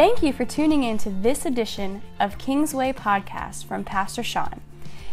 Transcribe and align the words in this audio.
Thank 0.00 0.22
you 0.22 0.32
for 0.32 0.46
tuning 0.46 0.84
in 0.84 0.96
to 0.96 1.10
this 1.10 1.44
edition 1.44 2.00
of 2.20 2.38
Kingsway 2.38 2.94
Podcast 2.94 3.66
from 3.66 3.84
Pastor 3.84 4.22
Sean. 4.22 4.62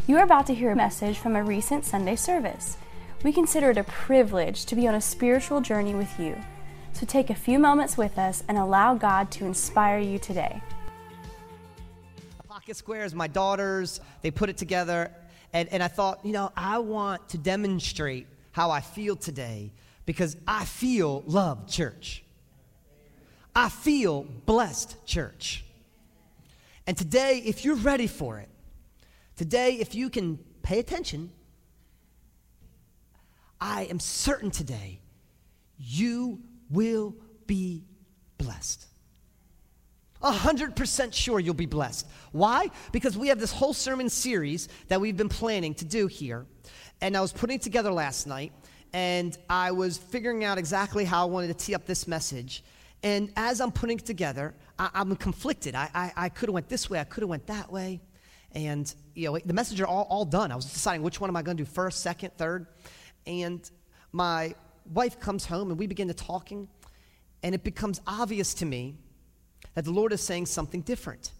You 0.07 0.15
are 0.15 0.23
about 0.23 0.47
to 0.47 0.53
hear 0.53 0.71
a 0.71 0.77
message 0.77 1.17
from 1.17 1.35
a 1.35 1.43
recent 1.43 1.83
Sunday 1.83 2.15
service. 2.15 2.77
We 3.21 3.33
consider 3.33 3.71
it 3.71 3.77
a 3.77 3.83
privilege 3.83 4.63
to 4.63 4.77
be 4.77 4.87
on 4.87 4.95
a 4.95 5.01
spiritual 5.01 5.59
journey 5.59 5.93
with 5.93 6.17
you. 6.17 6.37
So 6.93 7.05
take 7.05 7.29
a 7.29 7.35
few 7.35 7.59
moments 7.59 7.97
with 7.97 8.17
us 8.17 8.45
and 8.47 8.57
allow 8.57 8.95
God 8.95 9.29
to 9.31 9.45
inspire 9.45 9.99
you 9.99 10.19
today. 10.19 10.61
Pocket 12.47 12.77
squares, 12.77 13.13
my 13.13 13.27
daughters, 13.27 13.99
they 14.21 14.31
put 14.31 14.49
it 14.49 14.55
together. 14.55 15.11
And, 15.51 15.67
and 15.67 15.83
I 15.83 15.89
thought, 15.89 16.25
you 16.25 16.31
know, 16.31 16.53
I 16.55 16.77
want 16.77 17.27
to 17.27 17.37
demonstrate 17.37 18.27
how 18.53 18.71
I 18.71 18.79
feel 18.79 19.17
today 19.17 19.73
because 20.05 20.37
I 20.47 20.63
feel 20.63 21.25
loved, 21.27 21.69
church. 21.69 22.23
I 23.57 23.69
feel 23.69 24.21
blessed, 24.45 25.03
church. 25.07 25.65
And 26.85 26.95
today, 26.95 27.41
if 27.43 27.65
you're 27.65 27.73
ready 27.73 28.05
for 28.05 28.37
it, 28.37 28.49
today, 29.35 29.77
if 29.79 29.95
you 29.95 30.11
can 30.11 30.37
pay 30.61 30.77
attention, 30.77 31.31
I 33.59 33.85
am 33.85 33.99
certain 33.99 34.51
today 34.51 34.99
you 35.79 36.39
will 36.69 37.15
be 37.47 37.83
blessed. 38.37 38.85
A 40.21 40.31
hundred 40.31 40.75
percent 40.75 41.15
sure 41.15 41.39
you'll 41.39 41.55
be 41.55 41.65
blessed. 41.65 42.05
Why? 42.33 42.69
Because 42.91 43.17
we 43.17 43.29
have 43.29 43.39
this 43.39 43.51
whole 43.51 43.73
sermon 43.73 44.07
series 44.07 44.69
that 44.87 45.01
we've 45.01 45.17
been 45.17 45.29
planning 45.29 45.73
to 45.75 45.85
do 45.85 46.05
here. 46.05 46.45
And 47.01 47.17
I 47.17 47.21
was 47.21 47.33
putting 47.33 47.57
together 47.57 47.91
last 47.91 48.27
night, 48.27 48.51
and 48.93 49.35
I 49.49 49.71
was 49.71 49.97
figuring 49.97 50.43
out 50.43 50.59
exactly 50.59 51.05
how 51.05 51.23
I 51.23 51.25
wanted 51.25 51.47
to 51.47 51.65
tee 51.65 51.73
up 51.73 51.87
this 51.87 52.07
message. 52.07 52.63
And 53.03 53.31
as 53.35 53.61
I'm 53.61 53.71
putting 53.71 53.99
it 53.99 54.05
together, 54.05 54.55
I, 54.79 54.89
am 54.95 55.15
conflicted. 55.15 55.75
I, 55.75 55.89
I, 55.93 56.13
I 56.15 56.29
could 56.29 56.49
have 56.49 56.53
went 56.53 56.69
this 56.69 56.89
way. 56.89 56.99
I 56.99 57.03
could 57.03 57.21
have 57.21 57.29
went 57.29 57.47
that 57.47 57.71
way. 57.71 58.01
And, 58.53 58.93
you 59.13 59.27
know, 59.27 59.37
the 59.37 59.53
messages 59.53 59.81
are 59.81 59.87
all, 59.87 60.07
all 60.09 60.25
done. 60.25 60.51
I 60.51 60.55
was 60.55 60.65
deciding 60.65 61.03
which 61.03 61.21
one 61.21 61.29
am 61.29 61.35
I 61.35 61.41
going 61.41 61.57
to 61.57 61.63
do 61.63 61.69
first, 61.69 62.01
second, 62.01 62.31
third. 62.37 62.67
And 63.25 63.69
my 64.11 64.55
wife 64.93 65.19
comes 65.19 65.45
home 65.45 65.69
and 65.69 65.79
we 65.79 65.85
begin 65.85 66.07
to 66.07 66.13
talking. 66.13 66.67
And 67.43 67.53
it 67.53 67.63
becomes 67.63 68.01
obvious 68.07 68.53
to 68.55 68.65
me 68.65 68.95
that 69.75 69.85
the 69.85 69.91
Lord 69.91 70.11
is 70.11 70.21
saying 70.21 70.47
something 70.47 70.81
different. 70.81 71.33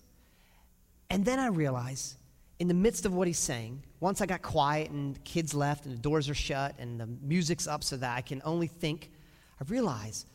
And 1.10 1.26
then 1.26 1.40
I 1.40 1.48
realize, 1.48 2.18
in 2.60 2.68
the 2.68 2.74
midst 2.74 3.06
of 3.06 3.14
what 3.14 3.28
he's 3.28 3.40
saying, 3.40 3.84
once 4.00 4.22
I 4.22 4.26
got 4.26 4.42
quiet 4.42 4.92
and 4.92 5.24
kids 5.24 5.54
left 5.54 5.86
and 5.86 5.96
the 5.96 6.00
doors 6.00 6.30
are 6.30 6.36
shut 6.36 6.76
and 6.78 7.00
the 7.00 7.08
music's 7.22 7.68
up 7.68 7.84
so 7.84 7.98
that 7.98 8.16
I 8.16 8.22
can 8.22 8.42
only 8.46 8.68
think, 8.68 9.12
I 9.60 9.64
realize 9.68 10.26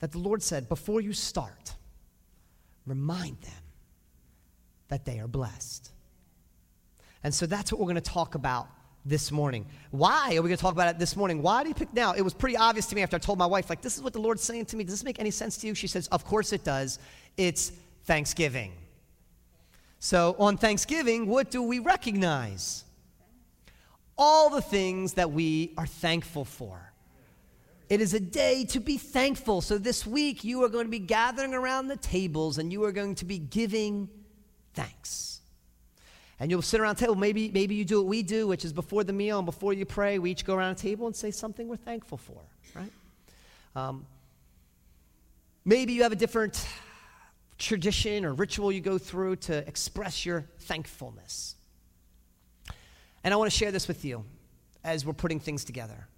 that 0.00 0.12
the 0.12 0.18
Lord 0.18 0.42
said, 0.42 0.68
before 0.68 1.00
you 1.00 1.12
start, 1.12 1.74
remind 2.86 3.40
them 3.40 3.52
that 4.88 5.04
they 5.04 5.18
are 5.18 5.28
blessed. 5.28 5.90
And 7.22 7.32
so 7.32 7.46
that's 7.46 7.72
what 7.72 7.80
we're 7.80 7.86
going 7.86 7.94
to 7.96 8.00
talk 8.00 8.34
about 8.34 8.68
this 9.04 9.30
morning. 9.30 9.66
Why 9.90 10.36
are 10.36 10.42
we 10.42 10.48
going 10.48 10.56
to 10.56 10.62
talk 10.62 10.72
about 10.72 10.88
it 10.88 10.98
this 10.98 11.16
morning? 11.16 11.42
Why 11.42 11.62
do 11.62 11.68
you 11.68 11.74
pick 11.74 11.92
now? 11.92 12.12
It 12.12 12.22
was 12.22 12.34
pretty 12.34 12.56
obvious 12.56 12.86
to 12.86 12.94
me 12.94 13.02
after 13.02 13.16
I 13.16 13.18
told 13.18 13.38
my 13.38 13.46
wife, 13.46 13.68
like, 13.68 13.82
this 13.82 13.96
is 13.96 14.02
what 14.02 14.12
the 14.12 14.20
Lord's 14.20 14.42
saying 14.42 14.66
to 14.66 14.76
me. 14.76 14.84
Does 14.84 14.94
this 14.94 15.04
make 15.04 15.18
any 15.18 15.30
sense 15.30 15.56
to 15.58 15.66
you? 15.66 15.74
She 15.74 15.86
says, 15.86 16.06
Of 16.08 16.24
course 16.24 16.52
it 16.52 16.64
does. 16.64 16.98
It's 17.36 17.72
Thanksgiving. 18.04 18.72
So 19.98 20.36
on 20.38 20.56
Thanksgiving, 20.56 21.26
what 21.26 21.50
do 21.50 21.62
we 21.62 21.78
recognize? 21.78 22.84
All 24.16 24.50
the 24.50 24.60
things 24.60 25.14
that 25.14 25.32
we 25.32 25.72
are 25.76 25.86
thankful 25.86 26.44
for. 26.44 26.92
It 27.88 28.00
is 28.00 28.14
a 28.14 28.20
day 28.20 28.64
to 28.66 28.80
be 28.80 28.96
thankful. 28.96 29.60
So 29.60 29.76
this 29.76 30.06
week, 30.06 30.42
you 30.42 30.64
are 30.64 30.68
going 30.68 30.86
to 30.86 30.90
be 30.90 30.98
gathering 30.98 31.52
around 31.52 31.88
the 31.88 31.96
tables 31.96 32.58
and 32.58 32.72
you 32.72 32.84
are 32.84 32.92
going 32.92 33.14
to 33.16 33.24
be 33.24 33.38
giving 33.38 34.08
thanks. 34.72 35.40
And 36.40 36.50
you'll 36.50 36.62
sit 36.62 36.80
around 36.80 36.96
the 36.96 37.00
table. 37.00 37.14
Maybe, 37.14 37.50
maybe 37.50 37.74
you 37.74 37.84
do 37.84 37.98
what 37.98 38.06
we 38.06 38.22
do, 38.22 38.46
which 38.46 38.64
is 38.64 38.72
before 38.72 39.04
the 39.04 39.12
meal 39.12 39.38
and 39.38 39.46
before 39.46 39.72
you 39.72 39.84
pray, 39.84 40.18
we 40.18 40.30
each 40.30 40.44
go 40.44 40.54
around 40.54 40.72
a 40.72 40.74
table 40.74 41.06
and 41.06 41.14
say 41.14 41.30
something 41.30 41.68
we're 41.68 41.76
thankful 41.76 42.18
for, 42.18 42.40
right? 42.74 42.92
Um, 43.76 44.06
maybe 45.64 45.92
you 45.92 46.02
have 46.02 46.12
a 46.12 46.16
different 46.16 46.66
tradition 47.58 48.24
or 48.24 48.32
ritual 48.32 48.72
you 48.72 48.80
go 48.80 48.98
through 48.98 49.36
to 49.36 49.56
express 49.68 50.26
your 50.26 50.44
thankfulness. 50.60 51.54
And 53.22 53.32
I 53.32 53.36
want 53.36 53.50
to 53.50 53.56
share 53.56 53.70
this 53.70 53.86
with 53.86 54.04
you 54.04 54.24
as 54.82 55.06
we're 55.06 55.12
putting 55.12 55.38
things 55.38 55.64
together 55.64 56.08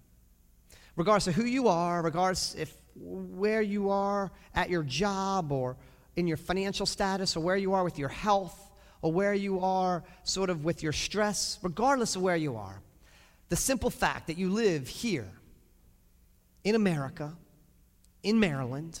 regardless 0.97 1.27
of 1.27 1.35
who 1.35 1.45
you 1.45 1.69
are, 1.69 2.01
regardless 2.01 2.55
if 2.55 2.75
where 2.95 3.61
you 3.61 3.89
are 3.89 4.31
at 4.55 4.69
your 4.69 4.83
job 4.83 5.51
or 5.51 5.77
in 6.17 6.27
your 6.27 6.35
financial 6.35 6.87
status 6.87 7.37
or 7.37 7.39
where 7.39 7.55
you 7.55 7.73
are 7.73 7.83
with 7.83 7.99
your 7.99 8.09
health 8.09 8.71
or 9.03 9.13
where 9.13 9.35
you 9.35 9.59
are 9.59 10.03
sort 10.23 10.49
of 10.49 10.65
with 10.65 10.81
your 10.81 10.91
stress, 10.91 11.59
regardless 11.61 12.15
of 12.15 12.23
where 12.23 12.35
you 12.35 12.57
are, 12.57 12.81
the 13.49 13.55
simple 13.55 13.91
fact 13.91 14.27
that 14.27 14.37
you 14.37 14.49
live 14.49 14.87
here 14.87 15.31
in 16.63 16.73
America, 16.73 17.37
in 18.23 18.39
Maryland, 18.39 18.99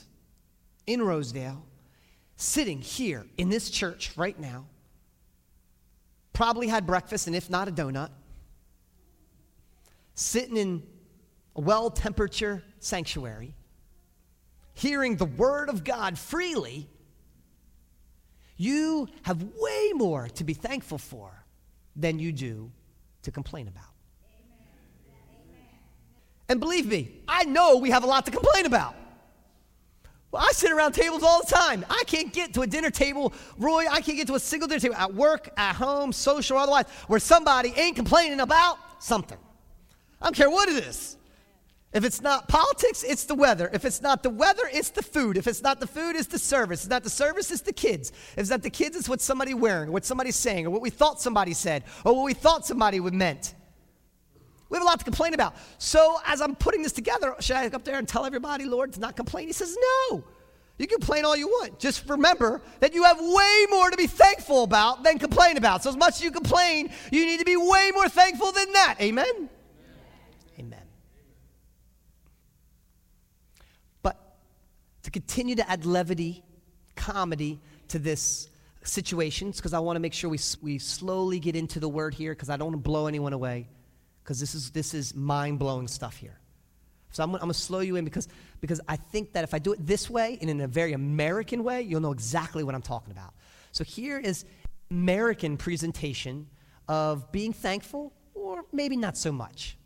in 0.85 1.01
Rosedale, 1.01 1.65
sitting 2.35 2.79
here 2.79 3.25
in 3.37 3.49
this 3.49 3.71
church 3.71 4.11
right 4.15 4.39
now, 4.39 4.67
probably 6.31 6.67
had 6.67 6.85
breakfast 6.85 7.25
and 7.25 7.35
if 7.35 7.49
not 7.49 7.67
a 7.67 7.71
donut, 7.71 8.11
sitting 10.13 10.55
in 10.55 10.83
a 11.57 11.61
well 11.61 11.89
temperature 11.89 12.63
sanctuary, 12.79 13.55
hearing 14.73 15.17
the 15.17 15.25
word 15.25 15.69
of 15.69 15.83
God 15.83 16.17
freely, 16.17 16.87
you 18.55 19.07
have 19.23 19.43
way 19.59 19.91
more 19.93 20.29
to 20.29 20.43
be 20.43 20.53
thankful 20.53 20.97
for 20.97 21.31
than 21.95 22.19
you 22.19 22.31
do 22.31 22.71
to 23.23 23.31
complain 23.31 23.67
about. 23.67 23.83
Amen. 24.23 25.65
And 26.49 26.59
believe 26.59 26.85
me, 26.85 27.21
I 27.27 27.43
know 27.43 27.77
we 27.77 27.89
have 27.89 28.03
a 28.03 28.07
lot 28.07 28.25
to 28.25 28.31
complain 28.31 28.65
about. 28.65 28.95
Well, 30.31 30.43
I 30.45 30.51
sit 30.51 30.71
around 30.71 30.91
tables 30.91 31.23
all 31.23 31.41
the 31.41 31.53
time. 31.53 31.85
I 31.89 32.03
can't 32.05 32.33
get 32.33 32.53
to 32.55 32.61
a 32.61 32.67
dinner 32.67 32.91
table, 32.91 33.33
Roy, 33.57 33.85
I 33.89 34.01
can't 34.01 34.17
get 34.17 34.27
to 34.27 34.35
a 34.35 34.39
single 34.39 34.67
dinner 34.67 34.81
table 34.81 34.95
at 34.95 35.13
work, 35.13 35.49
at 35.57 35.75
home, 35.75 36.11
social, 36.11 36.57
or 36.57 36.61
otherwise, 36.61 36.85
where 37.07 37.19
somebody 37.19 37.73
ain't 37.75 37.95
complaining 37.95 38.41
about 38.41 38.77
something. 38.99 39.37
I 40.21 40.25
don't 40.25 40.35
care 40.35 40.49
what 40.49 40.67
it 40.69 40.83
is. 40.83 41.17
If 41.93 42.03
it's 42.03 42.21
not 42.21 42.47
politics, 42.47 43.03
it's 43.03 43.23
the 43.23 43.33
weather. 43.33 43.69
If 43.71 43.85
it's 43.85 44.01
not 44.01 44.21
the 44.21 44.29
weather, 44.29 44.63
it's 44.71 44.89
the 44.89 45.01
food. 45.01 45.37
If 45.37 45.47
it's 45.47 45.61
not 45.61 45.79
the 45.79 45.87
food, 45.87 46.15
it's 46.15 46.27
the 46.27 46.37
service. 46.37 46.81
If 46.81 46.85
it's 46.85 46.89
not 46.89 47.03
the 47.03 47.09
service, 47.09 47.49
it's 47.49 47.61
the 47.61 47.73
kids. 47.73 48.09
If 48.09 48.39
it's 48.39 48.49
not 48.49 48.61
the 48.61 48.69
kids, 48.69 48.97
it's 48.97 49.07
what 49.07 49.21
somebody's 49.21 49.55
wearing, 49.55 49.89
or 49.89 49.93
what 49.93 50.05
somebody's 50.05 50.35
saying, 50.35 50.67
or 50.67 50.69
what 50.69 50.81
we 50.81 50.89
thought 50.89 51.21
somebody 51.21 51.53
said, 51.53 51.85
or 52.03 52.13
what 52.13 52.25
we 52.25 52.33
thought 52.33 52.65
somebody 52.65 52.99
would 52.99 53.13
meant. 53.13 53.53
We 54.69 54.75
have 54.75 54.83
a 54.83 54.85
lot 54.85 54.99
to 54.99 55.05
complain 55.05 55.33
about. 55.33 55.55
So 55.77 56.17
as 56.25 56.41
I'm 56.41 56.55
putting 56.55 56.83
this 56.83 56.91
together, 56.91 57.35
should 57.39 57.55
I 57.55 57.69
go 57.69 57.77
up 57.77 57.85
there 57.85 57.97
and 57.97 58.07
tell 58.07 58.25
everybody, 58.25 58.65
Lord, 58.65 58.91
to 58.93 58.99
not 58.99 59.15
complain? 59.15 59.47
He 59.47 59.53
says, 59.53 59.77
no. 60.11 60.23
You 60.77 60.87
can 60.87 60.99
complain 60.99 61.25
all 61.25 61.35
you 61.35 61.47
want. 61.47 61.79
Just 61.79 62.07
remember 62.07 62.61
that 62.81 62.93
you 62.93 63.03
have 63.03 63.17
way 63.19 63.65
more 63.69 63.89
to 63.89 63.97
be 63.97 64.07
thankful 64.07 64.63
about 64.63 65.03
than 65.03 65.17
complain 65.17 65.57
about. 65.57 65.83
So 65.83 65.89
as 65.89 65.97
much 65.97 66.15
as 66.15 66.21
you 66.21 66.31
complain, 66.31 66.91
you 67.11 67.25
need 67.25 67.39
to 67.39 67.45
be 67.45 67.55
way 67.55 67.91
more 67.93 68.09
thankful 68.09 68.51
than 68.51 68.71
that. 68.73 68.97
Amen? 68.99 69.49
To 75.07 75.11
continue 75.11 75.55
to 75.55 75.71
add 75.71 75.85
levity, 75.85 76.43
comedy 76.97 77.61
to 77.87 77.97
this 77.97 78.49
situation, 78.83 79.51
because 79.51 79.71
I 79.71 79.79
want 79.79 79.95
to 79.95 80.01
make 80.01 80.11
sure 80.11 80.29
we, 80.29 80.37
we 80.61 80.79
slowly 80.79 81.39
get 81.39 81.55
into 81.55 81.79
the 81.79 81.87
word 81.87 82.13
here, 82.13 82.33
because 82.33 82.49
I 82.49 82.57
don't 82.57 82.73
want 82.73 82.83
to 82.83 82.89
blow 82.89 83.07
anyone 83.07 83.31
away, 83.31 83.69
because 84.21 84.37
this 84.37 84.53
is, 84.53 84.69
this 84.71 84.93
is 84.93 85.15
mind 85.15 85.59
blowing 85.59 85.87
stuff 85.87 86.17
here. 86.17 86.37
So 87.11 87.23
I'm, 87.23 87.33
I'm 87.35 87.39
going 87.39 87.53
to 87.53 87.57
slow 87.57 87.79
you 87.79 87.95
in 87.95 88.03
because, 88.03 88.27
because 88.59 88.81
I 88.85 88.97
think 88.97 89.31
that 89.31 89.45
if 89.45 89.53
I 89.53 89.59
do 89.59 89.71
it 89.71 89.87
this 89.87 90.09
way 90.09 90.37
and 90.41 90.49
in 90.49 90.59
a 90.59 90.67
very 90.67 90.91
American 90.91 91.63
way, 91.63 91.83
you'll 91.83 92.01
know 92.01 92.11
exactly 92.11 92.65
what 92.65 92.75
I'm 92.75 92.81
talking 92.81 93.11
about. 93.11 93.33
So 93.71 93.85
here 93.85 94.19
is 94.19 94.43
American 94.91 95.55
presentation 95.55 96.47
of 96.89 97.31
being 97.31 97.53
thankful 97.53 98.11
or 98.33 98.65
maybe 98.73 98.97
not 98.97 99.15
so 99.15 99.31
much. 99.31 99.76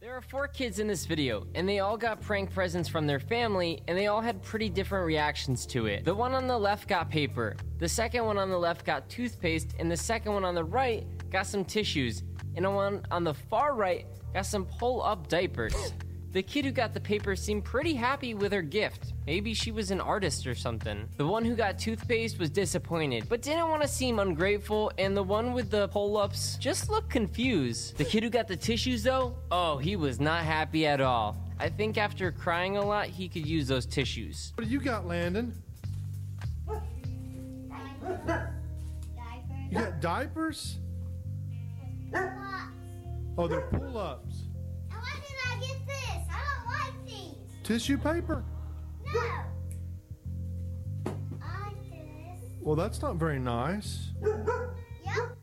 There 0.00 0.16
are 0.16 0.22
four 0.22 0.48
kids 0.48 0.78
in 0.78 0.86
this 0.86 1.04
video, 1.04 1.46
and 1.54 1.68
they 1.68 1.80
all 1.80 1.98
got 1.98 2.22
prank 2.22 2.54
presents 2.54 2.88
from 2.88 3.06
their 3.06 3.20
family, 3.20 3.82
and 3.86 3.98
they 3.98 4.06
all 4.06 4.22
had 4.22 4.42
pretty 4.42 4.70
different 4.70 5.04
reactions 5.04 5.66
to 5.66 5.84
it. 5.88 6.06
The 6.06 6.14
one 6.14 6.32
on 6.32 6.46
the 6.46 6.56
left 6.56 6.88
got 6.88 7.10
paper, 7.10 7.54
the 7.78 7.86
second 7.86 8.24
one 8.24 8.38
on 8.38 8.48
the 8.48 8.56
left 8.56 8.86
got 8.86 9.10
toothpaste, 9.10 9.74
and 9.78 9.90
the 9.90 9.96
second 9.98 10.32
one 10.32 10.42
on 10.42 10.54
the 10.54 10.64
right 10.64 11.04
got 11.30 11.46
some 11.46 11.66
tissues, 11.66 12.22
and 12.56 12.64
the 12.64 12.70
one 12.70 13.04
on 13.10 13.24
the 13.24 13.34
far 13.34 13.74
right 13.74 14.06
got 14.32 14.46
some 14.46 14.64
pull 14.64 15.02
up 15.02 15.28
diapers. 15.28 15.92
The 16.32 16.42
kid 16.44 16.64
who 16.64 16.70
got 16.70 16.94
the 16.94 17.00
paper 17.00 17.34
seemed 17.34 17.64
pretty 17.64 17.92
happy 17.92 18.34
with 18.34 18.52
her 18.52 18.62
gift. 18.62 19.14
Maybe 19.26 19.52
she 19.52 19.72
was 19.72 19.90
an 19.90 20.00
artist 20.00 20.46
or 20.46 20.54
something. 20.54 21.08
The 21.16 21.26
one 21.26 21.44
who 21.44 21.56
got 21.56 21.76
toothpaste 21.76 22.38
was 22.38 22.50
disappointed, 22.50 23.28
but 23.28 23.42
didn't 23.42 23.68
want 23.68 23.82
to 23.82 23.88
seem 23.88 24.20
ungrateful, 24.20 24.92
and 24.96 25.16
the 25.16 25.22
one 25.24 25.52
with 25.52 25.70
the 25.70 25.88
pull 25.88 26.16
ups 26.16 26.56
just 26.60 26.88
looked 26.88 27.10
confused. 27.10 27.96
The 27.96 28.04
kid 28.04 28.22
who 28.22 28.30
got 28.30 28.46
the 28.46 28.56
tissues, 28.56 29.02
though, 29.02 29.34
oh, 29.50 29.78
he 29.78 29.96
was 29.96 30.20
not 30.20 30.44
happy 30.44 30.86
at 30.86 31.00
all. 31.00 31.36
I 31.58 31.68
think 31.68 31.98
after 31.98 32.30
crying 32.30 32.76
a 32.76 32.84
lot, 32.84 33.06
he 33.06 33.28
could 33.28 33.44
use 33.44 33.66
those 33.66 33.84
tissues. 33.84 34.52
What 34.54 34.68
do 34.68 34.70
you 34.70 34.78
got, 34.78 35.08
Landon? 35.08 35.52
You 39.68 39.78
got 39.78 40.00
diapers? 40.00 40.78
Oh, 43.36 43.48
they're 43.48 43.62
pull 43.62 43.98
ups. 43.98 44.44
Tissue 47.70 47.98
paper? 47.98 48.42
No. 49.14 49.20
I 51.40 51.66
like. 51.66 51.74
Well, 52.60 52.74
that's 52.74 53.00
not 53.00 53.14
very 53.14 53.38
nice. 53.38 54.08
Yep. 54.20 55.36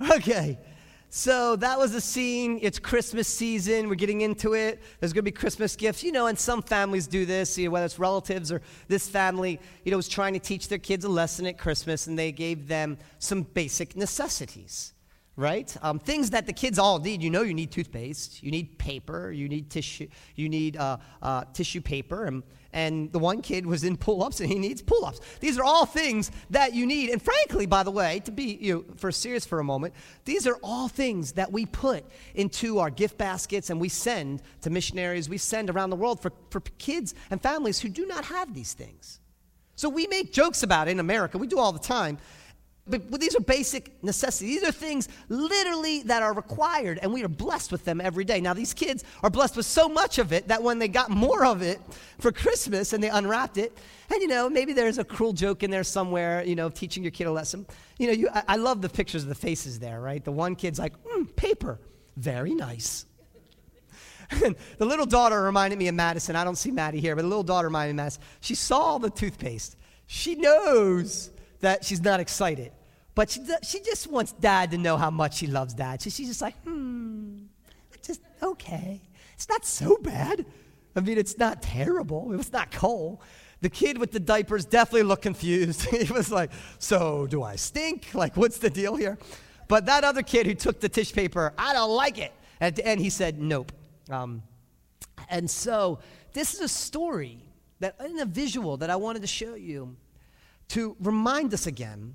Okay. 0.12 0.60
So 1.08 1.56
that 1.56 1.76
was 1.76 1.90
the 1.90 2.00
scene. 2.00 2.60
It's 2.62 2.78
Christmas 2.78 3.26
season. 3.26 3.88
We're 3.88 3.96
getting 3.96 4.20
into 4.20 4.54
it. 4.54 4.80
There's 5.00 5.12
going 5.12 5.24
to 5.24 5.30
be 5.30 5.32
Christmas 5.32 5.74
gifts. 5.74 6.04
You 6.04 6.12
know, 6.12 6.28
and 6.28 6.38
some 6.38 6.62
families 6.62 7.08
do 7.08 7.26
this, 7.26 7.58
you 7.58 7.64
know, 7.64 7.72
whether 7.72 7.86
it's 7.86 7.98
relatives 7.98 8.52
or 8.52 8.62
this 8.86 9.08
family, 9.08 9.58
you 9.84 9.90
know, 9.90 9.96
was 9.96 10.08
trying 10.08 10.34
to 10.34 10.38
teach 10.38 10.68
their 10.68 10.78
kids 10.78 11.04
a 11.04 11.08
lesson 11.08 11.46
at 11.46 11.58
Christmas, 11.58 12.06
and 12.06 12.16
they 12.16 12.30
gave 12.30 12.68
them 12.68 12.96
some 13.18 13.42
basic 13.42 13.96
necessities, 13.96 14.94
right? 15.40 15.74
Um, 15.82 15.98
things 15.98 16.30
that 16.30 16.46
the 16.46 16.52
kids 16.52 16.78
all 16.78 16.98
need. 16.98 17.22
You 17.22 17.30
know, 17.30 17.42
you 17.42 17.54
need 17.54 17.72
toothpaste, 17.72 18.42
you 18.42 18.50
need 18.50 18.78
paper, 18.78 19.32
you 19.32 19.48
need 19.48 19.70
tissue, 19.70 20.08
you 20.36 20.48
need 20.48 20.76
uh, 20.76 20.98
uh, 21.22 21.44
tissue 21.52 21.80
paper, 21.80 22.26
and 22.26 22.42
and 22.72 23.10
the 23.12 23.18
one 23.18 23.42
kid 23.42 23.66
was 23.66 23.84
in 23.84 23.96
pull-ups 23.96 24.40
and 24.40 24.48
he 24.48 24.58
needs 24.58 24.82
pull-ups. 24.82 25.20
These 25.40 25.58
are 25.58 25.64
all 25.64 25.86
things 25.86 26.30
that 26.50 26.72
you 26.72 26.86
need. 26.86 27.10
And 27.10 27.20
frankly 27.20 27.66
by 27.66 27.82
the 27.82 27.90
way 27.90 28.20
to 28.20 28.30
be 28.30 28.58
you 28.60 28.74
know, 28.74 28.94
for 28.96 29.10
serious 29.10 29.44
for 29.44 29.58
a 29.58 29.64
moment 29.64 29.94
these 30.24 30.46
are 30.46 30.56
all 30.62 30.88
things 30.88 31.32
that 31.32 31.50
we 31.50 31.66
put 31.66 32.04
into 32.34 32.78
our 32.78 32.90
gift 32.90 33.18
baskets 33.18 33.70
and 33.70 33.80
we 33.80 33.88
send 33.88 34.42
to 34.62 34.70
missionaries. 34.70 35.28
We 35.28 35.38
send 35.38 35.70
around 35.70 35.90
the 35.90 35.96
world 35.96 36.20
for, 36.20 36.32
for 36.50 36.60
kids 36.78 37.14
and 37.30 37.42
families 37.42 37.80
who 37.80 37.88
do 37.88 38.06
not 38.06 38.24
have 38.26 38.54
these 38.54 38.72
things. 38.72 39.20
So 39.74 39.88
we 39.88 40.06
make 40.06 40.32
jokes 40.32 40.62
about 40.62 40.88
it 40.88 40.92
in 40.92 41.00
america. 41.00 41.38
We 41.38 41.46
do 41.46 41.58
all 41.58 41.72
the 41.72 41.78
time 41.78 42.18
but, 42.90 43.20
these 43.20 43.34
are 43.36 43.40
basic 43.40 44.02
necessities. 44.02 44.60
These 44.60 44.68
are 44.68 44.72
things 44.72 45.08
literally 45.28 46.02
that 46.04 46.22
are 46.22 46.32
required, 46.32 46.98
and 47.02 47.12
we 47.12 47.22
are 47.24 47.28
blessed 47.28 47.72
with 47.72 47.84
them 47.84 48.00
every 48.00 48.24
day. 48.24 48.40
Now, 48.40 48.54
these 48.54 48.74
kids 48.74 49.04
are 49.22 49.30
blessed 49.30 49.56
with 49.56 49.66
so 49.66 49.88
much 49.88 50.18
of 50.18 50.32
it 50.32 50.48
that 50.48 50.62
when 50.62 50.78
they 50.78 50.88
got 50.88 51.10
more 51.10 51.44
of 51.44 51.62
it 51.62 51.80
for 52.18 52.32
Christmas 52.32 52.92
and 52.92 53.02
they 53.02 53.10
unwrapped 53.10 53.58
it, 53.58 53.76
and 54.12 54.20
you 54.20 54.28
know, 54.28 54.50
maybe 54.50 54.72
there's 54.72 54.98
a 54.98 55.04
cruel 55.04 55.32
joke 55.32 55.62
in 55.62 55.70
there 55.70 55.84
somewhere, 55.84 56.42
you 56.44 56.56
know, 56.56 56.68
teaching 56.68 57.02
your 57.02 57.12
kid 57.12 57.26
a 57.26 57.32
lesson. 57.32 57.66
You 57.98 58.08
know, 58.08 58.12
you, 58.12 58.28
I, 58.34 58.42
I 58.48 58.56
love 58.56 58.82
the 58.82 58.88
pictures 58.88 59.22
of 59.22 59.28
the 59.28 59.34
faces 59.34 59.78
there, 59.78 60.00
right? 60.00 60.24
The 60.24 60.32
one 60.32 60.56
kid's 60.56 60.78
like, 60.78 60.92
mm, 61.04 61.34
paper, 61.36 61.78
very 62.16 62.54
nice. 62.54 63.06
The 64.78 64.84
little 64.84 65.06
daughter 65.06 65.42
reminded 65.42 65.78
me 65.78 65.88
of 65.88 65.94
Madison. 65.94 66.36
I 66.36 66.44
don't 66.44 66.56
see 66.56 66.70
Maddie 66.70 67.00
here, 67.00 67.16
but 67.16 67.22
the 67.22 67.28
little 67.28 67.42
daughter 67.42 67.66
reminded 67.66 67.94
me 67.94 68.00
of 68.00 68.04
Madison. 68.04 68.22
She 68.40 68.54
saw 68.54 68.98
the 68.98 69.10
toothpaste. 69.10 69.76
She 70.06 70.36
knows 70.36 71.30
that 71.60 71.84
she's 71.84 72.00
not 72.00 72.20
excited. 72.20 72.72
But 73.20 73.28
she, 73.28 73.42
she 73.62 73.80
just 73.80 74.06
wants 74.06 74.32
dad 74.32 74.70
to 74.70 74.78
know 74.78 74.96
how 74.96 75.10
much 75.10 75.34
she 75.34 75.46
loves 75.46 75.74
dad. 75.74 76.00
So 76.00 76.08
she's 76.08 76.28
just 76.28 76.40
like, 76.40 76.56
hmm, 76.62 77.40
just 78.02 78.22
okay. 78.42 79.02
It's 79.34 79.46
not 79.46 79.66
so 79.66 79.98
bad. 79.98 80.46
I 80.96 81.00
mean, 81.00 81.18
it's 81.18 81.36
not 81.36 81.60
terrible. 81.60 82.32
It 82.32 82.38
was 82.38 82.50
not 82.50 82.70
cold. 82.70 83.18
The 83.60 83.68
kid 83.68 83.98
with 83.98 84.10
the 84.10 84.20
diapers 84.20 84.64
definitely 84.64 85.02
looked 85.02 85.20
confused. 85.20 85.84
he 85.90 86.10
was 86.10 86.32
like, 86.32 86.50
so 86.78 87.26
do 87.26 87.42
I 87.42 87.56
stink? 87.56 88.14
Like, 88.14 88.38
what's 88.38 88.56
the 88.56 88.70
deal 88.70 88.96
here? 88.96 89.18
But 89.68 89.84
that 89.84 90.02
other 90.02 90.22
kid 90.22 90.46
who 90.46 90.54
took 90.54 90.80
the 90.80 90.88
tissue 90.88 91.14
paper, 91.14 91.52
I 91.58 91.74
don't 91.74 91.90
like 91.90 92.16
it. 92.16 92.32
At 92.58 92.74
the 92.74 92.86
end, 92.86 93.02
he 93.02 93.10
said, 93.10 93.38
nope. 93.38 93.70
Um, 94.08 94.42
and 95.28 95.50
so 95.50 95.98
this 96.32 96.54
is 96.54 96.60
a 96.60 96.68
story 96.68 97.44
that, 97.80 97.96
in 98.02 98.18
a 98.18 98.24
visual 98.24 98.78
that 98.78 98.88
I 98.88 98.96
wanted 98.96 99.20
to 99.20 99.28
show 99.28 99.56
you 99.56 99.94
to 100.68 100.96
remind 100.98 101.52
us 101.52 101.66
again 101.66 102.14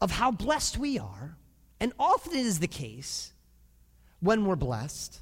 of 0.00 0.10
how 0.10 0.30
blessed 0.30 0.78
we 0.78 0.98
are. 0.98 1.36
And 1.80 1.92
often 1.98 2.32
it 2.32 2.46
is 2.46 2.58
the 2.58 2.68
case 2.68 3.32
when 4.20 4.44
we're 4.44 4.56
blessed, 4.56 5.20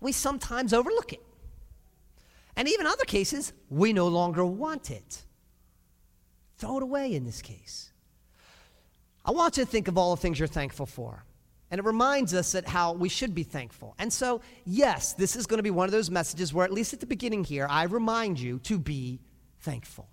we 0.00 0.12
sometimes 0.12 0.72
overlook 0.72 1.12
it. 1.12 1.22
And 2.56 2.68
even 2.68 2.86
other 2.86 3.04
cases, 3.04 3.52
we 3.68 3.92
no 3.92 4.08
longer 4.08 4.44
want 4.44 4.90
it. 4.90 5.22
Throw 6.58 6.78
it 6.78 6.82
away 6.82 7.14
in 7.14 7.24
this 7.24 7.42
case. 7.42 7.90
I 9.24 9.32
want 9.32 9.56
you 9.56 9.64
to 9.64 9.70
think 9.70 9.88
of 9.88 9.98
all 9.98 10.14
the 10.14 10.22
things 10.22 10.38
you're 10.38 10.48
thankful 10.48 10.86
for. 10.86 11.24
And 11.70 11.80
it 11.80 11.84
reminds 11.84 12.32
us 12.32 12.52
that 12.52 12.66
how 12.66 12.92
we 12.92 13.08
should 13.08 13.34
be 13.34 13.42
thankful. 13.42 13.96
And 13.98 14.12
so, 14.12 14.40
yes, 14.64 15.14
this 15.14 15.34
is 15.34 15.46
going 15.46 15.58
to 15.58 15.64
be 15.64 15.72
one 15.72 15.86
of 15.86 15.92
those 15.92 16.10
messages 16.10 16.54
where, 16.54 16.64
at 16.64 16.72
least 16.72 16.92
at 16.92 17.00
the 17.00 17.06
beginning 17.06 17.42
here, 17.42 17.66
I 17.68 17.84
remind 17.84 18.38
you 18.38 18.60
to 18.60 18.78
be 18.78 19.20
thankful. 19.60 20.08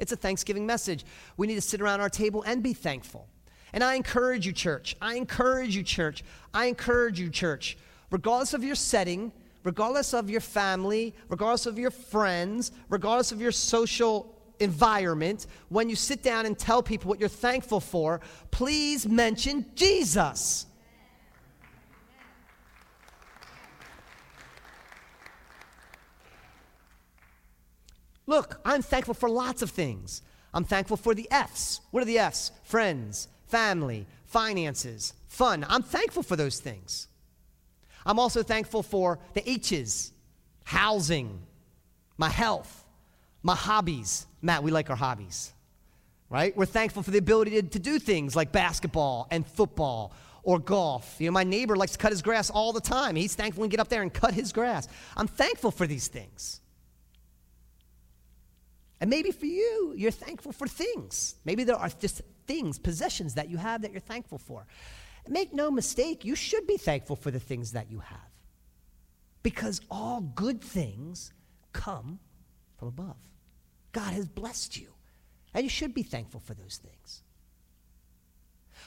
It's 0.00 0.12
a 0.12 0.16
Thanksgiving 0.16 0.66
message. 0.66 1.04
We 1.36 1.46
need 1.46 1.54
to 1.54 1.60
sit 1.60 1.80
around 1.80 2.00
our 2.00 2.08
table 2.08 2.42
and 2.42 2.62
be 2.62 2.72
thankful. 2.72 3.28
And 3.72 3.84
I 3.84 3.94
encourage 3.94 4.46
you, 4.46 4.52
church. 4.52 4.96
I 5.00 5.14
encourage 5.14 5.76
you, 5.76 5.84
church. 5.84 6.24
I 6.52 6.66
encourage 6.66 7.20
you, 7.20 7.30
church. 7.30 7.78
Regardless 8.10 8.54
of 8.54 8.64
your 8.64 8.74
setting, 8.74 9.30
regardless 9.62 10.12
of 10.12 10.28
your 10.28 10.40
family, 10.40 11.14
regardless 11.28 11.66
of 11.66 11.78
your 11.78 11.90
friends, 11.90 12.72
regardless 12.88 13.30
of 13.30 13.40
your 13.40 13.52
social 13.52 14.34
environment, 14.58 15.46
when 15.68 15.88
you 15.88 15.94
sit 15.94 16.22
down 16.22 16.46
and 16.46 16.58
tell 16.58 16.82
people 16.82 17.08
what 17.08 17.20
you're 17.20 17.28
thankful 17.28 17.78
for, 17.78 18.20
please 18.50 19.06
mention 19.06 19.66
Jesus. 19.74 20.66
Look, 28.30 28.60
I'm 28.64 28.80
thankful 28.80 29.14
for 29.14 29.28
lots 29.28 29.60
of 29.60 29.70
things. 29.70 30.22
I'm 30.54 30.62
thankful 30.62 30.96
for 30.96 31.16
the 31.16 31.26
F's. 31.32 31.80
What 31.90 32.00
are 32.04 32.06
the 32.06 32.20
F's? 32.20 32.52
Friends, 32.62 33.26
family, 33.48 34.06
finances, 34.26 35.14
fun. 35.26 35.66
I'm 35.68 35.82
thankful 35.82 36.22
for 36.22 36.36
those 36.36 36.60
things. 36.60 37.08
I'm 38.06 38.20
also 38.20 38.44
thankful 38.44 38.84
for 38.84 39.18
the 39.34 39.50
H's 39.50 40.12
housing, 40.62 41.40
my 42.18 42.28
health, 42.28 42.84
my 43.42 43.56
hobbies. 43.56 44.28
Matt, 44.40 44.62
we 44.62 44.70
like 44.70 44.90
our 44.90 44.96
hobbies, 44.96 45.52
right? 46.28 46.56
We're 46.56 46.66
thankful 46.66 47.02
for 47.02 47.10
the 47.10 47.18
ability 47.18 47.50
to, 47.50 47.62
to 47.62 47.78
do 47.80 47.98
things 47.98 48.36
like 48.36 48.52
basketball 48.52 49.26
and 49.32 49.44
football 49.44 50.12
or 50.44 50.60
golf. 50.60 51.16
You 51.18 51.26
know, 51.26 51.32
my 51.32 51.42
neighbor 51.42 51.74
likes 51.74 51.92
to 51.92 51.98
cut 51.98 52.12
his 52.12 52.22
grass 52.22 52.48
all 52.48 52.72
the 52.72 52.80
time. 52.80 53.16
He's 53.16 53.34
thankful 53.34 53.64
to 53.64 53.68
get 53.68 53.80
up 53.80 53.88
there 53.88 54.02
and 54.02 54.14
cut 54.14 54.34
his 54.34 54.52
grass. 54.52 54.86
I'm 55.16 55.26
thankful 55.26 55.72
for 55.72 55.88
these 55.88 56.06
things. 56.06 56.60
And 59.00 59.08
maybe 59.08 59.30
for 59.30 59.46
you, 59.46 59.94
you're 59.96 60.10
thankful 60.10 60.52
for 60.52 60.68
things. 60.68 61.36
Maybe 61.44 61.64
there 61.64 61.76
are 61.76 61.88
just 61.88 62.20
things, 62.46 62.78
possessions 62.78 63.34
that 63.34 63.48
you 63.48 63.56
have 63.56 63.82
that 63.82 63.92
you're 63.92 64.00
thankful 64.00 64.38
for. 64.38 64.66
Make 65.28 65.54
no 65.54 65.70
mistake, 65.70 66.24
you 66.24 66.34
should 66.34 66.66
be 66.66 66.76
thankful 66.76 67.16
for 67.16 67.30
the 67.30 67.40
things 67.40 67.72
that 67.72 67.90
you 67.90 68.00
have. 68.00 68.18
Because 69.42 69.80
all 69.90 70.20
good 70.20 70.60
things 70.60 71.32
come 71.72 72.18
from 72.78 72.88
above. 72.88 73.16
God 73.92 74.12
has 74.12 74.28
blessed 74.28 74.76
you, 74.76 74.88
and 75.54 75.64
you 75.64 75.70
should 75.70 75.94
be 75.94 76.02
thankful 76.02 76.40
for 76.40 76.54
those 76.54 76.76
things. 76.76 77.22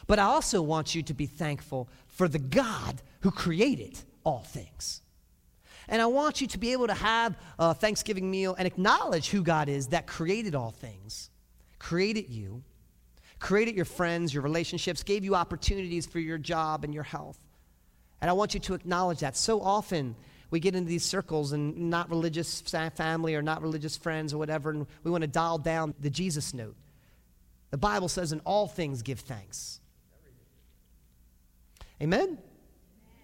But 0.07 0.19
I 0.19 0.23
also 0.23 0.61
want 0.61 0.95
you 0.95 1.03
to 1.03 1.13
be 1.13 1.25
thankful 1.25 1.89
for 2.07 2.27
the 2.27 2.39
God 2.39 3.01
who 3.21 3.31
created 3.31 3.99
all 4.23 4.39
things. 4.39 5.01
And 5.87 6.01
I 6.01 6.05
want 6.05 6.41
you 6.41 6.47
to 6.47 6.57
be 6.57 6.71
able 6.71 6.87
to 6.87 6.93
have 6.93 7.37
a 7.59 7.73
Thanksgiving 7.73 8.29
meal 8.31 8.55
and 8.57 8.65
acknowledge 8.65 9.29
who 9.29 9.43
God 9.43 9.69
is 9.69 9.87
that 9.87 10.07
created 10.07 10.55
all 10.55 10.71
things, 10.71 11.29
created 11.79 12.29
you, 12.29 12.63
created 13.39 13.75
your 13.75 13.85
friends, 13.85 14.33
your 14.33 14.43
relationships, 14.43 15.03
gave 15.03 15.25
you 15.25 15.35
opportunities 15.35 16.05
for 16.05 16.19
your 16.19 16.37
job 16.37 16.83
and 16.83 16.93
your 16.93 17.03
health. 17.03 17.37
And 18.21 18.29
I 18.29 18.33
want 18.33 18.53
you 18.53 18.59
to 18.61 18.73
acknowledge 18.73 19.19
that. 19.19 19.35
So 19.35 19.61
often 19.61 20.15
we 20.49 20.61
get 20.61 20.75
into 20.75 20.87
these 20.87 21.03
circles 21.03 21.51
and 21.51 21.89
not 21.89 22.09
religious 22.09 22.61
family 22.61 23.35
or 23.35 23.41
not 23.41 23.61
religious 23.61 23.97
friends 23.97 24.33
or 24.33 24.37
whatever, 24.37 24.69
and 24.69 24.87
we 25.03 25.11
want 25.11 25.23
to 25.23 25.27
dial 25.27 25.57
down 25.57 25.93
the 25.99 26.09
Jesus 26.09 26.53
note. 26.53 26.75
The 27.71 27.77
Bible 27.77 28.07
says, 28.07 28.31
in 28.31 28.39
all 28.41 28.67
things 28.67 29.01
give 29.01 29.19
thanks. 29.19 29.79
Amen? 32.01 32.37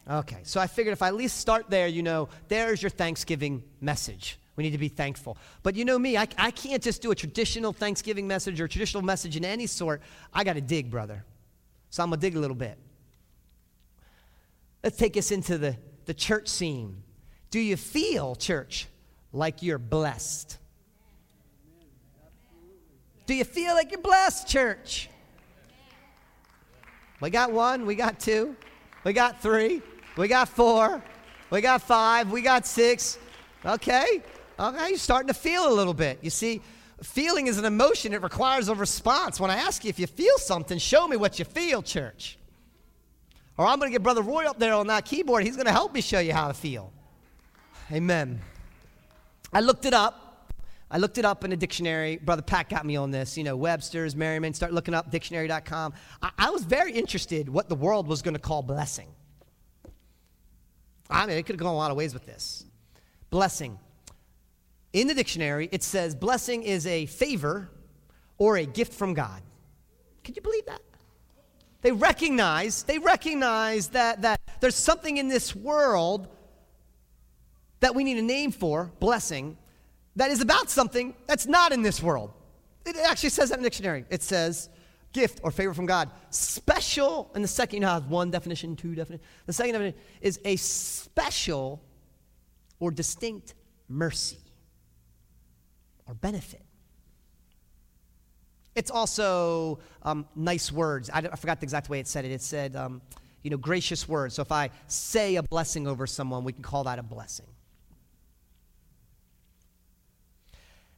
Okay, 0.09 0.39
so 0.41 0.59
I 0.59 0.65
figured 0.65 0.93
if 0.93 1.03
I 1.03 1.07
at 1.07 1.15
least 1.15 1.37
start 1.37 1.69
there, 1.69 1.87
you 1.87 2.01
know, 2.01 2.29
there's 2.47 2.81
your 2.81 2.89
Thanksgiving 2.89 3.61
message. 3.79 4.39
We 4.55 4.63
need 4.63 4.71
to 4.71 4.79
be 4.79 4.87
thankful. 4.87 5.37
But 5.61 5.75
you 5.75 5.85
know 5.85 5.99
me, 5.99 6.17
I, 6.17 6.27
I 6.37 6.49
can't 6.51 6.81
just 6.81 7.01
do 7.01 7.11
a 7.11 7.15
traditional 7.15 7.71
Thanksgiving 7.73 8.27
message 8.27 8.59
or 8.59 8.67
traditional 8.67 9.03
message 9.03 9.37
in 9.37 9.45
any 9.45 9.67
sort. 9.67 10.01
I 10.33 10.43
got 10.43 10.53
to 10.53 10.61
dig, 10.61 10.89
brother. 10.89 11.23
So 11.91 12.01
I'm 12.01 12.09
going 12.09 12.19
to 12.19 12.27
dig 12.27 12.35
a 12.35 12.39
little 12.39 12.55
bit. 12.55 12.77
Let's 14.83 14.97
take 14.97 15.15
us 15.15 15.31
into 15.31 15.57
the, 15.57 15.77
the 16.05 16.13
church 16.13 16.47
scene. 16.47 17.03
Do 17.51 17.59
you 17.59 17.77
feel, 17.77 18.35
church, 18.35 18.87
like 19.31 19.61
you're 19.61 19.77
blessed? 19.77 20.57
Do 23.27 23.35
you 23.35 23.43
feel 23.43 23.75
like 23.75 23.91
you're 23.91 24.01
blessed, 24.01 24.47
church? 24.47 25.07
We 27.21 27.29
got 27.29 27.51
one, 27.51 27.85
we 27.85 27.93
got 27.93 28.19
two, 28.19 28.55
we 29.03 29.13
got 29.13 29.41
three. 29.41 29.83
We 30.19 30.27
got 30.27 30.49
four. 30.49 31.01
We 31.49 31.61
got 31.61 31.81
five. 31.81 32.31
We 32.31 32.41
got 32.41 32.67
six. 32.67 33.17
Okay. 33.65 34.21
Oh, 34.59 34.69
okay. 34.69 34.89
You're 34.89 34.97
starting 34.97 35.29
to 35.29 35.33
feel 35.33 35.67
a 35.67 35.73
little 35.73 35.93
bit. 35.93 36.19
You 36.21 36.29
see, 36.29 36.61
Feeling 37.03 37.47
is 37.47 37.57
an 37.57 37.65
emotion, 37.65 38.13
it 38.13 38.21
requires 38.21 38.67
a 38.67 38.75
response. 38.75 39.39
When 39.39 39.49
I 39.49 39.55
ask 39.55 39.85
you 39.85 39.89
if 39.89 39.99
you 39.99 40.07
feel 40.07 40.37
something, 40.37 40.77
show 40.77 41.07
me 41.07 41.15
what 41.15 41.39
you 41.39 41.45
feel, 41.45 41.81
church. 41.81 42.37
Or 43.57 43.65
I'm 43.65 43.79
going 43.79 43.89
to 43.89 43.93
get 43.93 44.03
Brother 44.03 44.21
Roy 44.21 44.45
up 44.45 44.59
there 44.59 44.73
on 44.73 44.87
that 44.87 45.05
keyboard. 45.05 45.43
He's 45.43 45.55
going 45.55 45.65
to 45.65 45.71
help 45.71 45.93
me 45.93 46.01
show 46.01 46.19
you 46.19 46.33
how 46.33 46.47
to 46.49 46.53
feel. 46.53 46.91
Amen. 47.91 48.41
I 49.53 49.61
looked 49.61 49.85
it 49.85 49.93
up. 49.93 50.51
I 50.91 50.97
looked 50.97 51.17
it 51.17 51.25
up 51.25 51.43
in 51.43 51.51
a 51.51 51.57
dictionary. 51.57 52.17
Brother 52.17 52.41
Pat 52.41 52.67
got 52.67 52.85
me 52.85 52.95
on 52.95 53.11
this. 53.11 53.37
You 53.37 53.43
know, 53.43 53.55
Webster's, 53.55 54.15
Merriman, 54.15 54.53
start 54.53 54.73
looking 54.73 54.93
up 54.93 55.11
dictionary.com. 55.11 55.93
I, 56.21 56.31
I 56.37 56.49
was 56.49 56.63
very 56.63 56.91
interested 56.91 57.47
what 57.47 57.69
the 57.69 57.75
world 57.75 58.07
was 58.07 58.21
going 58.21 58.33
to 58.33 58.39
call 58.39 58.61
blessing. 58.61 59.07
I 61.09 61.25
mean, 61.25 61.37
it 61.37 61.45
could 61.45 61.55
have 61.55 61.59
gone 61.61 61.73
a 61.73 61.77
lot 61.77 61.91
of 61.91 61.97
ways 61.97 62.13
with 62.13 62.25
this. 62.25 62.65
Blessing. 63.29 63.79
In 64.93 65.07
the 65.07 65.13
dictionary, 65.13 65.69
it 65.71 65.83
says 65.83 66.15
blessing 66.15 66.63
is 66.63 66.85
a 66.87 67.05
favor 67.07 67.69
or 68.37 68.57
a 68.57 68.65
gift 68.65 68.93
from 68.93 69.13
God. 69.13 69.41
Can 70.23 70.35
you 70.35 70.41
believe 70.41 70.65
that? 70.65 70.81
They 71.81 71.91
recognize, 71.91 72.83
they 72.83 72.99
recognize 72.99 73.89
that, 73.89 74.21
that 74.23 74.41
there's 74.59 74.75
something 74.75 75.17
in 75.17 75.27
this 75.27 75.55
world 75.55 76.27
that 77.79 77.95
we 77.95 78.03
need 78.03 78.17
a 78.17 78.21
name 78.21 78.51
for, 78.51 78.91
blessing, 78.99 79.57
that 80.15 80.31
is 80.31 80.41
about 80.41 80.69
something 80.69 81.15
that's 81.27 81.45
not 81.45 81.71
in 81.71 81.81
this 81.81 82.03
world. 82.03 82.33
It 82.85 82.97
actually 82.97 83.29
says 83.29 83.49
that 83.49 83.57
in 83.57 83.63
the 83.63 83.69
dictionary. 83.69 84.05
It 84.09 84.21
says 84.21 84.69
gift 85.13 85.39
or 85.43 85.51
favor 85.51 85.73
from 85.73 85.85
God. 85.85 86.09
Special, 86.29 87.31
and 87.35 87.43
the 87.43 87.47
second, 87.47 87.77
you 87.77 87.81
know, 87.81 87.89
has 87.89 88.03
one 88.03 88.31
definition, 88.31 88.75
two 88.75 88.95
definition. 88.95 89.25
The 89.45 89.53
second 89.53 89.73
definition 89.73 89.99
is 90.21 90.39
a 90.45 90.55
special 90.55 91.83
or 92.79 92.91
distinct 92.91 93.55
mercy 93.87 94.39
or 96.07 96.13
benefit. 96.13 96.63
It's 98.75 98.91
also 98.91 99.79
um, 100.03 100.27
nice 100.35 100.71
words. 100.71 101.09
I, 101.09 101.19
I, 101.19 101.35
forgot 101.35 101.59
the 101.59 101.65
exact 101.65 101.89
way 101.89 101.99
it 101.99 102.07
said 102.07 102.23
it. 102.23 102.31
It 102.31 102.41
said, 102.41 102.75
um, 102.75 103.01
you 103.43 103.49
know, 103.49 103.57
gracious 103.57 104.07
words. 104.07 104.35
So 104.35 104.41
if 104.41 104.51
I 104.51 104.69
say 104.87 105.35
a 105.35 105.43
blessing 105.43 105.87
over 105.87 106.07
someone, 106.07 106.43
we 106.43 106.53
can 106.53 106.63
call 106.63 106.85
that 106.85 106.99
a 106.99 107.03
blessing. 107.03 107.47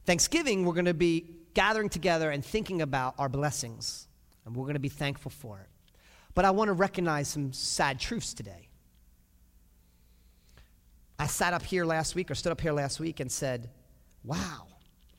Thanksgiving, 0.06 0.66
we're 0.66 0.74
going 0.74 0.86
to 0.86 0.94
be 0.94 1.41
gathering 1.54 1.90
together 1.90 2.32
and 2.32 2.44
thinking 2.44 2.82
about 2.82 3.16
our 3.18 3.30
blessings, 3.30 4.08
and 4.46 4.56
we're 4.56 4.64
going 4.64 4.74
to 4.76 4.80
be 4.80 4.90
thankful 4.90 5.32
for 5.32 5.60
it. 5.60 5.68
But 6.34 6.46
I 6.46 6.52
want 6.52 6.70
to 6.70 6.74
recognize 6.74 7.28
some 7.28 7.52
sad 7.54 8.00
truths 8.00 8.34
today. 8.34 8.70
I 11.20 11.28
sat 11.28 11.54
up 11.54 11.64
here 11.64 11.86
last 11.86 12.16
week 12.16 12.32
or 12.32 12.36
stood 12.36 12.52
up 12.52 12.62
here 12.62 12.72
last 12.72 13.00
week 13.00 13.20
and 13.20 13.32
said, 13.32 13.70
Wow, 14.24 14.68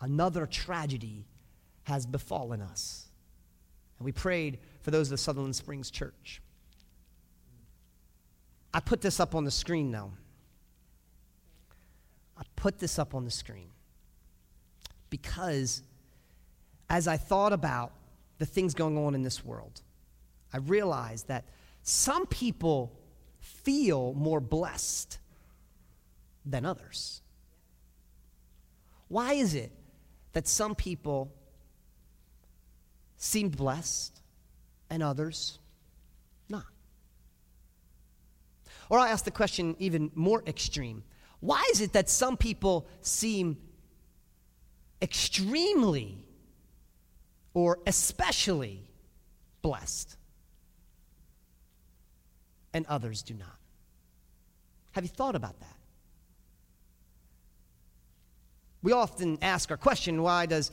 another 0.00 0.46
tragedy 0.46 1.26
has 1.84 2.06
befallen 2.06 2.60
us. 2.60 3.08
And 3.98 4.04
we 4.04 4.12
prayed 4.12 4.58
for 4.80 4.90
those 4.90 5.08
of 5.08 5.10
the 5.10 5.18
Sutherland 5.18 5.54
Springs 5.54 5.90
Church. 5.90 6.40
I 8.74 8.80
put 8.80 9.00
this 9.00 9.20
up 9.20 9.34
on 9.34 9.44
the 9.44 9.50
screen 9.50 9.90
now. 9.90 10.12
I 12.38 12.42
put 12.56 12.78
this 12.78 12.98
up 12.98 13.14
on 13.14 13.24
the 13.24 13.30
screen 13.30 13.70
because 15.10 15.82
as 16.92 17.08
I 17.08 17.16
thought 17.16 17.54
about 17.54 17.90
the 18.38 18.44
things 18.44 18.74
going 18.74 18.98
on 18.98 19.14
in 19.14 19.22
this 19.22 19.42
world, 19.42 19.80
I 20.52 20.58
realized 20.58 21.28
that 21.28 21.46
some 21.82 22.26
people 22.26 22.92
feel 23.40 24.12
more 24.12 24.40
blessed 24.40 25.18
than 26.44 26.66
others. 26.66 27.22
Why 29.08 29.32
is 29.32 29.54
it 29.54 29.72
that 30.34 30.46
some 30.46 30.74
people 30.74 31.32
seem 33.16 33.48
blessed 33.48 34.20
and 34.90 35.02
others 35.02 35.58
not? 36.50 36.66
Or 38.90 38.98
I'll 38.98 39.08
ask 39.08 39.24
the 39.24 39.30
question 39.30 39.76
even 39.78 40.10
more 40.14 40.42
extreme. 40.46 41.04
Why 41.40 41.66
is 41.72 41.80
it 41.80 41.94
that 41.94 42.10
some 42.10 42.36
people 42.36 42.86
seem 43.00 43.56
extremely 45.00 46.26
or 47.54 47.78
especially 47.86 48.82
blessed 49.60 50.16
and 52.72 52.86
others 52.86 53.22
do 53.22 53.34
not? 53.34 53.58
Have 54.92 55.04
you 55.04 55.10
thought 55.10 55.36
about 55.36 55.58
that? 55.60 55.76
We 58.82 58.92
often 58.92 59.38
ask 59.42 59.70
our 59.70 59.76
question 59.76 60.22
why 60.22 60.46
does 60.46 60.70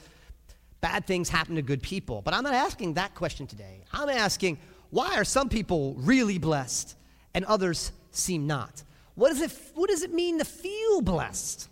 bad 0.82 1.06
things 1.06 1.30
happen 1.30 1.56
to 1.56 1.62
good 1.62 1.82
people? 1.82 2.22
But 2.22 2.34
I'm 2.34 2.44
not 2.44 2.54
asking 2.54 2.96
that 2.96 3.14
question 3.16 3.48
today. 3.48 3.84
I'm 3.94 4.10
asking 4.10 4.58
why 4.90 5.16
are 5.16 5.24
some 5.24 5.50
people 5.50 5.96
really 6.00 6.38
blessed 6.38 6.96
and 7.34 7.46
others 7.46 7.92
seem 8.12 8.48
not? 8.48 8.84
What 9.16 9.30
does 9.30 9.42
it, 9.42 9.52
what 9.76 9.90
does 9.90 10.02
it 10.02 10.14
mean 10.14 10.40
to 10.40 10.46
feel 10.46 11.02
blessed? 11.02 11.68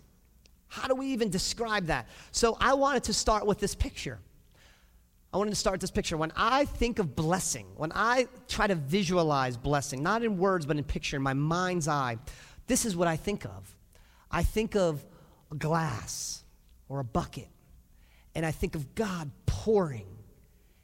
How 0.68 0.86
do 0.86 0.94
we 0.94 1.06
even 1.08 1.30
describe 1.30 1.86
that? 1.86 2.06
So 2.30 2.56
I 2.60 2.74
wanted 2.74 3.04
to 3.04 3.14
start 3.14 3.46
with 3.46 3.58
this 3.58 3.74
picture. 3.74 4.18
I 5.32 5.36
wanted 5.36 5.50
to 5.50 5.56
start 5.56 5.80
this 5.80 5.90
picture. 5.90 6.16
When 6.16 6.32
I 6.36 6.64
think 6.64 6.98
of 6.98 7.14
blessing, 7.14 7.66
when 7.76 7.92
I 7.94 8.28
try 8.48 8.66
to 8.66 8.74
visualize 8.74 9.56
blessing, 9.56 10.02
not 10.02 10.22
in 10.22 10.38
words, 10.38 10.64
but 10.64 10.78
in 10.78 10.84
picture, 10.84 11.16
in 11.16 11.22
my 11.22 11.34
mind's 11.34 11.86
eye, 11.86 12.16
this 12.66 12.86
is 12.86 12.96
what 12.96 13.08
I 13.08 13.16
think 13.16 13.44
of. 13.44 13.76
I 14.30 14.42
think 14.42 14.74
of 14.74 15.04
a 15.50 15.54
glass 15.54 16.42
or 16.88 17.00
a 17.00 17.04
bucket, 17.04 17.48
and 18.34 18.46
I 18.46 18.52
think 18.52 18.74
of 18.74 18.94
God 18.94 19.30
pouring 19.44 20.06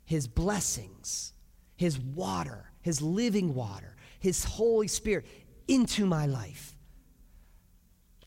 His 0.04 0.26
blessings, 0.26 1.32
His 1.76 1.98
water, 1.98 2.70
His 2.82 3.00
living 3.00 3.54
water, 3.54 3.96
His 4.18 4.44
Holy 4.44 4.88
Spirit 4.88 5.26
into 5.68 6.04
my 6.04 6.26
life. 6.26 6.76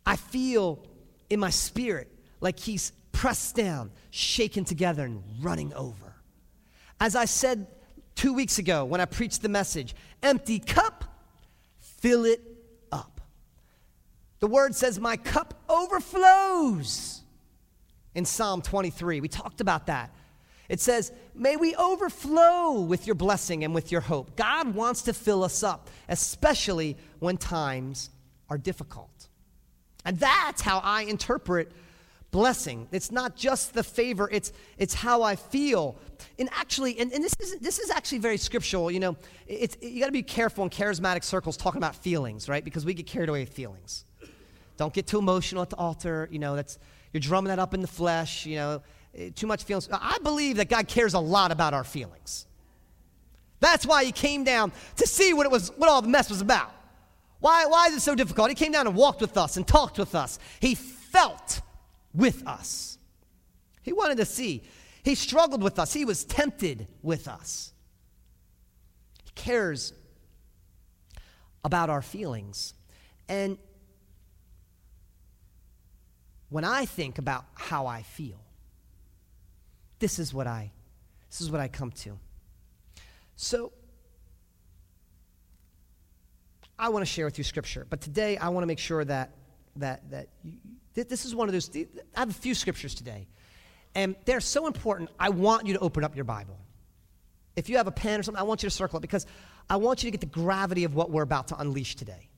I 0.03 0.15
feel 0.15 0.83
in 1.29 1.39
my 1.39 1.51
spirit 1.51 2.11
like 2.41 2.59
He's 2.59 2.91
pressed 3.11 3.55
down, 3.55 3.91
shaken 4.09 4.65
together, 4.65 5.03
and 5.03 5.23
running 5.41 5.73
over. 5.73 6.06
As 6.99 7.15
I 7.15 7.25
said 7.25 7.67
two 8.15 8.33
weeks 8.33 8.57
ago 8.57 8.85
when 8.85 8.99
I 8.99 9.05
preached 9.05 9.41
the 9.41 9.49
message, 9.49 9.95
empty 10.23 10.59
cup, 10.59 11.03
fill 11.79 12.25
it 12.25 12.41
up. 12.91 13.21
the 14.39 14.47
word 14.47 14.75
says, 14.75 14.99
My 14.99 15.17
cup 15.17 15.53
overflows 15.69 17.21
in 18.15 18.25
Psalm 18.25 18.61
23. 18.61 19.21
We 19.21 19.27
talked 19.27 19.61
about 19.61 19.87
that. 19.87 20.11
It 20.69 20.79
says, 20.79 21.11
May 21.33 21.55
we 21.55 21.75
overflow 21.75 22.81
with 22.81 23.05
your 23.05 23.15
blessing 23.15 23.63
and 23.63 23.73
with 23.73 23.91
your 23.91 24.01
hope. 24.01 24.35
God 24.35 24.73
wants 24.73 25.03
to 25.03 25.13
fill 25.13 25.43
us 25.43 25.63
up, 25.63 25.89
especially 26.09 26.97
when 27.19 27.37
times 27.37 28.09
are 28.49 28.57
difficult. 28.57 29.27
And 30.03 30.17
that's 30.17 30.61
how 30.61 30.79
I 30.79 31.03
interpret 31.03 31.71
blessing. 32.37 32.87
It's 32.91 33.11
not 33.11 33.35
just 33.35 33.73
the 33.73 33.83
favor, 33.83 34.29
it's, 34.31 34.53
it's 34.77 34.93
how 34.93 35.23
I 35.23 35.35
feel. 35.35 35.97
And 36.37 36.49
actually, 36.51 36.99
and, 36.99 37.11
and 37.11 37.23
this, 37.23 37.33
is, 37.39 37.57
this 37.57 37.79
is 37.79 37.89
actually 37.89 38.19
very 38.19 38.37
scriptural. 38.37 38.91
You 38.91 38.99
know, 38.99 39.17
it's, 39.47 39.75
you 39.81 39.99
got 39.99 40.05
to 40.05 40.11
be 40.11 40.21
careful 40.21 40.63
in 40.63 40.69
charismatic 40.69 41.23
circles 41.23 41.57
talking 41.57 41.79
about 41.79 41.95
feelings, 41.95 42.47
right? 42.47 42.63
Because 42.63 42.85
we 42.85 42.93
get 42.93 43.07
carried 43.07 43.29
away 43.29 43.39
with 43.39 43.53
feelings. 43.53 44.05
Don't 44.77 44.93
get 44.93 45.07
too 45.07 45.17
emotional 45.17 45.63
at 45.63 45.71
the 45.71 45.77
altar. 45.77 46.29
You 46.31 46.37
know, 46.37 46.55
that's 46.55 46.77
you're 47.11 47.21
drumming 47.21 47.47
that 47.47 47.57
up 47.57 47.73
in 47.73 47.81
the 47.81 47.87
flesh. 47.87 48.45
You 48.45 48.57
know, 48.57 48.81
eh, 49.17 49.31
too 49.33 49.47
much 49.47 49.63
feelings. 49.63 49.89
I 49.91 50.19
believe 50.21 50.57
that 50.57 50.69
God 50.69 50.87
cares 50.87 51.15
a 51.15 51.19
lot 51.19 51.51
about 51.51 51.73
our 51.73 51.83
feelings. 51.83 52.45
That's 53.61 53.87
why 53.87 54.05
He 54.05 54.11
came 54.11 54.43
down 54.43 54.71
to 54.97 55.07
see 55.07 55.33
what 55.33 55.47
it 55.47 55.51
was, 55.51 55.69
what 55.77 55.89
all 55.89 56.03
the 56.03 56.07
mess 56.07 56.29
was 56.29 56.41
about. 56.41 56.71
Why, 57.39 57.65
why 57.65 57.87
is 57.87 57.95
it 57.95 58.01
so 58.01 58.13
difficult? 58.13 58.49
He 58.49 58.55
came 58.55 58.71
down 58.71 58.85
and 58.85 58.95
walked 58.95 59.21
with 59.21 59.37
us 59.37 59.57
and 59.57 59.67
talked 59.67 59.97
with 59.97 60.13
us. 60.13 60.37
He 60.59 60.75
felt 60.75 61.61
with 62.13 62.45
us. 62.47 62.97
He 63.81 63.93
wanted 63.93 64.17
to 64.17 64.25
see. 64.25 64.63
He 65.03 65.15
struggled 65.15 65.63
with 65.63 65.79
us. 65.79 65.93
He 65.93 66.03
was 66.03 66.25
tempted 66.25 66.87
with 67.01 67.27
us. 67.27 67.71
He 69.23 69.31
cares 69.35 69.93
about 71.63 71.89
our 71.89 72.01
feelings. 72.01 72.73
And 73.29 73.57
when 76.49 76.63
I 76.63 76.85
think 76.85 77.17
about 77.17 77.45
how 77.55 77.87
I 77.87 78.03
feel, 78.03 78.39
this 79.99 80.19
is 80.19 80.33
what 80.33 80.47
I 80.47 80.71
this 81.29 81.41
is 81.41 81.51
what 81.51 81.59
I 81.59 81.67
come 81.67 81.91
to. 81.91 82.17
So 83.35 83.73
I 86.79 86.89
want 86.89 87.05
to 87.05 87.11
share 87.11 87.25
with 87.25 87.37
you 87.37 87.43
scripture, 87.43 87.85
but 87.89 88.01
today 88.01 88.37
I 88.37 88.49
want 88.49 88.63
to 88.63 88.67
make 88.67 88.79
sure 88.79 89.03
that 89.03 89.31
that 89.75 90.09
that 90.11 90.29
you, 90.43 90.57
this 91.03 91.25
is 91.25 91.35
one 91.35 91.47
of 91.47 91.53
those. 91.53 91.69
I 91.75 92.19
have 92.19 92.29
a 92.29 92.33
few 92.33 92.55
scriptures 92.55 92.95
today, 92.95 93.27
and 93.95 94.15
they're 94.25 94.39
so 94.39 94.67
important. 94.67 95.09
I 95.19 95.29
want 95.29 95.65
you 95.67 95.73
to 95.73 95.79
open 95.79 96.03
up 96.03 96.15
your 96.15 96.25
Bible. 96.25 96.57
If 97.55 97.69
you 97.69 97.77
have 97.77 97.87
a 97.87 97.91
pen 97.91 98.19
or 98.19 98.23
something, 98.23 98.39
I 98.39 98.43
want 98.43 98.63
you 98.63 98.69
to 98.69 98.75
circle 98.75 98.97
it 98.97 99.01
because 99.01 99.25
I 99.69 99.77
want 99.77 100.03
you 100.03 100.07
to 100.07 100.11
get 100.11 100.21
the 100.21 100.27
gravity 100.27 100.83
of 100.83 100.95
what 100.95 101.09
we're 101.09 101.23
about 101.23 101.47
to 101.49 101.59
unleash 101.59 101.95
today. 101.95 102.29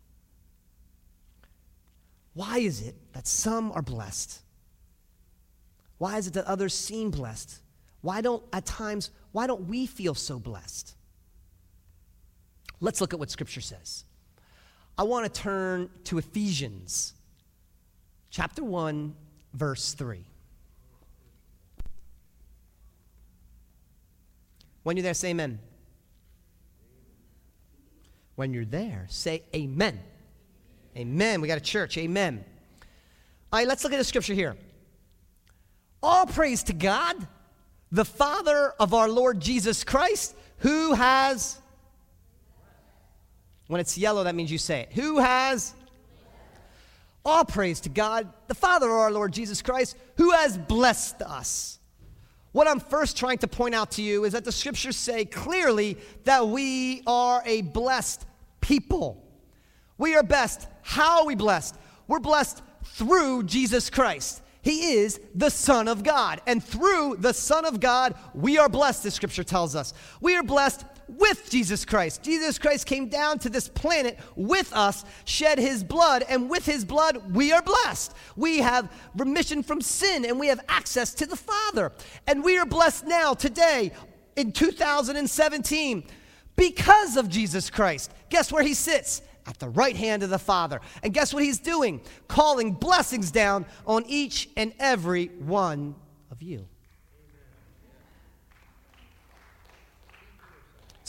Why 2.34 2.60
is 2.60 2.82
it 2.82 2.96
that 3.14 3.28
some 3.28 3.72
are 3.72 3.82
blessed 3.82 4.42
Why 6.00 6.18
is 6.18 6.28
it 6.28 6.34
that 6.34 6.46
others 6.46 6.74
seem 6.74 7.12
blessed? 7.12 7.60
Why 8.02 8.22
don't, 8.22 8.42
at 8.54 8.66
times, 8.66 9.12
why 9.34 9.46
don't 9.46 9.68
we 9.68 9.86
feel 9.86 10.16
so 10.16 10.40
blessed? 10.40 10.96
Let's 12.80 13.02
look 13.02 13.14
at 13.14 13.20
what 13.20 13.30
Scripture 13.30 13.62
says. 13.62 14.06
I 14.98 15.04
want 15.04 15.32
to 15.32 15.42
turn 15.42 15.90
to 16.06 16.18
Ephesians 16.18 17.14
chapter 18.30 18.64
1, 18.64 19.16
verse 19.54 19.94
3. 19.94 20.24
When 24.84 24.98
you're 24.98 25.04
there, 25.04 25.14
say 25.14 25.30
amen. 25.30 25.60
When 28.36 28.54
you're 28.54 28.66
there, 28.66 29.06
say 29.10 29.44
amen. 29.54 30.00
Amen. 30.98 31.42
We 31.42 31.48
got 31.48 31.58
a 31.58 31.62
church. 31.62 31.98
Amen. 31.98 32.44
All 33.52 33.60
right, 33.60 33.68
let's 33.68 33.84
look 33.84 33.94
at 33.94 33.98
the 33.98 34.04
scripture 34.04 34.34
here. 34.34 34.56
All 36.02 36.26
praise 36.26 36.64
to 36.64 36.74
God, 36.74 37.16
the 37.92 38.06
Father 38.06 38.74
of 38.80 38.94
our 38.94 39.10
Lord 39.10 39.40
Jesus 39.40 39.84
Christ, 39.84 40.36
who 40.60 40.94
has. 40.94 41.60
When 43.68 43.82
it's 43.82 43.98
yellow, 43.98 44.24
that 44.24 44.36
means 44.36 44.52
you 44.52 44.58
say 44.58 44.82
it. 44.82 44.94
Who 44.94 45.20
has. 45.20 45.74
All 47.26 47.46
praise 47.46 47.82
to 47.82 47.90
God, 47.90 48.32
the 48.48 48.56
Father 48.56 48.88
of 48.88 48.94
our 48.94 49.12
Lord 49.12 49.34
Jesus 49.34 49.62
Christ, 49.62 49.98
who 50.18 50.32
has 50.32 50.58
blessed 50.58 51.22
us. 51.22 51.80
What 52.52 52.68
I'm 52.68 52.80
first 52.80 53.18
trying 53.18 53.38
to 53.40 53.48
point 53.48 53.76
out 53.76 53.92
to 53.92 54.02
you 54.02 54.24
is 54.26 54.34
that 54.34 54.46
the 54.46 54.52
scriptures 54.52 54.96
say 54.96 55.26
clearly 55.26 55.98
that 56.24 56.48
we 56.48 57.04
are 57.06 57.44
a 57.46 57.62
blessed 57.62 58.26
people. 58.62 59.24
We 59.98 60.16
are 60.16 60.24
blessed. 60.24 60.68
How 60.82 61.20
are 61.20 61.26
we 61.26 61.36
blessed? 61.36 61.76
We're 62.08 62.20
blessed 62.20 62.64
through 62.84 63.44
Jesus 63.44 63.90
Christ. 63.90 64.42
He 64.62 64.94
is 64.94 65.20
the 65.36 65.50
Son 65.50 65.88
of 65.88 66.04
God. 66.04 66.42
And 66.48 66.64
through 66.64 67.18
the 67.20 67.34
Son 67.34 67.66
of 67.66 67.80
God, 67.80 68.16
we 68.34 68.58
are 68.58 68.70
blessed, 68.70 69.04
the 69.04 69.12
scripture 69.12 69.44
tells 69.44 69.76
us. 69.76 69.94
We 70.20 70.36
are 70.36 70.44
blessed 70.44 70.86
with 71.18 71.50
Jesus 71.50 71.86
Christ. 71.86 72.24
Jesus 72.24 72.60
Christ 72.60 72.86
came 72.86 73.10
down 73.10 73.40
to 73.40 73.50
this 73.50 73.68
planet 73.68 74.20
with 74.36 74.72
us, 74.74 75.06
shed 75.26 75.58
his 75.58 75.84
blood, 75.84 76.24
and 76.30 76.50
with 76.50 76.66
his 76.66 76.86
blood, 76.86 77.34
we 77.34 77.52
are 77.52 77.62
blessed. 77.62 78.14
We 78.36 78.60
have 78.60 78.92
remission 79.18 79.64
from 79.64 79.82
sin 79.82 80.26
and 80.26 80.40
we 80.40 80.48
have 80.48 80.62
access 80.70 81.14
to 81.16 81.26
the 81.26 81.36
Father. 81.36 81.92
And 82.28 82.44
we 82.44 82.58
are 82.58 82.66
blessed 82.66 83.08
now, 83.08 83.34
today, 83.34 83.92
in 84.36 84.52
2017, 84.52 86.04
because 86.56 87.18
of 87.18 87.30
Jesus 87.30 87.70
Christ. 87.70 88.12
Guess 88.30 88.52
where 88.52 88.64
he 88.64 88.74
sits? 88.74 89.22
At 89.48 89.58
the 89.58 89.70
right 89.70 89.96
hand 89.96 90.22
of 90.22 90.30
the 90.30 90.38
Father. 90.38 90.80
And 91.02 91.14
guess 91.14 91.34
what 91.34 91.42
he's 91.42 91.60
doing? 91.60 92.02
Calling 92.28 92.74
blessings 92.74 93.32
down 93.32 93.66
on 93.88 94.06
each 94.06 94.50
and 94.56 94.74
every 94.78 95.28
one 95.28 95.96
of 96.30 96.44
you. 96.44 96.68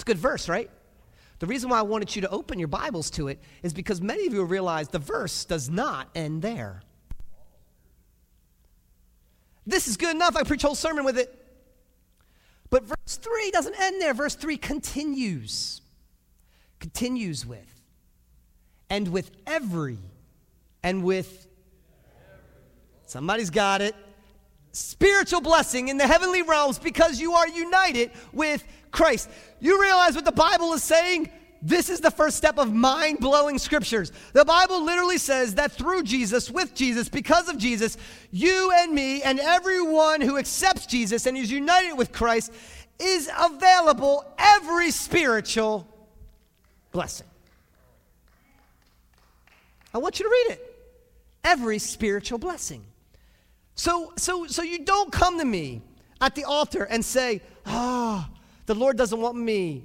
It's 0.00 0.04
a 0.04 0.06
good 0.06 0.18
verse, 0.18 0.48
right? 0.48 0.70
The 1.40 1.46
reason 1.46 1.68
why 1.68 1.78
I 1.78 1.82
wanted 1.82 2.16
you 2.16 2.22
to 2.22 2.30
open 2.30 2.58
your 2.58 2.68
Bibles 2.68 3.10
to 3.10 3.28
it 3.28 3.38
is 3.62 3.74
because 3.74 4.00
many 4.00 4.26
of 4.26 4.32
you 4.32 4.42
realize 4.44 4.88
the 4.88 4.98
verse 4.98 5.44
does 5.44 5.68
not 5.68 6.08
end 6.14 6.40
there. 6.40 6.80
This 9.66 9.88
is 9.88 9.98
good 9.98 10.16
enough. 10.16 10.36
I 10.36 10.42
preach 10.44 10.64
a 10.64 10.68
whole 10.68 10.74
sermon 10.74 11.04
with 11.04 11.18
it. 11.18 11.36
But 12.70 12.84
verse 12.84 13.16
3 13.16 13.50
doesn't 13.50 13.78
end 13.78 14.00
there. 14.00 14.14
Verse 14.14 14.34
3 14.34 14.56
continues. 14.56 15.82
Continues 16.78 17.44
with. 17.44 17.82
And 18.88 19.08
with 19.08 19.30
every. 19.46 19.98
And 20.82 21.04
with. 21.04 21.46
Somebody's 23.04 23.50
got 23.50 23.82
it. 23.82 23.94
Spiritual 24.72 25.42
blessing 25.42 25.88
in 25.88 25.98
the 25.98 26.06
heavenly 26.06 26.40
realms 26.40 26.78
because 26.78 27.20
you 27.20 27.34
are 27.34 27.48
united 27.48 28.12
with 28.32 28.64
Christ. 28.90 29.28
You 29.60 29.80
realize 29.80 30.14
what 30.14 30.24
the 30.24 30.32
Bible 30.32 30.72
is 30.72 30.82
saying? 30.82 31.30
This 31.62 31.90
is 31.90 32.00
the 32.00 32.10
first 32.10 32.36
step 32.36 32.58
of 32.58 32.72
mind 32.72 33.18
blowing 33.18 33.58
scriptures. 33.58 34.12
The 34.32 34.44
Bible 34.44 34.82
literally 34.82 35.18
says 35.18 35.56
that 35.56 35.72
through 35.72 36.04
Jesus, 36.04 36.50
with 36.50 36.74
Jesus, 36.74 37.08
because 37.08 37.48
of 37.48 37.58
Jesus, 37.58 37.98
you 38.30 38.72
and 38.74 38.94
me 38.94 39.22
and 39.22 39.38
everyone 39.38 40.22
who 40.22 40.38
accepts 40.38 40.86
Jesus 40.86 41.26
and 41.26 41.36
is 41.36 41.52
united 41.52 41.94
with 41.94 42.12
Christ 42.12 42.52
is 42.98 43.30
available 43.38 44.24
every 44.38 44.90
spiritual 44.90 45.86
blessing. 46.92 47.26
I 49.92 49.98
want 49.98 50.18
you 50.18 50.24
to 50.24 50.30
read 50.30 50.54
it. 50.54 50.66
Every 51.44 51.78
spiritual 51.78 52.38
blessing. 52.38 52.84
So, 53.74 54.12
so, 54.16 54.46
so 54.46 54.62
you 54.62 54.84
don't 54.84 55.10
come 55.10 55.38
to 55.38 55.44
me 55.44 55.82
at 56.20 56.34
the 56.34 56.44
altar 56.44 56.84
and 56.84 57.04
say, 57.04 57.40
ah, 57.66 58.28
oh, 58.30 58.36
the 58.70 58.74
Lord 58.76 58.96
doesn't 58.96 59.20
want 59.20 59.36
me 59.36 59.84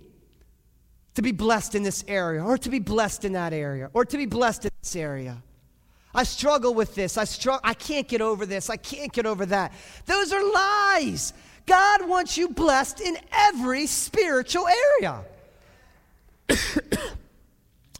to 1.15 1.23
be 1.23 1.31
blessed 1.31 1.73
in 1.73 1.81
this 1.81 2.05
area, 2.07 2.43
or 2.43 2.55
to 2.55 2.69
be 2.69 2.77
blessed 2.77 3.25
in 3.25 3.33
that 3.33 3.51
area, 3.51 3.89
or 3.93 4.05
to 4.05 4.15
be 4.15 4.27
blessed 4.27 4.65
in 4.65 4.71
this 4.79 4.95
area. 4.95 5.41
I 6.13 6.23
struggle 6.23 6.75
with 6.75 6.93
this. 6.93 7.17
I 7.17 7.23
struggle. 7.23 7.61
I 7.63 7.73
can't 7.73 8.07
get 8.07 8.21
over 8.21 8.45
this. 8.45 8.69
I 8.69 8.77
can't 8.77 9.11
get 9.11 9.25
over 9.25 9.43
that. 9.47 9.73
Those 10.05 10.31
are 10.31 10.53
lies. 10.53 11.33
God 11.65 12.07
wants 12.07 12.37
you 12.37 12.49
blessed 12.49 13.01
in 13.01 13.17
every 13.31 13.87
spiritual 13.87 14.67
area. 14.67 15.23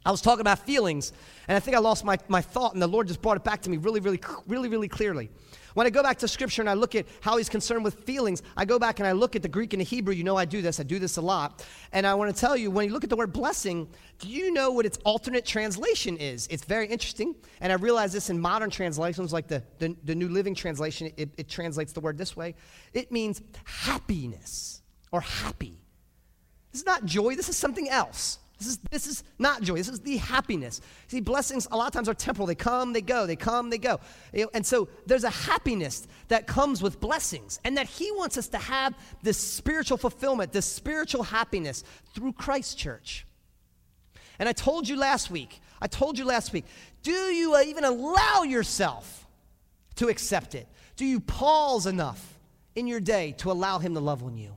I 0.06 0.12
was 0.12 0.20
talking 0.20 0.40
about 0.42 0.60
feelings, 0.60 1.12
and 1.48 1.56
I 1.56 1.58
think 1.58 1.76
I 1.76 1.80
lost 1.80 2.04
my, 2.04 2.16
my 2.28 2.42
thought, 2.42 2.74
and 2.74 2.80
the 2.80 2.86
Lord 2.86 3.08
just 3.08 3.20
brought 3.22 3.38
it 3.38 3.42
back 3.42 3.60
to 3.62 3.70
me 3.70 3.78
really, 3.78 3.98
really, 3.98 4.20
really, 4.46 4.68
really 4.68 4.88
clearly. 4.88 5.30
When 5.76 5.86
I 5.86 5.90
go 5.90 6.02
back 6.02 6.16
to 6.20 6.28
scripture 6.28 6.62
and 6.62 6.70
I 6.70 6.72
look 6.72 6.94
at 6.94 7.04
how 7.20 7.36
he's 7.36 7.50
concerned 7.50 7.84
with 7.84 7.96
feelings, 8.04 8.42
I 8.56 8.64
go 8.64 8.78
back 8.78 8.98
and 8.98 9.06
I 9.06 9.12
look 9.12 9.36
at 9.36 9.42
the 9.42 9.48
Greek 9.48 9.74
and 9.74 9.80
the 9.82 9.84
Hebrew. 9.84 10.14
You 10.14 10.24
know, 10.24 10.34
I 10.34 10.46
do 10.46 10.62
this, 10.62 10.80
I 10.80 10.84
do 10.84 10.98
this 10.98 11.18
a 11.18 11.20
lot. 11.20 11.66
And 11.92 12.06
I 12.06 12.14
want 12.14 12.34
to 12.34 12.40
tell 12.40 12.56
you, 12.56 12.70
when 12.70 12.86
you 12.86 12.94
look 12.94 13.04
at 13.04 13.10
the 13.10 13.16
word 13.16 13.30
blessing, 13.30 13.86
do 14.18 14.26
you 14.26 14.50
know 14.54 14.70
what 14.70 14.86
its 14.86 14.96
alternate 15.04 15.44
translation 15.44 16.16
is? 16.16 16.46
It's 16.46 16.64
very 16.64 16.86
interesting. 16.86 17.34
And 17.60 17.70
I 17.70 17.76
realize 17.76 18.10
this 18.14 18.30
in 18.30 18.40
modern 18.40 18.70
translations, 18.70 19.34
like 19.34 19.48
the, 19.48 19.62
the, 19.78 19.94
the 20.02 20.14
New 20.14 20.30
Living 20.30 20.54
Translation, 20.54 21.12
it, 21.18 21.28
it 21.36 21.46
translates 21.46 21.92
the 21.92 22.00
word 22.00 22.16
this 22.16 22.34
way 22.34 22.54
it 22.94 23.12
means 23.12 23.42
happiness 23.64 24.80
or 25.12 25.20
happy. 25.20 25.82
This 26.72 26.80
is 26.80 26.86
not 26.86 27.04
joy, 27.04 27.34
this 27.34 27.50
is 27.50 27.56
something 27.58 27.90
else. 27.90 28.38
This 28.58 28.68
is, 28.68 28.78
this 28.90 29.06
is 29.06 29.22
not 29.38 29.60
joy. 29.60 29.76
This 29.76 29.88
is 29.88 30.00
the 30.00 30.16
happiness. 30.16 30.80
See, 31.08 31.20
blessings 31.20 31.68
a 31.70 31.76
lot 31.76 31.88
of 31.88 31.92
times 31.92 32.08
are 32.08 32.14
temporal. 32.14 32.46
They 32.46 32.54
come, 32.54 32.94
they 32.94 33.02
go, 33.02 33.26
they 33.26 33.36
come, 33.36 33.68
they 33.68 33.78
go. 33.78 34.00
And 34.54 34.64
so 34.64 34.88
there's 35.04 35.24
a 35.24 35.30
happiness 35.30 36.06
that 36.28 36.46
comes 36.46 36.82
with 36.82 36.98
blessings, 36.98 37.60
and 37.64 37.76
that 37.76 37.86
He 37.86 38.10
wants 38.12 38.38
us 38.38 38.48
to 38.48 38.58
have 38.58 38.94
this 39.22 39.36
spiritual 39.36 39.98
fulfillment, 39.98 40.52
this 40.52 40.66
spiritual 40.66 41.22
happiness 41.22 41.84
through 42.14 42.32
Christ 42.32 42.78
Church. 42.78 43.26
And 44.38 44.48
I 44.48 44.52
told 44.52 44.88
you 44.88 44.96
last 44.96 45.30
week, 45.30 45.60
I 45.80 45.86
told 45.86 46.18
you 46.18 46.24
last 46.24 46.52
week, 46.52 46.64
do 47.02 47.12
you 47.12 47.54
uh, 47.54 47.62
even 47.62 47.84
allow 47.84 48.42
yourself 48.42 49.26
to 49.96 50.08
accept 50.08 50.54
it? 50.54 50.66
Do 50.96 51.04
you 51.04 51.20
pause 51.20 51.86
enough 51.86 52.38
in 52.74 52.86
your 52.86 53.00
day 53.00 53.32
to 53.38 53.50
allow 53.50 53.78
Him 53.78 53.94
to 53.94 54.00
love 54.00 54.22
on 54.22 54.38
you? 54.38 54.56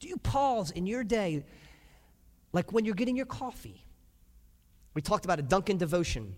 Do 0.00 0.08
you 0.08 0.16
pause 0.16 0.72
in 0.72 0.86
your 0.86 1.04
day? 1.04 1.44
Like 2.56 2.72
when 2.72 2.86
you're 2.86 2.94
getting 2.94 3.18
your 3.18 3.26
coffee. 3.26 3.84
We 4.94 5.02
talked 5.02 5.26
about 5.26 5.38
a 5.38 5.42
Dunkin' 5.42 5.76
devotion. 5.76 6.36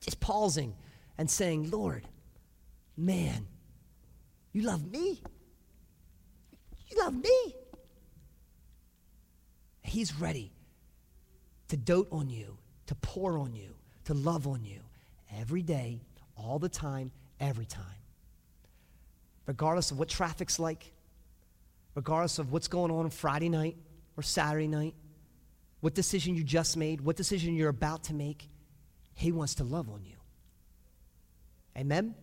Just 0.00 0.18
pausing 0.18 0.74
and 1.16 1.30
saying, 1.30 1.70
Lord, 1.70 2.08
man, 2.96 3.46
you 4.52 4.62
love 4.62 4.84
me? 4.90 5.22
You 6.88 6.98
love 6.98 7.14
me? 7.14 7.54
He's 9.82 10.12
ready 10.18 10.50
to 11.68 11.76
dote 11.76 12.08
on 12.10 12.28
you, 12.28 12.58
to 12.88 12.96
pour 12.96 13.38
on 13.38 13.54
you, 13.54 13.76
to 14.06 14.14
love 14.14 14.48
on 14.48 14.64
you 14.64 14.80
every 15.38 15.62
day, 15.62 16.00
all 16.34 16.58
the 16.58 16.68
time, 16.68 17.12
every 17.38 17.64
time. 17.64 17.84
Regardless 19.46 19.92
of 19.92 20.00
what 20.00 20.08
traffic's 20.08 20.58
like, 20.58 20.92
regardless 21.94 22.40
of 22.40 22.50
what's 22.50 22.66
going 22.66 22.90
on 22.90 23.08
Friday 23.10 23.48
night, 23.48 23.76
or 24.16 24.22
Saturday 24.22 24.68
night, 24.68 24.94
what 25.80 25.94
decision 25.94 26.34
you 26.34 26.44
just 26.44 26.76
made, 26.76 27.00
what 27.00 27.16
decision 27.16 27.54
you're 27.54 27.70
about 27.70 28.04
to 28.04 28.14
make, 28.14 28.48
He 29.14 29.32
wants 29.32 29.56
to 29.56 29.64
love 29.64 29.88
on 29.88 30.04
you. 30.04 30.16
Amen? 31.76 32.14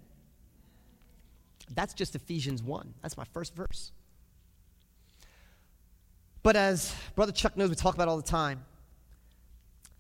That's 1.74 1.94
just 1.94 2.16
Ephesians 2.16 2.62
1. 2.64 2.94
That's 3.02 3.18
my 3.18 3.26
first 3.34 3.56
verse. 3.56 3.92
But 6.44 6.56
as 6.56 6.96
Brother 7.16 7.32
Chuck 7.32 7.58
knows, 7.58 7.70
we 7.70 7.76
talk 7.76 7.96
about 7.96 8.08
all 8.08 8.18
the 8.18 8.24
time, 8.24 8.64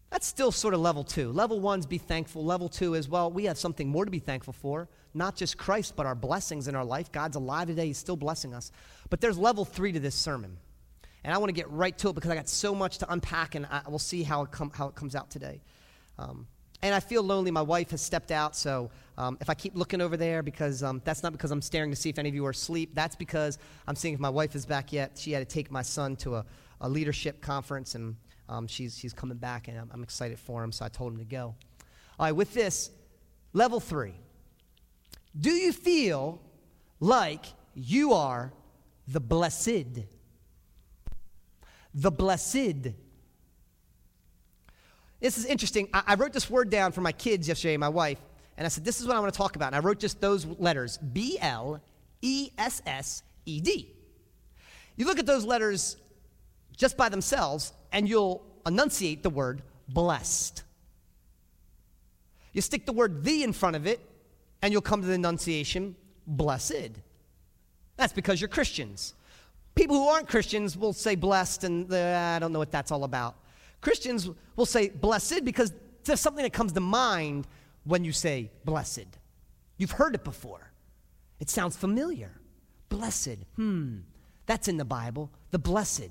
that's 0.09 0.25
still 0.25 0.51
sort 0.51 0.73
of 0.73 0.79
level 0.79 1.03
two. 1.03 1.31
Level 1.31 1.59
one's 1.59 1.85
be 1.85 1.97
thankful. 1.97 2.45
Level 2.45 2.69
two 2.69 2.93
is, 2.93 3.09
well, 3.09 3.29
we 3.29 3.45
have 3.45 3.57
something 3.57 3.89
more 3.89 4.05
to 4.05 4.11
be 4.11 4.19
thankful 4.19 4.53
for. 4.53 4.87
Not 5.13 5.35
just 5.35 5.57
Christ, 5.57 5.95
but 5.95 6.05
our 6.05 6.15
blessings 6.15 6.67
in 6.67 6.75
our 6.75 6.85
life. 6.85 7.11
God's 7.11 7.35
alive 7.35 7.67
today, 7.67 7.87
He's 7.87 7.97
still 7.97 8.15
blessing 8.15 8.53
us. 8.53 8.71
But 9.09 9.19
there's 9.19 9.37
level 9.37 9.65
three 9.65 9.91
to 9.91 9.99
this 9.99 10.15
sermon. 10.15 10.57
And 11.27 11.35
I 11.35 11.39
want 11.39 11.49
to 11.49 11.53
get 11.53 11.69
right 11.69 11.95
to 11.97 12.07
it 12.07 12.15
because 12.15 12.31
I 12.31 12.35
got 12.35 12.47
so 12.47 12.73
much 12.73 12.99
to 12.99 13.11
unpack, 13.11 13.55
and 13.55 13.65
I, 13.65 13.81
we'll 13.89 13.99
see 13.99 14.23
how 14.23 14.43
it, 14.43 14.51
com- 14.51 14.71
how 14.73 14.87
it 14.87 14.95
comes 14.95 15.13
out 15.13 15.29
today. 15.29 15.59
Um, 16.17 16.47
and 16.81 16.95
I 16.95 17.01
feel 17.01 17.21
lonely. 17.21 17.51
My 17.51 17.61
wife 17.61 17.91
has 17.91 18.01
stepped 18.01 18.31
out, 18.31 18.55
so 18.55 18.91
um, 19.17 19.37
if 19.41 19.49
I 19.49 19.53
keep 19.53 19.75
looking 19.75 19.99
over 19.99 20.15
there, 20.15 20.41
because 20.41 20.83
um, 20.83 21.01
that's 21.03 21.23
not 21.23 21.33
because 21.33 21.51
I'm 21.51 21.61
staring 21.61 21.89
to 21.89 21.97
see 21.97 22.07
if 22.07 22.17
any 22.17 22.29
of 22.29 22.35
you 22.35 22.45
are 22.45 22.51
asleep. 22.51 22.91
That's 22.93 23.17
because 23.17 23.57
I'm 23.89 23.95
seeing 23.97 24.13
if 24.13 24.21
my 24.21 24.29
wife 24.29 24.55
is 24.55 24.65
back 24.65 24.93
yet. 24.93 25.17
She 25.17 25.33
had 25.33 25.39
to 25.39 25.53
take 25.53 25.69
my 25.69 25.81
son 25.81 26.15
to 26.15 26.35
a, 26.35 26.45
a 26.79 26.87
leadership 26.87 27.41
conference, 27.41 27.95
and 27.95 28.15
um, 28.47 28.65
she's, 28.65 28.97
she's 28.97 29.11
coming 29.11 29.37
back, 29.37 29.67
and 29.67 29.77
I'm, 29.77 29.89
I'm 29.93 30.03
excited 30.03 30.39
for 30.39 30.63
him, 30.63 30.71
so 30.71 30.85
I 30.85 30.87
told 30.87 31.11
him 31.11 31.19
to 31.19 31.25
go. 31.25 31.55
All 32.17 32.25
right, 32.27 32.31
with 32.31 32.53
this, 32.53 32.89
level 33.51 33.81
three. 33.81 34.13
Do 35.37 35.51
you 35.51 35.73
feel 35.73 36.41
like 37.01 37.47
you 37.75 38.13
are 38.13 38.53
the 39.09 39.19
blessed? 39.19 40.05
The 41.97 42.11
blessed. 42.11 42.93
This 45.19 45.39
is 45.39 45.45
interesting. 45.45 45.89
I, 45.91 46.03
I 46.09 46.15
wrote 46.15 46.31
this 46.31 46.47
word 46.47 46.69
down 46.69 46.91
for 46.91 47.01
my 47.01 47.11
kids 47.11 47.47
yesterday, 47.47 47.75
my 47.75 47.89
wife, 47.89 48.19
and 48.55 48.65
I 48.65 48.69
said, 48.69 48.85
This 48.85 49.01
is 49.01 49.07
what 49.07 49.15
I 49.15 49.19
want 49.19 49.33
to 49.33 49.37
talk 49.37 49.55
about. 49.55 49.67
And 49.67 49.77
I 49.77 49.79
wrote 49.79 49.97
just 49.97 50.21
those 50.21 50.45
letters 50.45 50.99
B 50.99 51.39
L 51.41 51.81
E 52.21 52.51
S 52.55 52.83
S 52.85 53.23
E 53.47 53.59
D. 53.61 53.95
You 54.95 55.05
look 55.05 55.17
at 55.17 55.25
those 55.25 55.43
letters 55.43 55.97
just 56.75 56.97
by 56.97 57.09
themselves, 57.09 57.73
and 57.91 58.07
you'll 58.07 58.45
enunciate 58.67 59.23
the 59.23 59.31
word 59.31 59.63
blessed. 59.89 60.63
You 62.53 62.61
stick 62.61 62.85
the 62.85 62.93
word 62.93 63.23
the 63.23 63.43
in 63.43 63.53
front 63.53 63.75
of 63.75 63.87
it, 63.87 63.99
and 64.61 64.71
you'll 64.71 64.83
come 64.83 65.01
to 65.01 65.07
the 65.07 65.13
enunciation 65.13 65.95
blessed. 66.27 66.91
That's 67.95 68.13
because 68.13 68.39
you're 68.39 68.49
Christians. 68.49 69.15
People 69.77 69.97
who 69.97 70.07
aren't 70.07 70.27
Christians 70.27 70.75
will 70.75 70.91
say 70.91 71.13
blessed, 71.13 71.63
and 71.63 71.93
I 71.93 72.39
don't 72.39 72.51
know 72.51 72.57
what 72.57 72.71
that's 72.71 72.91
all 72.91 73.03
about. 73.03 73.35
Christians 73.79 74.27
will 74.55 74.65
say 74.65 74.89
blessed 74.89 75.45
because 75.45 75.71
there's 76.03 76.19
something 76.19 76.41
that 76.41 76.51
comes 76.51 76.73
to 76.73 76.79
mind 76.79 77.47
when 77.83 78.03
you 78.03 78.11
say 78.11 78.49
blessed. 78.65 79.05
You've 79.77 79.91
heard 79.91 80.15
it 80.15 80.23
before, 80.23 80.71
it 81.39 81.49
sounds 81.49 81.77
familiar. 81.77 82.31
Blessed, 82.89 83.37
hmm, 83.55 83.97
that's 84.47 84.67
in 84.67 84.77
the 84.77 84.85
Bible. 84.85 85.29
The 85.51 85.59
blessed. 85.59 86.09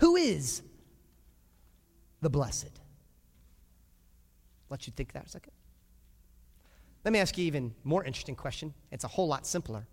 Who 0.00 0.16
is 0.16 0.62
the 2.20 2.28
blessed? 2.28 2.80
Let 4.68 4.86
you 4.86 4.92
think 4.94 5.12
that 5.12 5.26
a 5.26 5.28
second. 5.28 5.52
Let 7.04 7.12
me 7.12 7.18
ask 7.18 7.38
you 7.38 7.44
even 7.46 7.74
more 7.84 8.04
interesting 8.04 8.34
question. 8.34 8.74
It's 8.90 9.04
a 9.04 9.08
whole 9.08 9.28
lot 9.28 9.46
simpler. 9.46 9.86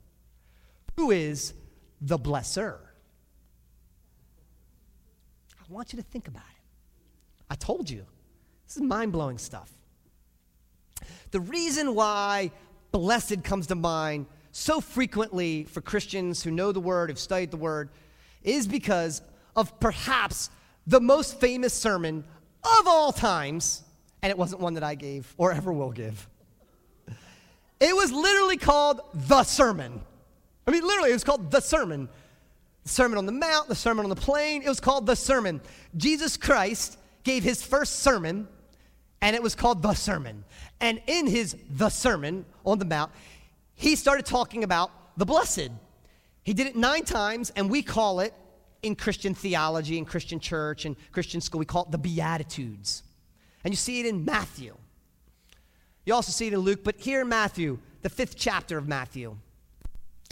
Who 0.98 1.12
is 1.12 1.54
the 2.02 2.18
blesser? 2.18 2.78
I 5.60 5.74
want 5.74 5.94
you 5.94 5.98
to 5.98 6.04
think 6.04 6.28
about 6.28 6.42
it. 6.42 6.64
I 7.50 7.56
told 7.56 7.90
you. 7.90 8.06
This 8.66 8.78
is 8.78 8.84
mind 8.84 9.12
blowing 9.12 9.38
stuff. 9.38 9.72
The 11.32 11.40
reason 11.40 11.96
why 11.96 12.52
blessed 12.92 13.44
comes 13.44 13.68
to 13.68 13.76
mind 13.76 14.28
so 14.52 14.82
frequently 14.82 15.64
for 15.66 15.82
Christians 15.82 16.44
who 16.44 16.52
know 16.52 16.72
the 16.72 16.80
word, 16.80 17.10
have 17.10 17.20
studied 17.20 17.52
the 17.52 17.58
word, 17.58 17.90
is 18.44 18.68
because 18.68 19.22
of 19.56 19.80
perhaps 19.80 20.50
the 20.88 21.00
most 21.00 21.40
famous 21.40 21.74
sermon 21.74 22.24
of 22.64 22.88
all 22.88 23.12
times, 23.12 23.84
and 24.22 24.30
it 24.30 24.38
wasn't 24.38 24.62
one 24.62 24.74
that 24.74 24.84
I 24.84 24.96
gave 24.96 25.34
or 25.38 25.52
ever 25.52 25.72
will 25.72 25.92
give. 25.92 26.28
It 27.80 27.96
was 27.96 28.12
literally 28.12 28.58
called 28.58 29.02
the 29.14 29.44
sermon. 29.44 30.02
I 30.70 30.72
mean, 30.72 30.84
literally, 30.84 31.10
it 31.10 31.14
was 31.14 31.24
called 31.24 31.50
the 31.50 31.62
sermon. 31.62 32.08
The 32.84 32.90
Sermon 32.90 33.18
on 33.18 33.26
the 33.26 33.32
Mount, 33.32 33.70
the 33.70 33.76
Sermon 33.76 34.06
on 34.06 34.10
the 34.12 34.16
Plain, 34.16 34.62
it 34.62 34.70
was 34.70 34.80
called 34.80 35.08
the 35.08 35.16
sermon. 35.16 35.62
Jesus 35.98 36.38
Christ 36.38 37.00
gave 37.24 37.44
his 37.44 37.64
first 37.64 38.02
sermon, 38.02 38.48
and 39.20 39.36
it 39.36 39.42
was 39.42 39.56
called 39.56 39.82
the 39.82 39.96
sermon. 39.96 40.46
And 40.80 41.02
in 41.08 41.26
his 41.26 41.58
the 41.72 41.90
sermon 41.90 42.46
on 42.68 42.78
the 42.78 42.86
Mount, 42.86 43.12
he 43.74 43.96
started 43.96 44.28
talking 44.28 44.64
about 44.64 44.92
the 45.18 45.26
blessed. 45.26 45.70
He 46.44 46.54
did 46.54 46.68
it 46.68 46.76
nine 46.76 47.04
times, 47.04 47.52
and 47.56 47.68
we 47.68 47.82
call 47.82 48.20
it 48.20 48.36
in 48.84 48.96
Christian 48.96 49.34
theology, 49.34 49.98
in 49.98 50.06
Christian 50.06 50.40
church, 50.40 50.86
and 50.86 50.96
Christian 51.12 51.42
school, 51.42 51.58
we 51.58 51.66
call 51.66 51.86
it 51.86 51.92
the 51.92 51.98
Beatitudes. 51.98 53.02
And 53.64 53.74
you 53.74 53.76
see 53.76 54.02
it 54.02 54.06
in 54.06 54.24
Matthew. 54.24 54.76
You 56.06 56.14
also 56.14 56.32
see 56.32 56.46
it 56.46 56.54
in 56.54 56.60
Luke, 56.60 56.84
but 56.84 57.00
here 57.00 57.22
in 57.22 57.30
Matthew, 57.30 57.80
the 58.04 58.10
fifth 58.10 58.36
chapter 58.38 58.78
of 58.78 58.88
Matthew. 58.88 59.36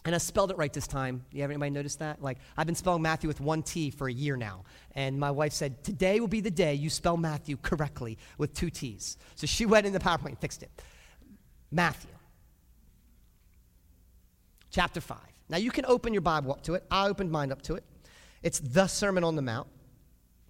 And 0.07 0.15
I 0.15 0.19
spelled 0.19 0.51
it 0.51 0.57
right 0.57 0.71
this 0.71 0.87
time. 0.87 1.25
You 1.33 1.41
have 1.41 1.51
anybody 1.51 1.69
noticed 1.69 1.99
that? 1.99 2.21
Like, 2.21 2.37
I've 2.55 2.65
been 2.65 2.75
spelling 2.75 3.01
Matthew 3.01 3.27
with 3.27 3.41
one 3.41 3.61
T 3.61 3.89
for 3.89 4.07
a 4.07 4.11
year 4.11 4.37
now. 4.37 4.63
And 4.95 5.19
my 5.19 5.31
wife 5.31 5.51
said, 5.51 5.83
Today 5.83 6.21
will 6.21 6.29
be 6.29 6.39
the 6.39 6.49
day 6.49 6.75
you 6.75 6.89
spell 6.89 7.17
Matthew 7.17 7.57
correctly 7.57 8.17
with 8.37 8.53
two 8.53 8.69
T's. 8.69 9.17
So 9.35 9.45
she 9.45 9.65
went 9.65 9.85
in 9.85 9.91
the 9.91 9.99
PowerPoint 9.99 10.27
and 10.27 10.39
fixed 10.39 10.63
it. 10.63 10.71
Matthew, 11.71 12.11
chapter 14.71 15.01
5. 15.01 15.17
Now, 15.49 15.57
you 15.57 15.71
can 15.71 15.83
open 15.85 16.13
your 16.13 16.21
Bible 16.21 16.53
up 16.53 16.61
to 16.63 16.75
it. 16.75 16.85
I 16.89 17.09
opened 17.09 17.29
mine 17.29 17.51
up 17.51 17.61
to 17.63 17.75
it. 17.75 17.83
It's 18.41 18.59
the 18.59 18.87
Sermon 18.87 19.25
on 19.25 19.35
the 19.35 19.41
Mount. 19.41 19.67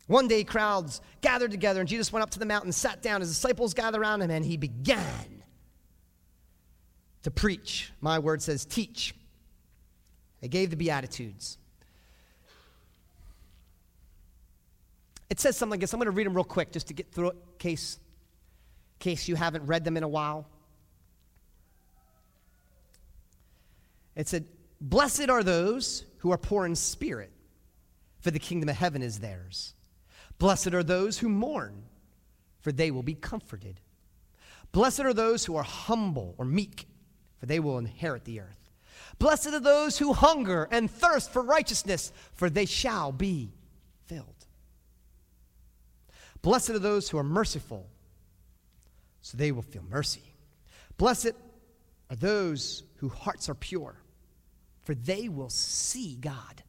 One 0.06 0.28
day, 0.28 0.44
crowds 0.44 1.02
gathered 1.22 1.50
together, 1.50 1.80
and 1.80 1.90
Jesus 1.90 2.14
went 2.14 2.22
up 2.22 2.30
to 2.30 2.40
the 2.40 2.46
mountain 2.46 2.68
and 2.68 2.76
sat 2.76 3.02
down. 3.02 3.22
His 3.22 3.32
disciples 3.32 3.74
gathered 3.74 4.02
around 4.02 4.22
him, 4.22 4.30
and 4.30 4.46
he 4.46 4.56
began 4.56 5.44
to 7.24 7.32
preach. 7.32 7.92
My 8.02 8.20
word 8.20 8.44
says 8.44 8.64
teach. 8.64 9.16
They 10.42 10.48
gave 10.48 10.70
the 10.70 10.76
Beatitudes. 10.76 11.58
It 15.30 15.40
says 15.40 15.58
something 15.58 15.72
like 15.72 15.82
this. 15.82 15.94
I'm 15.94 16.00
going 16.00 16.06
to 16.06 16.12
read 16.12 16.26
them 16.26 16.34
real 16.34 16.44
quick 16.44 16.72
just 16.72 16.88
to 16.88 16.94
get 16.94 17.12
through 17.12 17.30
it, 17.30 17.36
case, 17.60 18.00
case 19.00 19.28
you 19.28 19.36
haven't 19.36 19.66
read 19.66 19.84
them 19.84 19.98
in 19.98 20.04
a 20.04 20.08
while. 20.08 20.48
It 24.16 24.28
said, 24.28 24.46
Blessed 24.80 25.30
are 25.30 25.44
those 25.44 26.06
who 26.20 26.32
are 26.32 26.38
poor 26.38 26.66
in 26.66 26.76
spirit, 26.76 27.32
for 28.20 28.32
the 28.32 28.40
kingdom 28.40 28.70
of 28.70 28.76
heaven 28.76 29.02
is 29.02 29.20
theirs. 29.20 29.74
Blessed 30.40 30.74
are 30.74 30.84
those 30.84 31.20
who 31.20 31.30
mourn, 31.30 31.84
for 32.62 32.72
they 32.72 32.92
will 32.92 33.04
be 33.04 33.16
comforted. 33.16 33.80
Blessed 34.72 35.02
are 35.02 35.14
those 35.14 35.46
who 35.46 35.56
are 35.56 35.64
humble 35.64 36.36
or 36.38 36.46
meek, 36.46 36.88
for 37.40 37.48
they 37.48 37.60
will 37.60 37.78
inherit 37.78 38.26
the 38.26 38.40
earth. 38.40 38.67
Blessed 39.20 39.48
are 39.48 39.60
those 39.60 39.98
who 39.98 40.14
hunger 40.14 40.68
and 40.72 40.90
thirst 40.90 41.32
for 41.32 41.42
righteousness, 41.42 42.12
for 42.34 42.50
they 42.50 42.66
shall 42.66 43.12
be 43.12 43.52
filled. 44.06 44.46
Blessed 46.42 46.70
are 46.72 46.80
those 46.80 47.10
who 47.10 47.18
are 47.18 47.24
merciful, 47.24 47.90
so 49.22 49.38
they 49.38 49.52
will 49.52 49.64
feel 49.64 49.84
mercy. 49.90 50.34
Blessed 50.98 51.32
are 52.10 52.16
those 52.16 52.84
whose 52.98 53.12
hearts 53.12 53.50
are 53.50 53.56
pure, 53.56 53.96
for 54.84 54.94
they 54.94 55.30
will 55.30 55.50
see 55.50 56.16
God. 56.16 56.64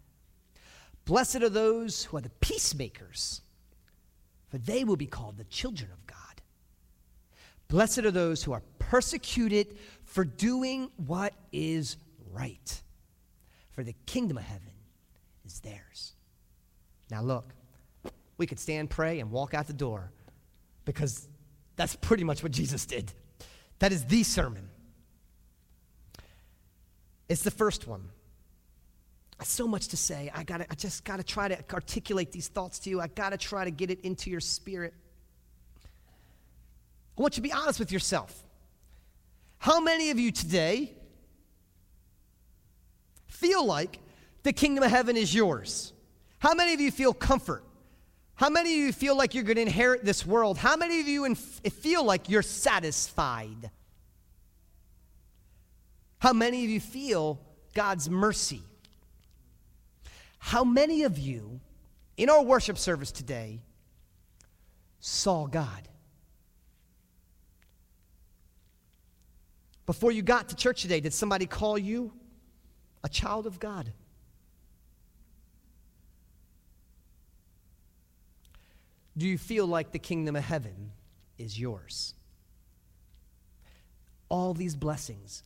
Blessed 1.04 1.42
are 1.42 1.48
those 1.48 2.04
who 2.04 2.16
are 2.16 2.22
the 2.22 2.30
peacemakers, 2.40 3.42
for 4.48 4.58
they 4.58 4.84
will 4.84 4.96
be 4.96 5.06
called 5.06 5.36
the 5.36 5.44
children 5.44 5.90
of 5.92 6.06
God. 6.06 6.16
Blessed 7.68 8.00
are 8.00 8.10
those 8.10 8.42
who 8.42 8.52
are 8.52 8.62
persecuted 8.78 9.76
for 10.04 10.24
doing 10.24 10.90
what 10.96 11.34
is 11.52 11.96
right, 12.38 12.82
for 13.72 13.82
the 13.82 13.94
kingdom 14.06 14.36
of 14.36 14.44
heaven 14.44 14.70
is 15.44 15.60
theirs. 15.60 16.14
Now, 17.10 17.22
look, 17.22 17.52
we 18.36 18.46
could 18.46 18.60
stand, 18.60 18.90
pray, 18.90 19.20
and 19.20 19.30
walk 19.30 19.54
out 19.54 19.66
the 19.66 19.72
door 19.72 20.12
because 20.84 21.28
that's 21.76 21.96
pretty 21.96 22.24
much 22.24 22.42
what 22.42 22.52
Jesus 22.52 22.86
did. 22.86 23.12
That 23.80 23.92
is 23.92 24.04
the 24.04 24.22
sermon. 24.22 24.68
It's 27.28 27.42
the 27.42 27.50
first 27.50 27.86
one. 27.86 28.08
So 29.42 29.68
much 29.68 29.88
to 29.88 29.96
say. 29.96 30.32
I 30.34 30.42
gotta, 30.42 30.66
I 30.68 30.74
just 30.74 31.04
got 31.04 31.18
to 31.18 31.22
try 31.22 31.46
to 31.46 31.58
articulate 31.72 32.32
these 32.32 32.48
thoughts 32.48 32.80
to 32.80 32.90
you. 32.90 33.00
I 33.00 33.06
got 33.06 33.30
to 33.30 33.38
try 33.38 33.64
to 33.64 33.70
get 33.70 33.90
it 33.90 34.00
into 34.00 34.30
your 34.30 34.40
spirit. 34.40 34.94
I 37.16 37.22
want 37.22 37.36
you 37.36 37.42
to 37.42 37.48
be 37.48 37.52
honest 37.52 37.78
with 37.78 37.92
yourself. 37.92 38.44
How 39.58 39.80
many 39.80 40.10
of 40.10 40.18
you 40.18 40.32
today 40.32 40.97
feel 43.40 43.64
like 43.64 43.98
the 44.42 44.52
kingdom 44.52 44.84
of 44.84 44.90
heaven 44.90 45.16
is 45.16 45.34
yours? 45.34 45.92
How 46.38 46.54
many 46.54 46.74
of 46.74 46.80
you 46.80 46.90
feel 46.90 47.12
comfort? 47.12 47.64
How 48.34 48.48
many 48.48 48.72
of 48.72 48.78
you 48.78 48.92
feel 48.92 49.16
like 49.16 49.34
you're 49.34 49.44
going 49.44 49.56
to 49.56 49.62
inherit 49.62 50.04
this 50.04 50.24
world? 50.24 50.58
How 50.58 50.76
many 50.76 51.00
of 51.00 51.08
you 51.08 51.24
inf- 51.24 51.60
feel 51.72 52.04
like 52.04 52.28
you're 52.28 52.42
satisfied? 52.42 53.70
How 56.20 56.32
many 56.32 56.64
of 56.64 56.70
you 56.70 56.80
feel 56.80 57.40
God's 57.74 58.08
mercy? 58.08 58.62
How 60.38 60.64
many 60.64 61.02
of 61.02 61.18
you 61.18 61.60
in 62.16 62.30
our 62.30 62.42
worship 62.42 62.78
service 62.78 63.10
today 63.10 63.60
saw 65.00 65.46
God? 65.46 65.88
Before 69.86 70.12
you 70.12 70.22
got 70.22 70.50
to 70.50 70.56
church 70.56 70.82
today, 70.82 71.00
did 71.00 71.14
somebody 71.14 71.46
call 71.46 71.78
you 71.78 72.12
a 73.04 73.08
child 73.08 73.46
of 73.46 73.58
God? 73.60 73.92
Do 79.16 79.26
you 79.26 79.38
feel 79.38 79.66
like 79.66 79.92
the 79.92 79.98
kingdom 79.98 80.36
of 80.36 80.44
heaven 80.44 80.92
is 81.38 81.58
yours. 81.58 82.14
All 84.28 84.52
these 84.52 84.76
blessings 84.76 85.42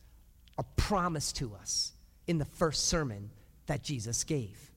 are 0.57 0.65
promised 0.75 1.37
to 1.37 1.55
us 1.55 1.93
in 2.27 2.37
the 2.37 2.45
first 2.45 2.87
sermon 2.87 3.29
that 3.67 3.83
Jesus 3.83 4.23
gave. 4.23 4.71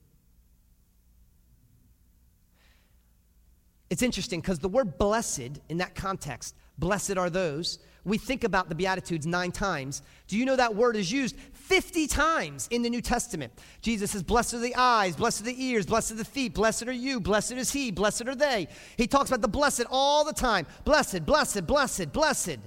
It's 3.89 4.03
interesting 4.03 4.41
because 4.41 4.59
the 4.59 4.69
word 4.69 4.99
blessed 4.99 5.61
in 5.69 5.79
that 5.79 5.95
context, 5.95 6.55
blessed 6.79 7.17
are 7.17 7.31
those, 7.31 7.79
we 8.07 8.19
think 8.19 8.45
about 8.45 8.69
the 8.69 8.75
Beatitudes 8.77 9.27
nine 9.27 9.51
times. 9.51 10.01
Do 10.29 10.39
you 10.39 10.45
know 10.45 10.55
that 10.55 10.77
word 10.77 10.95
is 10.95 11.11
used 11.11 11.37
50 11.55 12.07
times 12.07 12.69
in 12.71 12.83
the 12.83 12.89
New 12.89 13.03
Testament? 13.03 13.53
Jesus 13.83 14.13
says, 14.13 14.23
Blessed 14.23 14.55
are 14.55 14.61
the 14.61 14.77
eyes, 14.77 15.17
blessed 15.17 15.41
are 15.41 15.47
the 15.47 15.65
ears, 15.65 15.87
blessed 15.87 16.13
are 16.13 16.15
the 16.17 16.25
feet, 16.25 16.55
blessed 16.55 16.87
are 16.87 16.93
you, 16.93 17.19
blessed 17.19 17.53
is 17.53 17.73
he, 17.73 17.91
blessed 17.91 18.29
are 18.29 18.37
they. 18.37 18.69
He 18.97 19.09
talks 19.09 19.29
about 19.29 19.43
the 19.43 19.49
blessed 19.49 19.87
all 19.91 20.25
the 20.25 20.33
time. 20.33 20.69
Blessed, 20.85 21.27
blessed, 21.27 21.67
blessed, 21.67 22.13
blessed. 22.13 22.59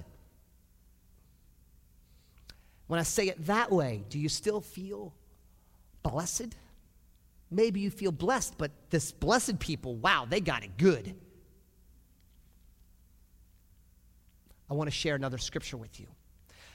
When 2.88 3.00
I 3.00 3.04
say 3.04 3.30
it 3.30 3.46
that 3.46 3.72
way, 3.72 4.04
do 4.10 4.20
you 4.20 4.28
still 4.28 4.60
feel 4.60 5.14
blessed? 6.04 6.54
Maybe 7.50 7.80
you 7.80 7.92
feel 7.92 8.12
blessed, 8.12 8.56
but 8.58 8.72
this 8.90 9.14
blessed 9.14 9.60
people, 9.60 9.96
wow, 9.96 10.28
they 10.30 10.42
got 10.42 10.66
it 10.66 10.78
good. 10.78 11.16
I 14.70 14.74
want 14.74 14.88
to 14.88 14.96
share 14.96 15.16
another 15.16 15.38
scripture 15.38 15.78
with 15.78 16.00
you. 16.00 16.08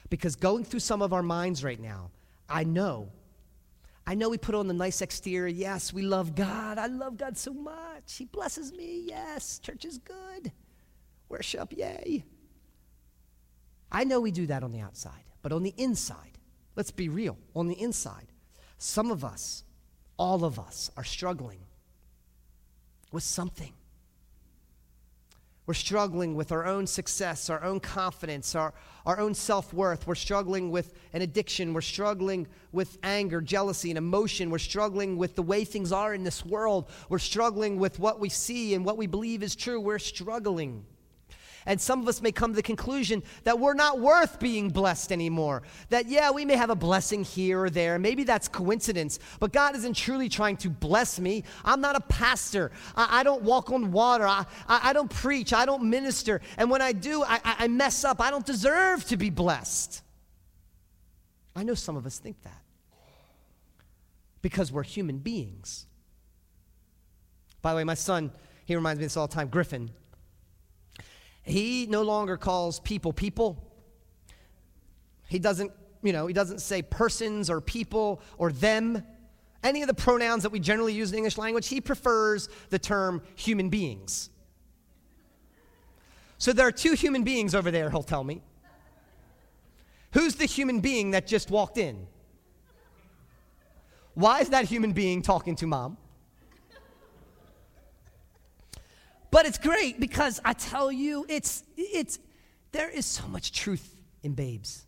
Because 0.09 0.35
going 0.35 0.63
through 0.63 0.81
some 0.81 1.01
of 1.01 1.13
our 1.13 1.23
minds 1.23 1.63
right 1.63 1.79
now, 1.79 2.11
I 2.49 2.63
know, 2.63 3.09
I 4.05 4.13
know 4.13 4.29
we 4.29 4.37
put 4.37 4.53
on 4.53 4.67
the 4.67 4.73
nice 4.73 5.01
exterior. 5.01 5.47
Yes, 5.47 5.91
we 5.91 6.03
love 6.03 6.35
God. 6.35 6.77
I 6.77 6.87
love 6.87 7.17
God 7.17 7.37
so 7.37 7.53
much. 7.53 8.15
He 8.17 8.25
blesses 8.25 8.71
me. 8.71 9.05
Yes, 9.07 9.57
church 9.59 9.85
is 9.85 9.97
good. 9.97 10.51
Worship, 11.27 11.73
yay. 11.75 12.23
I 13.91 14.03
know 14.03 14.19
we 14.19 14.31
do 14.31 14.45
that 14.47 14.63
on 14.63 14.71
the 14.71 14.81
outside, 14.81 15.23
but 15.41 15.51
on 15.51 15.63
the 15.63 15.73
inside, 15.77 16.37
let's 16.75 16.91
be 16.91 17.09
real, 17.09 17.37
on 17.55 17.67
the 17.67 17.81
inside, 17.81 18.27
some 18.77 19.09
of 19.09 19.23
us, 19.23 19.63
all 20.17 20.43
of 20.43 20.59
us, 20.59 20.91
are 20.97 21.03
struggling 21.03 21.59
with 23.11 23.23
something. 23.23 23.73
We're 25.67 25.73
struggling 25.73 26.35
with 26.35 26.51
our 26.51 26.65
own 26.65 26.85
success, 26.85 27.49
our 27.49 27.63
own 27.63 27.79
confidence, 27.79 28.53
our, 28.53 28.73
our 29.05 29.19
own 29.19 29.33
self 29.33 29.73
worth. 29.73 30.05
We're 30.05 30.13
struggling 30.13 30.69
with 30.69 30.93
an 31.11 31.23
addiction. 31.23 31.73
We're 31.73 31.81
struggling 31.81 32.47
with 32.71 32.99
anger, 33.01 33.41
jealousy, 33.41 33.89
and 33.89 33.97
emotion. 33.97 34.51
We're 34.51 34.59
struggling 34.59 35.17
with 35.17 35.35
the 35.35 35.41
way 35.41 35.65
things 35.65 35.91
are 35.91 36.13
in 36.13 36.23
this 36.23 36.45
world. 36.45 36.89
We're 37.09 37.17
struggling 37.17 37.79
with 37.79 37.97
what 37.97 38.19
we 38.19 38.29
see 38.29 38.75
and 38.75 38.85
what 38.85 38.97
we 38.97 39.07
believe 39.07 39.41
is 39.41 39.55
true. 39.55 39.79
We're 39.79 39.97
struggling. 39.97 40.85
And 41.65 41.81
some 41.81 42.01
of 42.01 42.07
us 42.07 42.21
may 42.21 42.31
come 42.31 42.51
to 42.51 42.55
the 42.55 42.63
conclusion 42.63 43.23
that 43.43 43.59
we're 43.59 43.73
not 43.73 43.99
worth 43.99 44.39
being 44.39 44.69
blessed 44.69 45.11
anymore. 45.11 45.63
That, 45.89 46.07
yeah, 46.07 46.29
we 46.29 46.45
may 46.45 46.55
have 46.55 46.69
a 46.69 46.75
blessing 46.75 47.23
here 47.23 47.63
or 47.63 47.69
there. 47.71 47.97
Maybe 47.97 48.23
that's 48.23 48.47
coincidence, 48.47 49.17
but 49.39 49.51
God 49.51 49.75
isn't 49.75 49.95
truly 49.95 50.29
trying 50.29 50.57
to 50.57 50.69
bless 50.69 51.19
me. 51.19 51.43
I'm 51.63 51.81
not 51.81 51.95
a 51.95 52.01
pastor. 52.01 52.71
I, 52.95 53.21
I 53.21 53.23
don't 53.23 53.41
walk 53.41 53.71
on 53.71 53.91
water. 53.91 54.27
I, 54.27 54.45
I, 54.67 54.89
I, 54.89 54.93
don't 54.93 55.09
preach. 55.09 55.53
I 55.53 55.65
don't 55.65 55.83
minister. 55.89 56.41
And 56.57 56.69
when 56.69 56.81
I 56.81 56.91
do, 56.91 57.23
I, 57.23 57.39
I 57.43 57.67
mess 57.67 58.03
up. 58.03 58.21
I 58.21 58.29
don't 58.29 58.45
deserve 58.45 59.03
to 59.05 59.17
be 59.17 59.31
blessed. 59.31 60.03
I 61.55 61.63
know 61.63 61.73
some 61.73 61.97
of 61.97 62.05
us 62.05 62.19
think 62.19 62.41
that 62.43 62.61
because 64.41 64.71
we're 64.71 64.83
human 64.83 65.17
beings. 65.17 65.87
By 67.63 67.71
the 67.71 67.77
way, 67.77 67.83
my 67.83 67.95
son, 67.95 68.31
he 68.65 68.75
reminds 68.75 68.99
me 68.99 69.05
of 69.05 69.09
this 69.09 69.17
all 69.17 69.25
the 69.25 69.33
time, 69.33 69.47
Griffin. 69.47 69.89
He 71.45 71.85
no 71.87 72.01
longer 72.01 72.37
calls 72.37 72.79
people 72.79 73.13
people. 73.13 73.63
He 75.27 75.39
doesn't, 75.39 75.71
you 76.01 76.11
know, 76.11 76.27
he 76.27 76.33
doesn't 76.33 76.59
say 76.59 76.81
persons 76.81 77.49
or 77.49 77.61
people 77.61 78.21
or 78.37 78.51
them. 78.51 79.03
Any 79.63 79.81
of 79.81 79.87
the 79.87 79.93
pronouns 79.93 80.43
that 80.43 80.51
we 80.51 80.59
generally 80.59 80.93
use 80.93 81.11
in 81.11 81.17
English 81.17 81.37
language, 81.37 81.67
he 81.67 81.81
prefers 81.81 82.49
the 82.69 82.79
term 82.79 83.21
human 83.35 83.69
beings. 83.69 84.29
So 86.37 86.51
there 86.51 86.67
are 86.67 86.71
two 86.71 86.93
human 86.93 87.23
beings 87.23 87.55
over 87.55 87.71
there, 87.71 87.89
he'll 87.89 88.03
tell 88.03 88.23
me. 88.23 88.41
Who's 90.13 90.35
the 90.35 90.45
human 90.45 90.79
being 90.79 91.11
that 91.11 91.27
just 91.27 91.49
walked 91.49 91.77
in? 91.77 92.07
Why 94.15 94.39
is 94.39 94.49
that 94.49 94.65
human 94.65 94.93
being 94.93 95.21
talking 95.21 95.55
to 95.57 95.67
mom? 95.67 95.97
But 99.35 99.45
it's 99.45 99.57
great 99.57 99.99
because 99.99 100.39
I 100.45 100.53
tell 100.53 100.89
you, 100.89 101.25
it's, 101.27 101.65
it's, 101.75 102.19
there 102.71 102.89
is 102.89 103.05
so 103.05 103.27
much 103.27 103.51
truth 103.51 103.93
in 104.23 104.31
babes. 104.31 104.85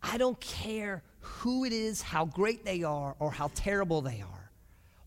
I 0.00 0.18
don't 0.18 0.38
care 0.38 1.02
who 1.18 1.64
it 1.64 1.72
is, 1.72 2.00
how 2.00 2.26
great 2.26 2.64
they 2.64 2.84
are, 2.84 3.16
or 3.18 3.32
how 3.32 3.50
terrible 3.56 4.02
they 4.02 4.22
are. 4.22 4.52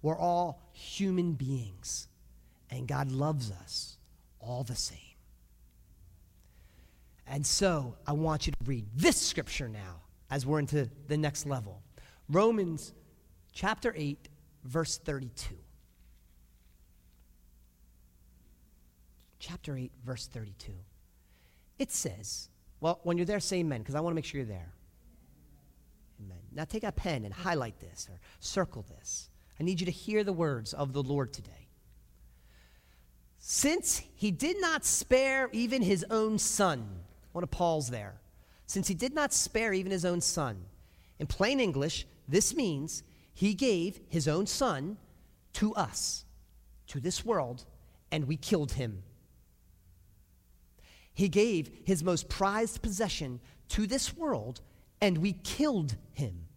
We're 0.02 0.18
all 0.18 0.62
human 0.74 1.32
beings, 1.32 2.10
and 2.70 2.86
God 2.86 3.14
loves 3.14 3.50
us 3.50 3.96
all 4.42 4.66
the 4.66 4.76
same. 4.76 4.98
And 7.28 7.48
so 7.48 7.96
I 8.06 8.12
want 8.12 8.46
you 8.46 8.52
to 8.52 8.66
read 8.66 8.88
this 8.94 9.16
scripture 9.16 9.70
now 9.70 10.02
as 10.30 10.46
we're 10.46 10.60
into 10.60 10.90
the 11.08 11.16
next 11.16 11.46
level 11.46 11.82
Romans 12.28 12.92
chapter 13.54 13.94
8, 13.96 14.28
verse 14.66 14.98
32. 14.98 15.61
Chapter 19.42 19.76
8, 19.76 19.92
verse 20.06 20.28
32. 20.28 20.72
It 21.80 21.92
says, 21.92 22.50
well, 22.80 23.00
when 23.04 23.18
you're 23.18 23.26
there, 23.26 23.40
say 23.40 23.58
amen, 23.58 23.82
because 23.82 23.96
I 23.96 24.00
want 24.00 24.14
to 24.14 24.16
make 24.16 24.26
sure 24.26 24.40
you're 24.40 24.48
there. 24.48 24.72
Amen. 26.24 26.38
Now 26.54 26.64
take 26.64 26.84
a 26.84 26.92
pen 26.92 27.26
and 27.26 27.34
highlight 27.34 27.80
this 27.80 28.08
or 28.10 28.20
circle 28.40 28.86
this. 28.88 29.30
I 29.60 29.64
need 29.64 29.80
you 29.80 29.86
to 29.88 29.92
hear 29.92 30.24
the 30.24 30.32
words 30.32 30.74
of 30.74 30.94
the 30.94 31.04
Lord 31.04 31.34
today. 31.34 31.68
Since 33.40 34.04
he 34.16 34.30
did 34.30 34.62
not 34.62 34.86
spare 34.86 35.50
even 35.52 35.82
his 35.82 36.06
own 36.12 36.38
son, 36.38 36.88
want 37.34 37.44
to 37.44 37.58
pause 37.58 37.90
there. 37.90 38.22
Since 38.68 38.88
he 38.88 38.94
did 38.94 39.16
not 39.16 39.34
spare 39.34 39.74
even 39.74 39.92
his 39.92 40.06
own 40.06 40.22
son, 40.22 40.64
in 41.20 41.26
plain 41.26 41.60
English, 41.60 42.06
this 42.28 42.56
means 42.56 43.04
he 43.34 43.56
gave 43.56 44.00
his 44.10 44.28
own 44.28 44.46
son 44.46 44.98
to 45.54 45.74
us, 45.74 46.26
to 46.88 47.00
this 47.00 47.26
world, 47.26 47.66
and 48.12 48.28
we 48.28 48.38
killed 48.38 48.74
him. 48.74 49.04
He 51.14 51.30
gave 51.30 51.70
his 51.86 52.04
most 52.04 52.30
prized 52.30 52.82
possession 52.82 53.40
to 53.70 53.88
this 53.88 54.16
world, 54.16 54.62
and 55.00 55.18
we 55.18 55.34
killed 55.34 55.96
him. 56.14 56.48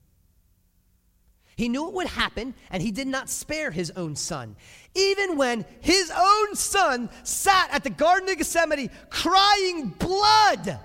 He 1.57 1.69
knew 1.69 1.87
it 1.89 1.95
would 1.95 2.09
happen, 2.09 2.55
and 2.71 2.83
he 2.83 2.91
did 2.91 3.07
not 3.07 3.29
spare 3.29 3.71
his 3.71 3.93
own 3.93 4.17
son. 4.17 4.57
Even 4.95 5.37
when 5.37 5.65
his 5.81 6.11
own 6.15 6.57
son 6.57 7.11
sat 7.23 7.69
at 7.73 7.85
the 7.85 7.91
Garden 7.91 8.29
of 8.29 8.39
Gethsemane 8.39 8.91
crying 9.09 9.91
blood. 9.91 10.81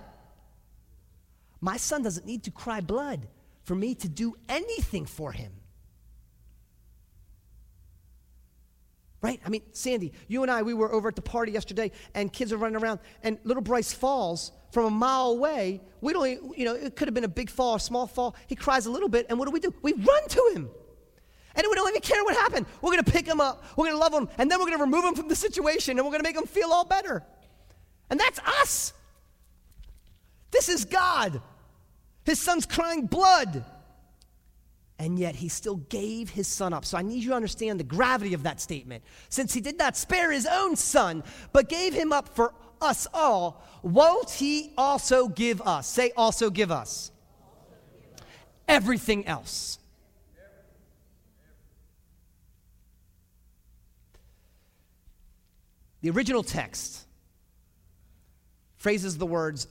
My 1.59 1.77
son 1.77 2.03
doesn't 2.03 2.25
need 2.25 2.43
to 2.43 2.51
cry 2.51 2.81
blood 2.81 3.27
for 3.63 3.75
me 3.75 3.95
to 3.95 4.07
do 4.07 4.35
anything 4.47 5.05
for 5.05 5.31
him. 5.31 5.51
Right? 9.21 9.41
I 9.45 9.49
mean, 9.49 9.63
Sandy, 9.73 10.13
you 10.29 10.43
and 10.43 10.51
I, 10.51 10.61
we 10.61 10.73
were 10.73 10.91
over 10.93 11.09
at 11.09 11.15
the 11.15 11.21
party 11.21 11.51
yesterday, 11.51 11.91
and 12.13 12.31
kids 12.31 12.53
are 12.53 12.57
running 12.57 12.81
around, 12.81 12.99
and 13.21 13.37
little 13.43 13.61
Bryce 13.61 13.91
falls 13.91 14.53
from 14.71 14.85
a 14.85 14.89
mile 14.89 15.31
away. 15.31 15.81
We 15.99 16.13
don't, 16.13 16.57
you 16.57 16.63
know, 16.63 16.73
it 16.73 16.95
could 16.95 17.07
have 17.07 17.13
been 17.13 17.25
a 17.25 17.29
big 17.29 17.49
fall, 17.49 17.73
or 17.73 17.77
a 17.77 17.79
small 17.81 18.07
fall. 18.07 18.35
He 18.47 18.55
cries 18.55 18.85
a 18.85 18.91
little 18.91 19.09
bit, 19.09 19.25
and 19.29 19.37
what 19.37 19.45
do 19.45 19.51
we 19.51 19.59
do? 19.59 19.73
We 19.81 19.93
run 19.93 20.27
to 20.29 20.51
him. 20.55 20.69
And 21.55 21.65
we 21.69 21.75
don't 21.75 21.89
even 21.89 22.01
care 22.01 22.23
what 22.23 22.35
happened. 22.35 22.65
We're 22.81 22.91
going 22.91 23.03
to 23.03 23.11
pick 23.11 23.27
him 23.27 23.41
up, 23.41 23.63
we're 23.75 23.87
going 23.87 23.95
to 23.95 23.99
love 23.99 24.13
him, 24.13 24.29
and 24.37 24.49
then 24.49 24.59
we're 24.59 24.67
going 24.67 24.77
to 24.77 24.83
remove 24.85 25.03
him 25.03 25.15
from 25.15 25.27
the 25.27 25.35
situation, 25.35 25.97
and 25.97 26.05
we're 26.05 26.11
going 26.11 26.23
to 26.23 26.29
make 26.29 26.37
him 26.37 26.45
feel 26.45 26.71
all 26.71 26.85
better. 26.85 27.23
And 28.09 28.17
that's 28.19 28.39
us. 28.39 28.93
This 30.51 30.69
is 30.69 30.85
God. 30.85 31.41
His 32.23 32.39
son's 32.39 32.65
crying 32.65 33.07
blood 33.07 33.65
and 34.99 35.17
yet 35.17 35.33
he 35.33 35.47
still 35.47 35.77
gave 35.77 36.29
his 36.29 36.47
son 36.47 36.73
up. 36.73 36.83
So 36.83 36.97
I 36.97 37.01
need 37.01 37.23
you 37.23 37.29
to 37.29 37.35
understand 37.35 37.79
the 37.79 37.85
gravity 37.85 38.33
of 38.33 38.43
that 38.43 38.59
statement. 38.59 39.03
Since 39.29 39.53
he 39.53 39.61
did 39.61 39.77
not 39.77 39.95
spare 39.95 40.29
his 40.29 40.45
own 40.45 40.75
son, 40.75 41.23
but 41.53 41.69
gave 41.69 41.93
him 41.93 42.11
up 42.11 42.35
for 42.35 42.53
us 42.81 43.07
all, 43.13 43.63
won't 43.81 44.29
he 44.29 44.73
also 44.77 45.29
give 45.29 45.61
us? 45.61 45.87
Say, 45.87 46.11
also 46.17 46.49
give 46.49 46.69
us. 46.69 47.11
Everything 48.67 49.25
else. 49.25 49.79
The 56.01 56.09
original 56.09 56.43
text 56.43 57.05
phrases 58.77 59.17
the 59.17 59.25
words 59.25 59.67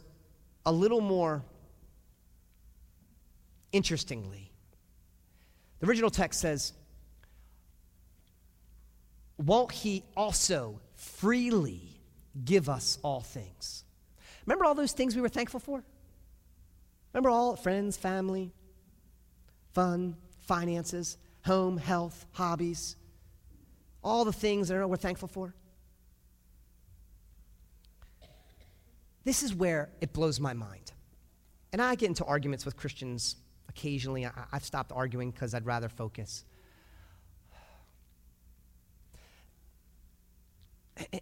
a 0.64 0.72
little 0.72 1.00
more 1.00 1.42
interestingly. 3.72 4.47
The 5.80 5.86
original 5.86 6.10
text 6.10 6.40
says, 6.40 6.72
Won't 9.36 9.72
he 9.72 10.04
also 10.16 10.80
freely 10.96 11.98
give 12.44 12.68
us 12.68 12.98
all 13.02 13.20
things. 13.20 13.84
Remember 14.46 14.64
all 14.64 14.74
those 14.74 14.92
things 14.92 15.14
we 15.14 15.22
were 15.22 15.28
thankful 15.28 15.60
for? 15.60 15.82
Remember 17.12 17.30
all 17.30 17.56
friends, 17.56 17.96
family, 17.96 18.52
fun, 19.72 20.16
finances, 20.46 21.18
home, 21.44 21.76
health, 21.76 22.26
hobbies, 22.32 22.96
all 24.02 24.24
the 24.24 24.32
things 24.32 24.68
that 24.68 24.88
we're 24.88 24.96
thankful 24.96 25.28
for? 25.28 25.54
This 29.24 29.42
is 29.42 29.54
where 29.54 29.90
it 30.00 30.12
blows 30.12 30.40
my 30.40 30.54
mind. 30.54 30.92
And 31.72 31.82
I 31.82 31.94
get 31.96 32.08
into 32.08 32.24
arguments 32.24 32.64
with 32.64 32.76
Christians 32.76 33.36
occasionally. 33.78 34.26
I, 34.26 34.32
have 34.52 34.64
stopped 34.64 34.92
arguing 34.92 35.30
because 35.30 35.54
I'd 35.54 35.66
rather 35.66 35.88
focus. 35.88 36.44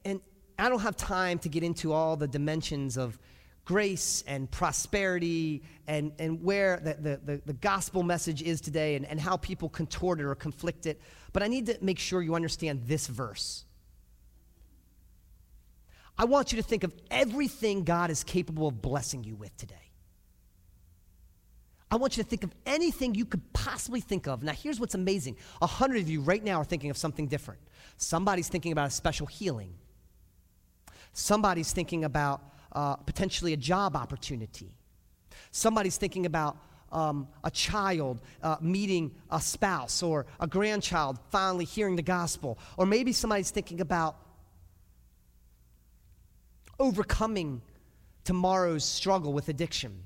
And 0.04 0.20
I 0.58 0.70
don't 0.70 0.80
have 0.80 0.96
time 0.96 1.38
to 1.40 1.50
get 1.50 1.62
into 1.62 1.92
all 1.92 2.16
the 2.16 2.26
dimensions 2.26 2.96
of 2.96 3.18
grace 3.66 4.24
and 4.26 4.50
prosperity 4.50 5.62
and, 5.86 6.12
and 6.18 6.42
where 6.42 6.78
the, 6.78 6.94
the, 6.94 7.20
the, 7.24 7.42
the, 7.44 7.52
gospel 7.52 8.02
message 8.02 8.40
is 8.40 8.60
today 8.60 8.94
and, 8.94 9.04
and 9.04 9.20
how 9.20 9.36
people 9.36 9.68
contort 9.68 10.20
it 10.20 10.24
or 10.24 10.34
conflict 10.34 10.86
it. 10.86 11.00
But 11.32 11.42
I 11.42 11.48
need 11.48 11.66
to 11.66 11.76
make 11.82 11.98
sure 11.98 12.22
you 12.22 12.36
understand 12.36 12.84
this 12.86 13.06
verse. 13.06 13.64
I 16.16 16.24
want 16.24 16.52
you 16.52 16.56
to 16.56 16.62
think 16.62 16.84
of 16.84 16.94
everything 17.10 17.82
God 17.82 18.10
is 18.10 18.24
capable 18.24 18.68
of 18.68 18.80
blessing 18.80 19.24
you 19.24 19.34
with 19.34 19.54
today. 19.58 19.85
I 21.90 21.96
want 21.96 22.16
you 22.16 22.22
to 22.22 22.28
think 22.28 22.42
of 22.42 22.52
anything 22.64 23.14
you 23.14 23.24
could 23.24 23.52
possibly 23.52 24.00
think 24.00 24.26
of. 24.26 24.42
Now, 24.42 24.52
here's 24.52 24.80
what's 24.80 24.94
amazing 24.94 25.36
a 25.62 25.66
hundred 25.66 26.00
of 26.00 26.08
you 26.08 26.20
right 26.20 26.42
now 26.42 26.60
are 26.60 26.64
thinking 26.64 26.90
of 26.90 26.96
something 26.96 27.28
different. 27.28 27.60
Somebody's 27.96 28.48
thinking 28.48 28.72
about 28.72 28.88
a 28.88 28.90
special 28.90 29.26
healing, 29.26 29.74
somebody's 31.12 31.72
thinking 31.72 32.04
about 32.04 32.42
uh, 32.72 32.96
potentially 32.96 33.52
a 33.52 33.56
job 33.56 33.96
opportunity, 33.96 34.74
somebody's 35.52 35.96
thinking 35.96 36.26
about 36.26 36.56
um, 36.92 37.28
a 37.44 37.50
child 37.50 38.20
uh, 38.42 38.56
meeting 38.60 39.14
a 39.30 39.40
spouse 39.40 40.02
or 40.02 40.26
a 40.40 40.46
grandchild 40.46 41.18
finally 41.30 41.64
hearing 41.64 41.96
the 41.96 42.02
gospel, 42.02 42.58
or 42.76 42.86
maybe 42.86 43.12
somebody's 43.12 43.50
thinking 43.50 43.80
about 43.80 44.16
overcoming 46.78 47.62
tomorrow's 48.24 48.84
struggle 48.84 49.32
with 49.32 49.48
addiction. 49.48 50.02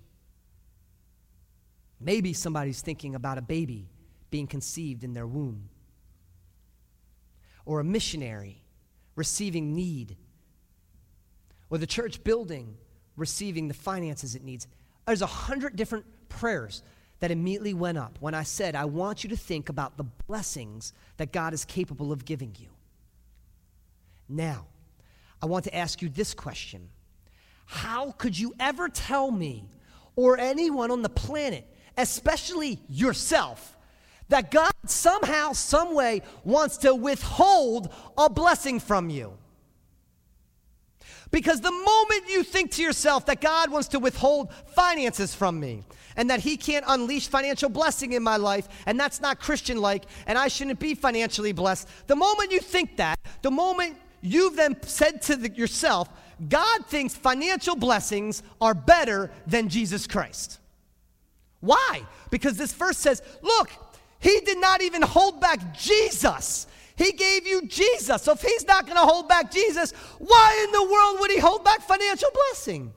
Maybe 2.00 2.32
somebody's 2.32 2.80
thinking 2.80 3.14
about 3.14 3.38
a 3.38 3.42
baby 3.42 3.88
being 4.30 4.46
conceived 4.46 5.04
in 5.04 5.12
their 5.12 5.26
womb, 5.26 5.68
or 7.66 7.80
a 7.80 7.84
missionary 7.84 8.62
receiving 9.16 9.74
need, 9.74 10.16
or 11.68 11.78
the 11.78 11.86
church 11.86 12.24
building 12.24 12.76
receiving 13.16 13.68
the 13.68 13.74
finances 13.74 14.34
it 14.34 14.42
needs. 14.42 14.66
There's 15.06 15.22
a 15.22 15.26
hundred 15.26 15.76
different 15.76 16.06
prayers 16.28 16.82
that 17.20 17.30
immediately 17.30 17.74
went 17.74 17.98
up 17.98 18.16
when 18.20 18.34
I 18.34 18.42
said, 18.42 18.74
I 18.74 18.86
want 18.86 19.22
you 19.22 19.30
to 19.30 19.36
think 19.36 19.68
about 19.68 19.96
the 19.96 20.04
blessings 20.26 20.94
that 21.18 21.32
God 21.32 21.52
is 21.52 21.64
capable 21.64 22.12
of 22.12 22.24
giving 22.24 22.56
you. 22.58 22.68
Now, 24.28 24.66
I 25.42 25.46
want 25.46 25.64
to 25.64 25.76
ask 25.76 26.00
you 26.00 26.08
this 26.08 26.34
question 26.34 26.88
How 27.66 28.12
could 28.12 28.38
you 28.38 28.54
ever 28.58 28.88
tell 28.88 29.30
me 29.30 29.68
or 30.16 30.38
anyone 30.38 30.90
on 30.90 31.02
the 31.02 31.08
planet 31.08 31.66
especially 31.96 32.80
yourself, 32.88 33.76
that 34.28 34.50
God 34.50 34.72
somehow, 34.86 35.52
someway 35.52 36.22
wants 36.44 36.78
to 36.78 36.94
withhold 36.94 37.92
a 38.16 38.30
blessing 38.30 38.80
from 38.80 39.10
you. 39.10 39.32
Because 41.30 41.60
the 41.60 41.70
moment 41.70 42.28
you 42.28 42.42
think 42.42 42.72
to 42.72 42.82
yourself 42.82 43.26
that 43.26 43.40
God 43.40 43.70
wants 43.70 43.88
to 43.88 43.98
withhold 43.98 44.52
finances 44.74 45.34
from 45.34 45.60
me 45.60 45.84
and 46.16 46.28
that 46.28 46.40
He 46.40 46.56
can't 46.56 46.84
unleash 46.88 47.28
financial 47.28 47.68
blessing 47.68 48.12
in 48.12 48.22
my 48.22 48.36
life 48.36 48.68
and 48.86 48.98
that's 48.98 49.20
not 49.20 49.40
Christian 49.40 49.80
like 49.80 50.04
and 50.26 50.36
I 50.36 50.48
shouldn't 50.48 50.80
be 50.80 50.94
financially 50.94 51.52
blessed, 51.52 51.88
the 52.08 52.16
moment 52.16 52.50
you 52.50 52.60
think 52.60 52.96
that, 52.96 53.18
the 53.42 53.50
moment 53.50 53.96
you've 54.22 54.56
then 54.56 54.76
said 54.82 55.22
to 55.22 55.36
the, 55.36 55.50
yourself, 55.50 56.08
God 56.48 56.86
thinks 56.86 57.14
financial 57.14 57.76
blessings 57.76 58.42
are 58.60 58.74
better 58.74 59.30
than 59.46 59.68
Jesus 59.68 60.06
Christ. 60.06 60.59
Why? 61.60 62.02
Because 62.30 62.56
this 62.56 62.72
verse 62.72 62.98
says, 62.98 63.22
look, 63.42 63.70
he 64.18 64.40
did 64.40 64.58
not 64.58 64.82
even 64.82 65.02
hold 65.02 65.40
back 65.40 65.74
Jesus. 65.76 66.66
He 66.96 67.12
gave 67.12 67.46
you 67.46 67.66
Jesus. 67.66 68.22
So 68.22 68.32
if 68.32 68.42
he's 68.42 68.66
not 68.66 68.84
going 68.84 68.98
to 68.98 69.04
hold 69.04 69.28
back 69.28 69.50
Jesus, 69.50 69.92
why 70.18 70.64
in 70.66 70.72
the 70.72 70.82
world 70.82 71.20
would 71.20 71.30
he 71.30 71.38
hold 71.38 71.64
back 71.64 71.80
financial 71.80 72.28
blessing? 72.32 72.92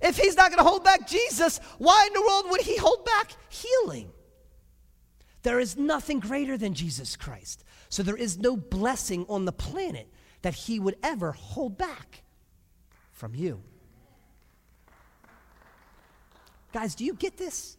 If 0.00 0.16
he's 0.16 0.36
not 0.36 0.50
going 0.50 0.62
to 0.62 0.68
hold 0.68 0.84
back 0.84 1.06
Jesus, 1.06 1.58
why 1.78 2.06
in 2.06 2.12
the 2.14 2.22
world 2.22 2.46
would 2.50 2.62
he 2.62 2.76
hold 2.76 3.04
back 3.04 3.32
healing? 3.48 4.10
There 5.42 5.60
is 5.60 5.76
nothing 5.76 6.20
greater 6.20 6.56
than 6.56 6.72
Jesus 6.72 7.16
Christ. 7.16 7.64
So 7.90 8.02
there 8.02 8.16
is 8.16 8.38
no 8.38 8.56
blessing 8.56 9.26
on 9.28 9.44
the 9.44 9.52
planet 9.52 10.08
that 10.40 10.54
he 10.54 10.80
would 10.80 10.96
ever 11.02 11.32
hold 11.32 11.76
back 11.76 12.22
from 13.12 13.34
you. 13.34 13.62
Guys, 16.74 16.96
do 16.96 17.04
you 17.04 17.14
get 17.14 17.36
this? 17.36 17.76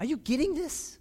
Are 0.00 0.04
you 0.04 0.16
getting 0.16 0.54
this? 0.54 0.98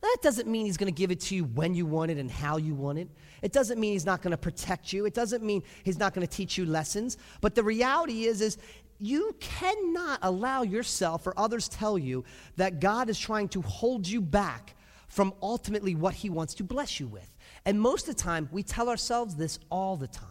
That 0.00 0.18
doesn't 0.22 0.48
mean 0.48 0.66
he's 0.66 0.76
going 0.76 0.92
to 0.92 0.96
give 0.96 1.10
it 1.10 1.18
to 1.22 1.34
you 1.34 1.42
when 1.42 1.74
you 1.74 1.84
want 1.84 2.12
it 2.12 2.18
and 2.18 2.30
how 2.30 2.58
you 2.58 2.76
want 2.76 3.00
it. 3.00 3.08
It 3.42 3.50
doesn't 3.50 3.80
mean 3.80 3.92
he's 3.92 4.06
not 4.06 4.22
going 4.22 4.30
to 4.30 4.36
protect 4.36 4.92
you. 4.92 5.04
It 5.04 5.14
doesn't 5.14 5.42
mean 5.42 5.64
he's 5.82 5.98
not 5.98 6.14
going 6.14 6.24
to 6.24 6.32
teach 6.32 6.56
you 6.56 6.64
lessons. 6.64 7.18
But 7.40 7.56
the 7.56 7.64
reality 7.64 8.26
is 8.26 8.40
is 8.40 8.56
you 9.00 9.34
cannot 9.40 10.20
allow 10.22 10.62
yourself 10.62 11.26
or 11.26 11.34
others 11.36 11.68
tell 11.68 11.98
you 11.98 12.24
that 12.56 12.78
God 12.78 13.10
is 13.10 13.18
trying 13.18 13.48
to 13.48 13.62
hold 13.62 14.06
you 14.06 14.20
back 14.20 14.76
from 15.08 15.34
ultimately 15.42 15.96
what 15.96 16.14
he 16.14 16.30
wants 16.30 16.54
to 16.54 16.62
bless 16.62 17.00
you 17.00 17.08
with. 17.08 17.28
And 17.64 17.80
most 17.80 18.08
of 18.08 18.14
the 18.14 18.22
time, 18.22 18.48
we 18.52 18.62
tell 18.62 18.88
ourselves 18.88 19.34
this 19.34 19.58
all 19.72 19.96
the 19.96 20.06
time. 20.06 20.28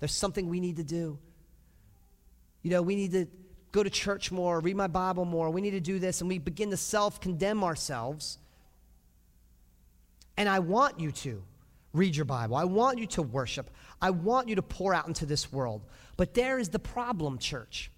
There's 0.00 0.12
something 0.12 0.48
we 0.48 0.58
need 0.58 0.78
to 0.78 0.84
do. 0.84 1.20
You 2.62 2.70
know, 2.70 2.82
we 2.82 2.96
need 2.96 3.12
to 3.12 3.26
go 3.72 3.82
to 3.82 3.90
church 3.90 4.32
more, 4.32 4.60
read 4.60 4.76
my 4.76 4.86
Bible 4.86 5.24
more. 5.24 5.50
We 5.50 5.60
need 5.60 5.72
to 5.72 5.80
do 5.80 5.98
this. 5.98 6.20
And 6.20 6.28
we 6.28 6.38
begin 6.38 6.70
to 6.70 6.76
self 6.76 7.20
condemn 7.20 7.62
ourselves. 7.64 8.38
And 10.36 10.48
I 10.48 10.60
want 10.60 11.00
you 11.00 11.10
to 11.12 11.42
read 11.92 12.14
your 12.14 12.24
Bible. 12.24 12.56
I 12.56 12.64
want 12.64 12.98
you 12.98 13.06
to 13.08 13.22
worship. 13.22 13.70
I 14.00 14.10
want 14.10 14.48
you 14.48 14.54
to 14.56 14.62
pour 14.62 14.94
out 14.94 15.06
into 15.06 15.26
this 15.26 15.52
world. 15.52 15.82
But 16.16 16.34
there 16.34 16.58
is 16.58 16.68
the 16.68 16.78
problem, 16.78 17.38
church. 17.38 17.90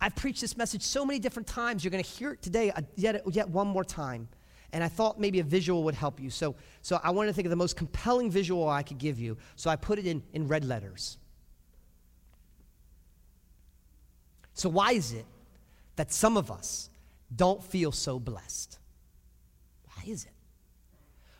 I've 0.00 0.16
preached 0.16 0.40
this 0.40 0.56
message 0.56 0.82
so 0.82 1.04
many 1.04 1.18
different 1.18 1.46
times. 1.46 1.84
You're 1.84 1.90
going 1.90 2.04
to 2.04 2.10
hear 2.10 2.32
it 2.32 2.42
today 2.42 2.70
uh, 2.70 2.82
yet, 2.96 3.22
yet 3.30 3.48
one 3.48 3.66
more 3.66 3.84
time. 3.84 4.28
And 4.72 4.82
I 4.82 4.88
thought 4.88 5.20
maybe 5.20 5.40
a 5.40 5.44
visual 5.44 5.84
would 5.84 5.94
help 5.94 6.20
you. 6.20 6.30
So, 6.30 6.56
so 6.82 7.00
I 7.02 7.10
wanted 7.10 7.28
to 7.28 7.34
think 7.34 7.46
of 7.46 7.50
the 7.50 7.56
most 7.56 7.76
compelling 7.76 8.30
visual 8.30 8.68
I 8.68 8.82
could 8.82 8.98
give 8.98 9.18
you. 9.18 9.36
So 9.56 9.70
I 9.70 9.76
put 9.76 9.98
it 9.98 10.06
in, 10.06 10.22
in 10.32 10.48
red 10.48 10.64
letters. 10.64 11.18
So, 14.54 14.68
why 14.68 14.92
is 14.92 15.12
it 15.12 15.26
that 15.96 16.12
some 16.12 16.36
of 16.36 16.50
us 16.50 16.88
don't 17.34 17.62
feel 17.62 17.92
so 17.92 18.18
blessed? 18.18 18.78
Why 19.84 20.10
is 20.10 20.24
it? 20.24 20.30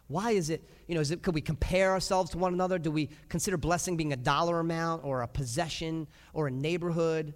Why 0.08 0.32
is 0.32 0.50
it, 0.50 0.62
you 0.86 0.94
know, 0.94 1.00
is 1.00 1.10
it, 1.10 1.22
could 1.22 1.34
we 1.34 1.40
compare 1.40 1.92
ourselves 1.92 2.30
to 2.32 2.38
one 2.38 2.52
another? 2.52 2.78
Do 2.78 2.90
we 2.90 3.08
consider 3.28 3.56
blessing 3.56 3.96
being 3.96 4.12
a 4.12 4.16
dollar 4.16 4.60
amount 4.60 5.04
or 5.04 5.22
a 5.22 5.28
possession 5.28 6.06
or 6.34 6.48
a 6.48 6.50
neighborhood 6.50 7.34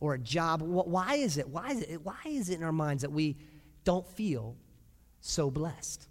or 0.00 0.14
a 0.14 0.18
job? 0.18 0.62
Why 0.62 1.14
is 1.14 1.38
it? 1.38 1.48
Why 1.48 1.70
is 1.70 1.82
it? 1.82 2.02
Why 2.02 2.18
is 2.26 2.50
it 2.50 2.54
in 2.54 2.64
our 2.64 2.72
minds 2.72 3.02
that 3.02 3.12
we 3.12 3.36
don't 3.84 4.06
feel 4.06 4.56
so 5.20 5.50
blessed? 5.50 6.08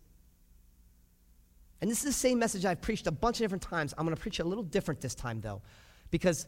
And 1.82 1.90
this 1.90 2.00
is 2.00 2.06
the 2.06 2.12
same 2.12 2.40
message 2.40 2.66
I've 2.66 2.82
preached 2.82 3.08
a 3.08 3.12
bunch 3.12 3.38
of 3.38 3.44
different 3.44 3.64
times. 3.64 3.94
I'm 3.98 4.06
going 4.06 4.16
to 4.16 4.22
preach 4.22 4.40
it 4.40 4.44
a 4.44 4.48
little 4.48 4.64
different 4.64 5.02
this 5.02 5.16
time, 5.16 5.42
though, 5.42 5.62
because 6.12 6.46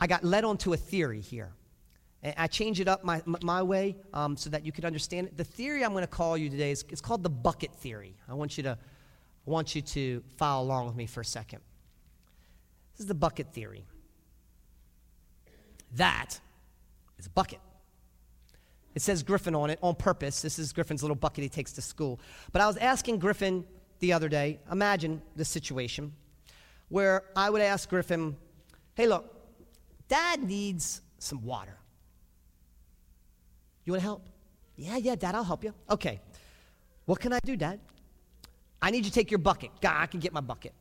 I 0.00 0.06
got 0.06 0.24
led 0.24 0.44
onto 0.44 0.72
a 0.72 0.76
theory 0.76 1.20
here. 1.20 1.52
And 2.24 2.34
I 2.38 2.46
change 2.46 2.80
it 2.80 2.88
up 2.88 3.04
my, 3.04 3.22
my 3.26 3.62
way 3.62 3.96
um, 4.14 4.36
so 4.36 4.48
that 4.50 4.64
you 4.64 4.72
can 4.72 4.86
understand 4.86 5.28
it. 5.28 5.36
The 5.36 5.44
theory 5.44 5.84
I'm 5.84 5.92
going 5.92 6.02
to 6.02 6.08
call 6.08 6.36
you 6.38 6.48
today 6.48 6.70
is 6.70 6.84
it's 6.88 7.02
called 7.02 7.22
the 7.22 7.30
bucket 7.30 7.72
theory. 7.74 8.16
I 8.26 8.32
want 8.32 8.56
you 8.56 8.62
to, 8.64 8.70
I 8.70 9.50
want 9.50 9.76
you 9.76 9.82
to 9.82 10.22
follow 10.38 10.64
along 10.64 10.86
with 10.86 10.96
me 10.96 11.04
for 11.04 11.20
a 11.20 11.24
second. 11.24 11.60
This 12.94 13.00
is 13.00 13.06
the 13.06 13.14
bucket 13.14 13.52
theory. 13.52 13.84
That 15.96 16.40
is 17.18 17.26
a 17.26 17.30
bucket. 17.30 17.60
It 18.94 19.02
says 19.02 19.22
Griffin 19.22 19.54
on 19.54 19.68
it 19.68 19.78
on 19.82 19.94
purpose. 19.94 20.40
This 20.40 20.58
is 20.58 20.72
Griffin's 20.72 21.02
little 21.02 21.16
bucket 21.16 21.42
he 21.42 21.50
takes 21.50 21.72
to 21.72 21.82
school. 21.82 22.20
But 22.52 22.62
I 22.62 22.66
was 22.66 22.78
asking 22.78 23.18
Griffin 23.18 23.66
the 23.98 24.14
other 24.14 24.30
day, 24.30 24.60
imagine 24.72 25.20
this 25.36 25.48
situation 25.48 26.14
where 26.88 27.24
I 27.36 27.50
would 27.50 27.60
ask 27.60 27.88
Griffin, 27.88 28.36
hey, 28.94 29.06
look, 29.06 29.30
dad 30.08 30.42
needs 30.42 31.02
some 31.18 31.42
water. 31.42 31.76
You 33.84 33.92
want 33.92 34.00
to 34.00 34.04
help? 34.04 34.28
Yeah, 34.76 34.96
yeah, 34.96 35.14
Dad, 35.14 35.34
I'll 35.34 35.44
help 35.44 35.62
you. 35.62 35.74
Okay. 35.90 36.20
What 37.06 37.20
can 37.20 37.32
I 37.32 37.38
do, 37.44 37.56
Dad? 37.56 37.80
I 38.80 38.90
need 38.90 38.98
you 38.98 39.10
to 39.10 39.12
take 39.12 39.30
your 39.30 39.38
bucket. 39.38 39.70
God, 39.80 39.96
I 39.96 40.06
can 40.06 40.20
get 40.20 40.32
my 40.32 40.40
bucket. 40.40 40.72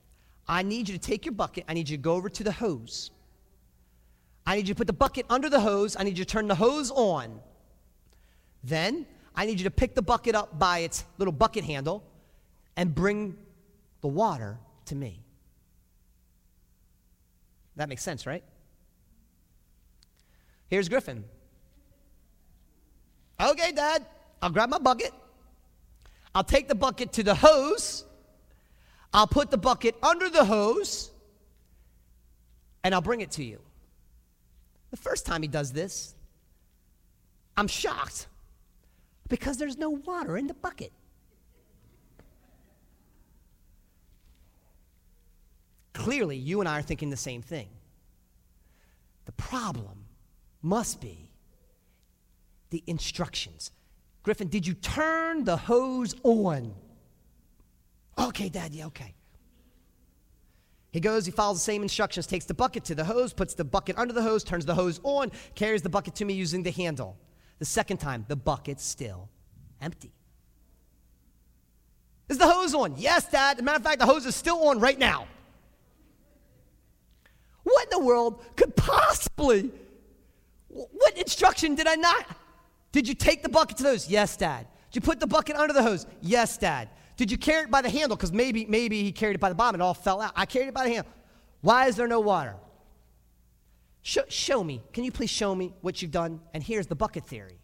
I 0.48 0.64
need 0.64 0.90
you 0.90 0.98
to 0.98 1.02
take 1.02 1.26
your 1.26 1.34
bucket. 1.34 1.66
I 1.68 1.74
need 1.74 1.90
you 1.90 1.98
to 1.98 2.02
go 2.02 2.14
over 2.14 2.30
to 2.30 2.44
the 2.44 2.52
hose. 2.52 3.12
I 4.46 4.56
need 4.56 4.68
you 4.68 4.74
to 4.74 4.78
put 4.78 4.88
the 4.88 4.94
bucket 4.94 5.26
under 5.30 5.50
the 5.50 5.60
hose. 5.60 5.96
I 5.98 6.04
need 6.04 6.18
you 6.18 6.26
to 6.26 6.30
turn 6.30 6.48
the 6.48 6.56
hose 6.56 6.92
on. 6.92 7.40
Then 8.64 9.06
I 9.36 9.46
need 9.46 9.60
you 9.60 9.64
to 9.66 9.72
pick 9.72 9.96
the 9.96 10.02
bucket 10.02 10.36
up 10.36 10.58
by 10.60 10.80
its 10.80 11.06
little 11.18 11.32
bucket 11.32 11.64
handle 11.64 12.04
and 12.76 12.94
bring 12.94 13.38
the 14.02 14.08
water 14.08 14.58
to 14.86 14.96
me. 14.96 15.24
That 17.76 17.90
makes 17.90 18.04
sense, 18.04 18.26
right? 18.26 18.44
Here's 20.68 20.90
Griffin. 20.90 21.24
Okay, 23.40 23.72
Dad, 23.72 24.06
I'll 24.42 24.50
grab 24.50 24.70
my 24.70 24.78
bucket. 24.78 25.12
I'll 26.36 26.44
take 26.44 26.68
the 26.68 26.76
bucket 26.76 27.14
to 27.14 27.24
the 27.24 27.36
hose. 27.36 28.06
I'll 29.14 29.28
put 29.28 29.52
the 29.52 29.58
bucket 29.58 29.96
under 30.02 30.30
the 30.30 30.44
hose 30.44 31.12
and 32.84 32.94
I'll 32.94 33.02
bring 33.02 33.22
it 33.22 33.32
to 33.32 33.44
you. 33.44 33.60
The 34.92 34.98
first 34.98 35.26
time 35.26 35.42
he 35.42 35.48
does 35.48 35.72
this, 35.72 36.16
I'm 37.56 37.68
shocked 37.68 38.28
because 39.28 39.58
there's 39.58 39.78
no 39.78 39.92
water 39.92 40.38
in 40.38 40.48
the 40.48 40.54
bucket. 40.54 40.92
Clearly, 45.94 46.38
you 46.38 46.60
and 46.60 46.68
I 46.68 46.80
are 46.80 46.82
thinking 46.82 47.12
the 47.12 47.18
same 47.18 47.42
thing. 47.42 47.70
The 49.26 49.32
problem 49.34 50.06
must 50.62 51.00
be 51.00 51.30
the 52.74 52.84
instructions. 52.88 53.72
Griffin, 54.24 54.48
did 54.48 54.66
you 54.66 54.74
turn 54.74 55.44
the 55.44 55.56
hose 55.56 56.16
on? 56.24 56.74
Okay, 58.18 58.50
Dad, 58.50 58.74
yeah, 58.74 58.88
okay. 58.88 59.14
He 60.90 61.00
goes, 61.00 61.26
he 61.26 61.32
follows 61.32 61.58
the 61.58 61.64
same 61.64 61.84
instructions, 61.84 62.26
takes 62.26 62.46
the 62.46 62.54
bucket 62.56 62.84
to 62.86 62.96
the 62.96 63.04
hose, 63.04 63.32
puts 63.32 63.54
the 63.54 63.64
bucket 63.64 63.96
under 63.98 64.12
the 64.12 64.24
hose, 64.24 64.44
turns 64.44 64.66
the 64.66 64.74
hose 64.74 65.00
on, 65.04 65.32
carries 65.54 65.84
the 65.84 65.90
bucket 65.90 66.16
to 66.16 66.26
me 66.26 66.34
using 66.34 66.64
the 66.64 66.72
handle. 66.72 67.16
The 67.60 67.66
second 67.66 67.98
time, 67.98 68.26
the 68.28 68.36
bucket's 68.36 68.84
still 68.84 69.30
empty. 69.80 70.12
Is 72.28 72.40
the 72.40 72.48
hose 72.48 72.74
on? 72.74 72.96
Yes, 72.98 73.30
Dad. 73.30 73.58
As 73.58 73.62
a 73.62 73.64
matter 73.64 73.78
of 73.78 73.84
fact, 73.84 74.00
the 74.00 74.08
hose 74.08 74.26
is 74.26 74.36
still 74.36 74.68
on 74.68 74.80
right 74.80 74.98
now. 74.98 75.28
What 77.64 77.84
in 77.84 77.90
the 78.00 78.06
world 78.06 78.44
could 78.56 78.76
possibly, 78.76 79.70
what 80.70 81.18
instruction 81.18 81.76
did 81.76 81.86
I 81.86 81.96
not? 81.96 82.26
Did 82.94 83.08
you 83.08 83.16
take 83.16 83.44
the 83.44 83.50
bucket 83.50 83.76
to 83.78 83.84
the 83.84 83.90
hose? 83.90 84.08
Yes, 84.08 84.38
Dad. 84.38 84.68
Did 84.92 85.04
you 85.04 85.06
put 85.06 85.20
the 85.20 85.28
bucket 85.28 85.58
under 85.58 85.74
the 85.74 85.84
hose? 85.84 86.06
Yes, 86.22 86.58
Dad. 86.58 86.88
Did 87.18 87.32
you 87.32 87.38
carry 87.38 87.64
it 87.64 87.72
by 87.72 87.82
the 87.82 87.90
handle? 87.90 88.16
Because 88.16 88.32
maybe, 88.32 88.66
maybe 88.66 89.04
he 89.04 89.12
carried 89.12 89.36
it 89.36 89.40
by 89.40 89.50
the 89.50 89.56
bottom 89.56 89.76
and 89.76 89.82
it 89.82 89.86
all 89.86 89.96
fell 89.96 90.22
out. 90.22 90.32
I 90.36 90.46
carried 90.46 90.68
it 90.68 90.74
by 90.74 90.86
the 90.86 90.94
handle. 90.94 91.12
Why 91.62 91.88
is 91.88 91.96
there 91.96 92.08
no 92.08 92.20
water? 92.20 92.56
Show, 94.04 94.24
show 94.28 94.64
me. 94.64 94.84
Can 94.94 95.04
you 95.04 95.12
please 95.12 95.32
show 95.32 95.56
me 95.56 95.74
what 95.82 96.02
you've 96.02 96.12
done? 96.12 96.40
And 96.54 96.62
here's 96.62 96.88
the 96.88 96.96
bucket 96.96 97.26
theory. 97.26 97.58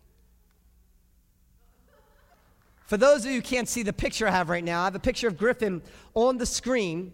For 2.87 2.97
those 2.97 3.23
of 3.23 3.29
you 3.29 3.37
who 3.37 3.43
can't 3.43 3.69
see 3.69 3.83
the 3.83 3.93
picture 3.93 4.27
I 4.27 4.31
have 4.31 4.49
right 4.49 4.63
now, 4.63 4.81
I 4.81 4.85
have 4.85 4.95
a 4.95 4.99
picture 4.99 5.27
of 5.27 5.37
Griffin 5.37 5.83
on 6.15 6.39
the 6.39 6.45
screen 6.45 7.13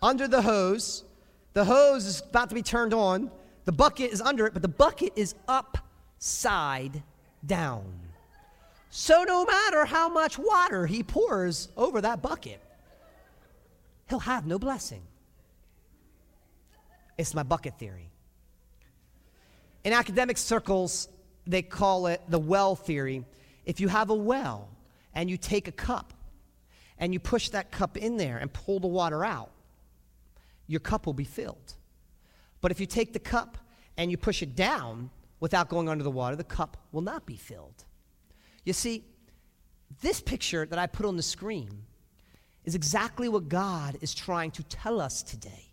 under 0.00 0.26
the 0.26 0.40
hose. 0.40 1.04
The 1.52 1.64
hose 1.64 2.06
is 2.06 2.22
about 2.22 2.48
to 2.48 2.54
be 2.54 2.62
turned 2.62 2.94
on. 2.94 3.30
The 3.66 3.72
bucket 3.72 4.12
is 4.12 4.22
under 4.22 4.46
it, 4.46 4.54
but 4.54 4.62
the 4.62 4.68
bucket 4.68 5.12
is 5.16 5.34
upside 5.46 7.02
down. 7.44 7.84
So 8.90 9.22
no 9.22 9.44
matter 9.44 9.84
how 9.84 10.08
much 10.08 10.38
water 10.38 10.86
he 10.86 11.02
pours 11.02 11.68
over 11.76 12.00
that 12.00 12.22
bucket, 12.22 12.60
he'll 14.08 14.18
have 14.18 14.46
no 14.46 14.58
blessing. 14.58 15.02
It's 17.16 17.34
my 17.34 17.42
bucket 17.42 17.78
theory. 17.78 18.10
In 19.84 19.92
academic 19.92 20.38
circles, 20.38 21.08
they 21.46 21.62
call 21.62 22.06
it 22.06 22.20
the 22.28 22.38
well 22.38 22.74
theory. 22.74 23.24
If 23.64 23.80
you 23.80 23.88
have 23.88 24.10
a 24.10 24.14
well 24.14 24.68
and 25.14 25.30
you 25.30 25.36
take 25.36 25.68
a 25.68 25.72
cup 25.72 26.12
and 26.98 27.12
you 27.12 27.20
push 27.20 27.50
that 27.50 27.70
cup 27.70 27.96
in 27.96 28.16
there 28.16 28.38
and 28.38 28.52
pull 28.52 28.80
the 28.80 28.88
water 28.88 29.24
out, 29.24 29.50
your 30.66 30.80
cup 30.80 31.06
will 31.06 31.14
be 31.14 31.24
filled. 31.24 31.74
But 32.60 32.70
if 32.70 32.80
you 32.80 32.86
take 32.86 33.12
the 33.12 33.18
cup 33.18 33.58
and 33.96 34.10
you 34.10 34.16
push 34.16 34.42
it 34.42 34.54
down 34.54 35.10
without 35.40 35.68
going 35.68 35.88
under 35.88 36.04
the 36.04 36.10
water, 36.10 36.36
the 36.36 36.44
cup 36.44 36.76
will 36.92 37.00
not 37.00 37.26
be 37.26 37.36
filled. 37.36 37.84
You 38.64 38.72
see, 38.72 39.04
this 40.02 40.20
picture 40.20 40.66
that 40.66 40.78
I 40.78 40.86
put 40.86 41.06
on 41.06 41.16
the 41.16 41.22
screen 41.22 41.86
is 42.64 42.74
exactly 42.74 43.28
what 43.28 43.48
God 43.48 43.98
is 44.00 44.14
trying 44.14 44.50
to 44.52 44.62
tell 44.64 45.00
us 45.00 45.22
today. 45.22 45.72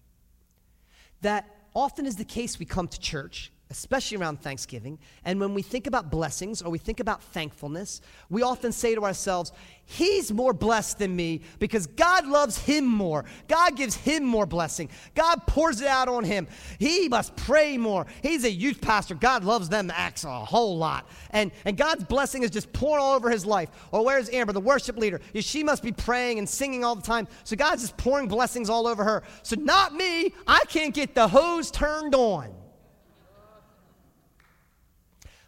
That 1.22 1.46
often 1.76 2.06
is 2.06 2.16
the 2.16 2.26
case, 2.26 2.58
we 2.58 2.66
come 2.66 2.88
to 2.88 3.00
church, 3.00 3.52
especially 3.70 4.18
around 4.18 4.42
Thanksgiving, 4.42 5.00
and 5.26 5.40
when 5.40 5.54
we 5.54 5.62
think 5.62 5.88
about 5.88 6.10
blessings 6.10 6.62
or 6.62 6.70
we 6.70 6.78
think 6.78 7.00
about 7.00 7.22
thankfulness, 7.22 8.02
we 8.30 8.42
often 8.42 8.72
say 8.72 8.96
to 8.96 9.04
ourselves, 9.04 9.52
He's 9.90 10.34
more 10.34 10.52
blessed 10.52 11.00
than 11.00 11.16
me 11.16 11.42
because 11.60 11.88
God 11.88 12.28
loves 12.28 12.58
him 12.58 12.86
more. 12.86 13.24
God 13.48 13.78
gives 13.78 13.96
him 13.96 14.26
more 14.26 14.46
blessing. 14.46 14.90
God 15.16 15.48
pours 15.48 15.80
it 15.80 15.88
out 15.88 16.10
on 16.10 16.26
him. 16.26 16.46
He 16.78 17.08
must 17.08 17.34
pray 17.38 17.78
more. 17.78 18.06
He's 18.22 18.44
a 18.44 18.52
youth 18.52 18.82
pastor. 18.82 19.16
God 19.16 19.46
loves 19.46 19.70
them 19.70 19.90
acts 19.90 20.26
a 20.26 20.44
whole 20.44 20.78
lot. 20.78 21.10
And, 21.32 21.54
and 21.64 21.78
God's 21.78 22.04
blessing 22.04 22.44
is 22.44 22.52
just 22.52 22.74
pouring 22.74 23.02
all 23.02 23.16
over 23.16 23.30
his 23.30 23.46
life. 23.46 23.70
Or 23.94 24.04
where's 24.04 24.30
Amber, 24.30 24.52
the 24.52 24.60
worship 24.60 24.98
leader? 24.98 25.22
She 25.36 25.64
must 25.64 25.84
be 25.84 25.94
praying 25.94 26.38
and 26.38 26.50
singing 26.50 26.84
all 26.84 26.96
the 26.96 27.02
time. 27.02 27.26
So 27.46 27.56
God's 27.56 27.82
just 27.82 27.96
pouring 27.96 28.28
blessings 28.28 28.70
all 28.70 28.88
over 28.88 29.06
her. 29.06 29.24
So 29.42 29.56
not 29.56 29.94
me. 29.94 30.34
I 30.46 30.66
can't 30.68 30.94
get 30.94 31.16
the 31.16 31.30
hose 31.30 31.72
turned 31.72 32.14
on. 32.14 32.54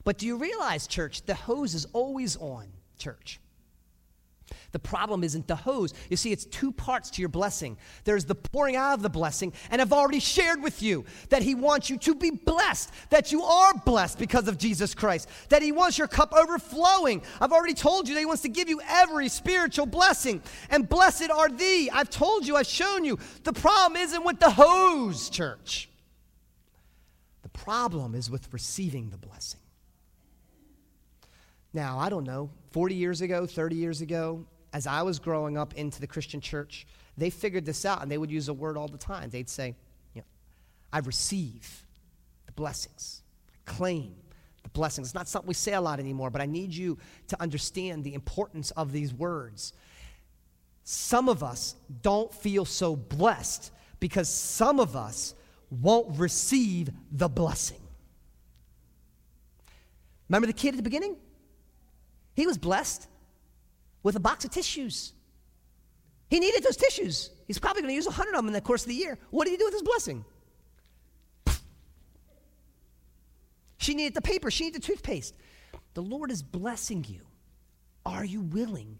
But 0.09 0.17
do 0.17 0.25
you 0.25 0.37
realize, 0.37 0.87
church, 0.87 1.21
the 1.27 1.35
hose 1.35 1.75
is 1.75 1.85
always 1.93 2.35
on, 2.37 2.65
church? 2.97 3.39
The 4.71 4.79
problem 4.79 5.23
isn't 5.23 5.47
the 5.47 5.55
hose. 5.55 5.93
You 6.09 6.17
see, 6.17 6.31
it's 6.31 6.45
two 6.45 6.71
parts 6.71 7.11
to 7.11 7.21
your 7.21 7.29
blessing. 7.29 7.77
There's 8.05 8.25
the 8.25 8.33
pouring 8.33 8.75
out 8.75 8.95
of 8.95 9.03
the 9.03 9.09
blessing, 9.11 9.53
and 9.69 9.79
I've 9.79 9.93
already 9.93 10.19
shared 10.19 10.63
with 10.63 10.81
you 10.81 11.05
that 11.29 11.43
He 11.43 11.53
wants 11.53 11.91
you 11.91 11.99
to 11.99 12.15
be 12.15 12.31
blessed, 12.31 12.91
that 13.11 13.31
you 13.31 13.43
are 13.43 13.71
blessed 13.85 14.17
because 14.17 14.47
of 14.47 14.57
Jesus 14.57 14.95
Christ, 14.95 15.29
that 15.49 15.61
He 15.61 15.71
wants 15.71 15.99
your 15.99 16.07
cup 16.07 16.33
overflowing. 16.33 17.21
I've 17.39 17.51
already 17.51 17.75
told 17.75 18.07
you 18.07 18.15
that 18.15 18.21
He 18.21 18.25
wants 18.25 18.41
to 18.41 18.49
give 18.49 18.67
you 18.67 18.81
every 18.89 19.29
spiritual 19.29 19.85
blessing, 19.85 20.41
and 20.71 20.89
blessed 20.89 21.29
are 21.29 21.49
thee. 21.49 21.91
I've 21.93 22.09
told 22.09 22.47
you, 22.47 22.55
I've 22.55 22.65
shown 22.65 23.05
you. 23.05 23.19
The 23.43 23.53
problem 23.53 24.01
isn't 24.01 24.25
with 24.25 24.39
the 24.39 24.49
hose, 24.49 25.29
church. 25.29 25.87
The 27.43 27.49
problem 27.49 28.15
is 28.15 28.31
with 28.31 28.51
receiving 28.51 29.11
the 29.11 29.17
blessing. 29.17 29.58
Now, 31.73 31.99
I 31.99 32.09
don't 32.09 32.23
know, 32.23 32.49
40 32.71 32.95
years 32.95 33.21
ago, 33.21 33.45
30 33.45 33.75
years 33.75 34.01
ago, 34.01 34.45
as 34.73 34.87
I 34.87 35.01
was 35.01 35.19
growing 35.19 35.57
up 35.57 35.73
into 35.75 35.99
the 35.99 36.07
Christian 36.07 36.41
church, 36.41 36.87
they 37.17 37.29
figured 37.29 37.65
this 37.65 37.85
out 37.85 38.01
and 38.01 38.11
they 38.11 38.17
would 38.17 38.31
use 38.31 38.47
a 38.47 38.53
word 38.53 38.77
all 38.77 38.87
the 38.87 38.97
time. 38.97 39.29
They'd 39.29 39.49
say, 39.49 39.75
you 40.13 40.21
know, 40.21 40.27
I 40.91 40.99
receive 40.99 41.85
the 42.45 42.51
blessings, 42.53 43.23
I 43.53 43.71
claim 43.71 44.15
the 44.63 44.69
blessings. 44.69 45.07
It's 45.07 45.15
not 45.15 45.27
something 45.27 45.47
we 45.47 45.53
say 45.53 45.73
a 45.73 45.81
lot 45.81 45.99
anymore, 45.99 46.29
but 46.29 46.41
I 46.41 46.45
need 46.45 46.73
you 46.73 46.97
to 47.27 47.41
understand 47.41 48.03
the 48.03 48.13
importance 48.13 48.71
of 48.71 48.91
these 48.91 49.13
words. 49.13 49.73
Some 50.83 51.29
of 51.29 51.43
us 51.43 51.75
don't 52.01 52.33
feel 52.33 52.65
so 52.65 52.95
blessed 52.95 53.71
because 53.99 54.29
some 54.29 54.79
of 54.79 54.95
us 54.95 55.35
won't 55.69 56.17
receive 56.17 56.89
the 57.11 57.29
blessing. 57.29 57.81
Remember 60.29 60.47
the 60.47 60.53
kid 60.53 60.69
at 60.69 60.77
the 60.77 60.83
beginning? 60.83 61.15
He 62.39 62.47
was 62.47 62.57
blessed 62.57 63.05
with 64.01 64.15
a 64.15 64.19
box 64.21 64.45
of 64.45 64.51
tissues. 64.51 65.11
He 66.29 66.39
needed 66.39 66.63
those 66.63 66.77
tissues. 66.77 67.31
He's 67.47 67.59
probably 67.59 67.81
going 67.81 67.91
to 67.91 67.95
use 67.95 68.05
a 68.05 68.11
100 68.11 68.29
of 68.29 68.37
them 68.37 68.47
in 68.47 68.53
the 68.53 68.61
course 68.61 68.83
of 68.83 68.87
the 68.87 68.95
year. 68.95 69.17
What 69.29 69.43
did 69.43 69.51
he 69.51 69.57
do 69.57 69.65
with 69.65 69.73
his 69.73 69.83
blessing? 69.83 70.23
She 73.75 73.93
needed 73.93 74.13
the 74.13 74.21
paper, 74.21 74.49
she 74.49 74.63
needed 74.63 74.81
the 74.81 74.87
toothpaste. 74.87 75.35
The 75.95 76.01
Lord 76.01 76.31
is 76.31 76.41
blessing 76.41 77.05
you. 77.09 77.23
Are 78.05 78.23
you 78.23 78.39
willing 78.39 78.99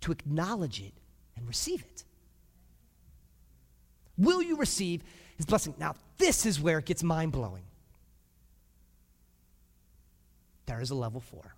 to 0.00 0.10
acknowledge 0.10 0.80
it 0.80 0.94
and 1.36 1.46
receive 1.46 1.82
it? 1.82 2.04
Will 4.16 4.40
you 4.40 4.56
receive 4.56 5.02
his 5.36 5.44
blessing? 5.44 5.74
Now, 5.76 5.96
this 6.16 6.46
is 6.46 6.58
where 6.58 6.78
it 6.78 6.86
gets 6.86 7.02
mind 7.02 7.32
blowing. 7.32 7.64
There 10.64 10.80
is 10.80 10.88
a 10.88 10.94
level 10.94 11.20
four. 11.20 11.56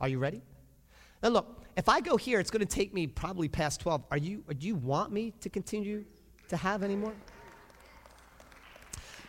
Are 0.00 0.08
you 0.08 0.18
ready? 0.18 0.42
Now, 1.22 1.30
look, 1.30 1.64
if 1.76 1.88
I 1.88 2.00
go 2.00 2.16
here, 2.16 2.40
it's 2.40 2.50
going 2.50 2.66
to 2.66 2.74
take 2.74 2.94
me 2.94 3.06
probably 3.06 3.48
past 3.48 3.80
12. 3.80 4.04
Are 4.10 4.16
you, 4.16 4.44
do 4.58 4.66
you 4.66 4.74
want 4.74 5.12
me 5.12 5.32
to 5.40 5.48
continue 5.48 6.04
to 6.48 6.56
have 6.56 6.82
any 6.82 6.96
more? 6.96 7.12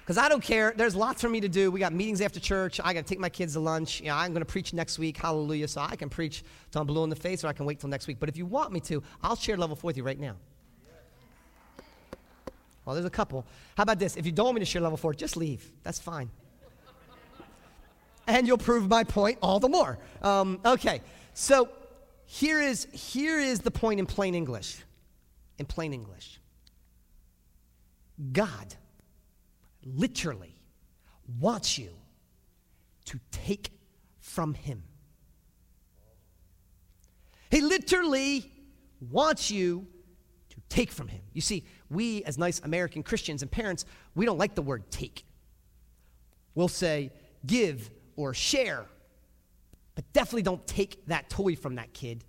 Because 0.08 0.18
I 0.18 0.30
don't 0.30 0.42
care. 0.42 0.74
There's 0.76 0.96
lots 0.96 1.22
for 1.22 1.28
me 1.28 1.42
to 1.42 1.50
do. 1.50 1.70
We 1.70 1.82
got 1.82 1.92
meetings 1.92 2.22
after 2.22 2.40
church. 2.40 2.80
I 2.82 2.94
got 2.94 3.02
to 3.02 3.10
take 3.10 3.20
my 3.20 3.28
kids 3.28 3.54
to 3.54 3.60
lunch. 3.60 4.00
You 4.00 4.08
know, 4.08 4.16
I'm 4.16 4.32
going 4.32 4.40
to 4.40 4.46
preach 4.46 4.72
next 4.72 4.98
week. 4.98 5.18
Hallelujah. 5.18 5.68
So 5.68 5.82
I 5.82 5.98
can 5.98 6.08
preach 6.08 6.46
I'm 6.74 6.88
blue 6.88 7.04
in 7.04 7.10
the 7.10 7.16
face 7.16 7.44
or 7.44 7.48
I 7.48 7.54
can 7.54 7.66
wait 7.66 7.82
till 7.82 7.90
next 7.90 8.08
week. 8.08 8.18
But 8.18 8.30
if 8.30 8.38
you 8.38 8.46
want 8.46 8.72
me 8.72 8.80
to, 8.82 9.04
I'll 9.22 9.36
share 9.36 9.58
level 9.58 9.76
four 9.76 9.90
with 9.90 9.98
you 9.98 10.04
right 10.04 10.20
now. 10.20 10.38
Well, 12.86 12.94
there's 12.94 13.06
a 13.06 13.10
couple. 13.10 13.46
How 13.76 13.84
about 13.84 14.00
this? 14.00 14.16
If 14.16 14.26
you 14.26 14.32
don't 14.32 14.46
want 14.46 14.56
me 14.56 14.60
to 14.62 14.66
share 14.66 14.82
level 14.82 14.96
four, 14.96 15.14
just 15.14 15.36
leave. 15.36 15.74
That's 15.84 16.00
fine. 16.00 16.30
And 18.28 18.46
you'll 18.46 18.58
prove 18.58 18.88
my 18.88 19.04
point 19.04 19.40
all 19.42 19.60
the 19.60 19.70
more. 19.70 19.98
Um, 20.22 20.60
okay, 20.66 21.02
so 21.34 21.70
here 22.26 22.62
is, 22.62 22.88
here 22.92 23.40
is 23.40 23.62
the 23.62 23.72
point 23.72 24.00
in 24.00 24.06
plain 24.06 24.36
English. 24.36 24.84
In 25.58 25.66
plain 25.66 25.92
English, 25.92 26.40
God 28.32 28.76
literally 29.84 30.56
wants 31.40 31.80
you 31.80 31.90
to 33.06 33.20
take 33.32 33.72
from 34.20 34.54
Him. 34.54 34.84
He 37.50 37.62
literally 37.62 38.52
wants 39.00 39.50
you 39.50 39.88
to 40.50 40.58
take 40.70 40.92
from 40.92 41.08
Him. 41.08 41.22
You 41.34 41.42
see, 41.42 41.66
we 41.90 42.24
as 42.26 42.38
nice 42.38 42.60
American 42.60 43.02
Christians 43.02 43.42
and 43.42 43.50
parents, 43.50 43.86
we 44.14 44.26
don't 44.26 44.38
like 44.38 44.54
the 44.54 44.62
word 44.62 44.92
take. 44.92 45.24
We'll 46.54 46.68
say 46.68 47.12
give 47.46 47.90
or 48.18 48.34
share, 48.34 48.84
but 49.96 50.04
definitely 50.12 50.42
don't 50.42 50.66
take 50.68 51.06
that 51.08 51.30
toy 51.30 51.56
from 51.56 51.76
that 51.76 51.94
kid. 51.94 52.26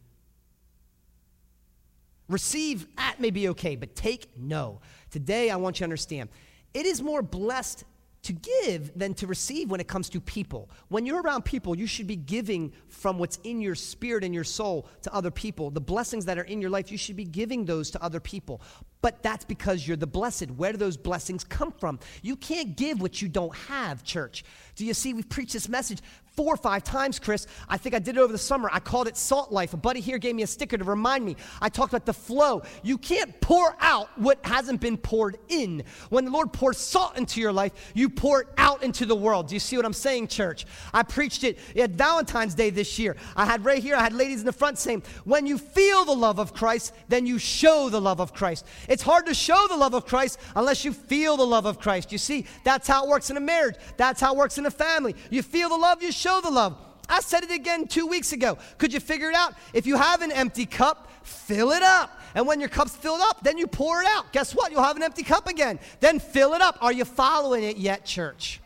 Receive, 2.28 2.86
at 2.96 3.18
may 3.18 3.30
be 3.30 3.48
okay, 3.48 3.74
but 3.74 3.96
take, 3.96 4.28
no. 4.38 4.80
Today, 5.10 5.50
I 5.50 5.56
want 5.56 5.76
you 5.76 5.78
to 5.80 5.84
understand 5.84 6.28
it 6.74 6.86
is 6.86 7.02
more 7.02 7.22
blessed 7.22 7.84
to 8.22 8.32
give 8.32 8.98
than 8.98 9.14
to 9.14 9.26
receive 9.26 9.70
when 9.70 9.80
it 9.80 9.88
comes 9.88 10.08
to 10.10 10.20
people. 10.20 10.68
When 10.88 11.06
you're 11.06 11.22
around 11.22 11.44
people, 11.44 11.76
you 11.76 11.86
should 11.86 12.06
be 12.06 12.16
giving 12.16 12.72
from 12.88 13.18
what's 13.18 13.38
in 13.44 13.60
your 13.60 13.74
spirit 13.74 14.24
and 14.24 14.34
your 14.34 14.44
soul 14.44 14.88
to 15.02 15.14
other 15.14 15.30
people. 15.30 15.70
The 15.70 15.80
blessings 15.80 16.24
that 16.24 16.38
are 16.38 16.42
in 16.42 16.60
your 16.60 16.70
life, 16.70 16.90
you 16.90 16.98
should 16.98 17.16
be 17.16 17.24
giving 17.24 17.64
those 17.64 17.90
to 17.92 18.02
other 18.02 18.20
people. 18.20 18.60
But 19.00 19.22
that's 19.22 19.44
because 19.44 19.86
you're 19.86 19.96
the 19.96 20.06
blessed. 20.06 20.50
Where 20.50 20.72
do 20.72 20.78
those 20.78 20.96
blessings 20.96 21.44
come 21.44 21.72
from? 21.72 22.00
You 22.22 22.34
can't 22.36 22.76
give 22.76 23.00
what 23.00 23.22
you 23.22 23.28
don't 23.28 23.54
have, 23.54 24.02
church. 24.02 24.44
Do 24.74 24.84
you 24.84 24.94
see? 24.94 25.14
We've 25.14 25.28
preached 25.28 25.52
this 25.52 25.68
message 25.68 26.00
four 26.38 26.54
or 26.54 26.56
five 26.56 26.84
times, 26.84 27.18
Chris. 27.18 27.48
I 27.68 27.78
think 27.78 27.96
I 27.96 27.98
did 27.98 28.16
it 28.16 28.20
over 28.20 28.30
the 28.30 28.38
summer. 28.38 28.70
I 28.72 28.78
called 28.78 29.08
it 29.08 29.16
Salt 29.16 29.50
Life. 29.50 29.74
A 29.74 29.76
buddy 29.76 29.98
here 29.98 30.18
gave 30.18 30.36
me 30.36 30.44
a 30.44 30.46
sticker 30.46 30.78
to 30.78 30.84
remind 30.84 31.24
me. 31.24 31.34
I 31.60 31.68
talked 31.68 31.92
about 31.92 32.06
the 32.06 32.12
flow. 32.12 32.62
You 32.84 32.96
can't 32.96 33.40
pour 33.40 33.74
out 33.80 34.16
what 34.16 34.38
hasn't 34.44 34.80
been 34.80 34.98
poured 34.98 35.36
in. 35.48 35.82
When 36.10 36.26
the 36.26 36.30
Lord 36.30 36.52
pours 36.52 36.78
salt 36.78 37.18
into 37.18 37.40
your 37.40 37.52
life, 37.52 37.72
you 37.92 38.08
pour 38.08 38.42
it 38.42 38.48
out 38.56 38.84
into 38.84 39.04
the 39.04 39.16
world. 39.16 39.48
Do 39.48 39.56
you 39.56 39.58
see 39.58 39.76
what 39.76 39.84
I'm 39.84 39.92
saying, 39.92 40.28
church? 40.28 40.64
I 40.94 41.02
preached 41.02 41.42
it 41.42 41.58
at 41.74 41.90
Valentine's 41.90 42.54
Day 42.54 42.70
this 42.70 43.00
year. 43.00 43.16
I 43.34 43.44
had 43.44 43.64
right 43.64 43.82
here, 43.82 43.96
I 43.96 44.02
had 44.04 44.12
ladies 44.12 44.38
in 44.38 44.46
the 44.46 44.52
front 44.52 44.78
saying, 44.78 45.02
When 45.24 45.44
you 45.44 45.58
feel 45.58 46.04
the 46.04 46.14
love 46.14 46.38
of 46.38 46.54
Christ, 46.54 46.94
then 47.08 47.26
you 47.26 47.40
show 47.40 47.88
the 47.88 48.00
love 48.00 48.20
of 48.20 48.32
Christ. 48.32 48.64
It's 48.88 49.02
hard 49.02 49.26
to 49.26 49.34
show 49.34 49.66
the 49.68 49.76
love 49.76 49.92
of 49.92 50.06
Christ 50.06 50.38
unless 50.54 50.84
you 50.84 50.92
feel 50.92 51.36
the 51.36 51.44
love 51.44 51.66
of 51.66 51.80
Christ. 51.80 52.12
You 52.12 52.18
see, 52.18 52.46
that's 52.62 52.86
how 52.86 53.06
it 53.06 53.08
works 53.08 53.28
in 53.28 53.36
a 53.36 53.40
marriage, 53.40 53.74
that's 53.96 54.20
how 54.20 54.34
it 54.34 54.38
works 54.38 54.56
in 54.56 54.66
a 54.66 54.70
family. 54.70 55.16
You 55.30 55.42
feel 55.42 55.68
the 55.68 55.76
love, 55.76 56.00
you 56.00 56.12
show 56.12 56.27
the 56.42 56.50
love. 56.50 56.76
I 57.08 57.20
said 57.20 57.42
it 57.42 57.50
again 57.50 57.88
two 57.88 58.06
weeks 58.06 58.32
ago. 58.32 58.58
Could 58.76 58.92
you 58.92 59.00
figure 59.00 59.30
it 59.30 59.34
out? 59.34 59.54
If 59.72 59.86
you 59.86 59.96
have 59.96 60.20
an 60.20 60.30
empty 60.30 60.66
cup, 60.66 61.10
fill 61.22 61.70
it 61.72 61.82
up. 61.82 62.10
And 62.34 62.46
when 62.46 62.60
your 62.60 62.68
cup's 62.68 62.94
filled 62.94 63.22
up, 63.22 63.42
then 63.42 63.56
you 63.56 63.66
pour 63.66 64.02
it 64.02 64.06
out. 64.06 64.32
Guess 64.32 64.54
what? 64.54 64.70
You'll 64.70 64.82
have 64.82 64.96
an 64.96 65.02
empty 65.02 65.22
cup 65.22 65.46
again. 65.48 65.78
Then 66.00 66.18
fill 66.18 66.52
it 66.52 66.60
up. 66.60 66.76
Are 66.82 66.92
you 66.92 67.04
following 67.06 67.64
it 67.64 67.78
yet, 67.78 68.04
church? 68.04 68.60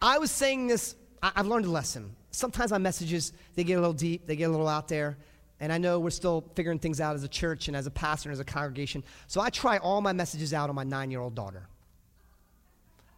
I 0.00 0.18
was 0.18 0.30
saying 0.30 0.66
this, 0.66 0.94
I- 1.22 1.32
I've 1.36 1.46
learned 1.46 1.66
a 1.66 1.70
lesson. 1.70 2.16
Sometimes 2.30 2.70
my 2.70 2.78
messages, 2.78 3.32
they 3.54 3.64
get 3.64 3.74
a 3.74 3.80
little 3.80 3.92
deep, 3.92 4.26
they 4.26 4.36
get 4.36 4.44
a 4.44 4.50
little 4.50 4.68
out 4.68 4.88
there. 4.88 5.18
And 5.62 5.70
I 5.70 5.76
know 5.76 6.00
we're 6.00 6.08
still 6.08 6.42
figuring 6.54 6.78
things 6.78 7.02
out 7.02 7.14
as 7.14 7.22
a 7.22 7.28
church 7.28 7.68
and 7.68 7.76
as 7.76 7.86
a 7.86 7.90
pastor 7.90 8.30
and 8.30 8.32
as 8.32 8.40
a 8.40 8.44
congregation. 8.44 9.04
So 9.26 9.42
I 9.42 9.50
try 9.50 9.76
all 9.76 10.00
my 10.00 10.14
messages 10.14 10.54
out 10.54 10.70
on 10.70 10.74
my 10.74 10.84
nine 10.84 11.10
year 11.10 11.20
old 11.20 11.34
daughter. 11.34 11.66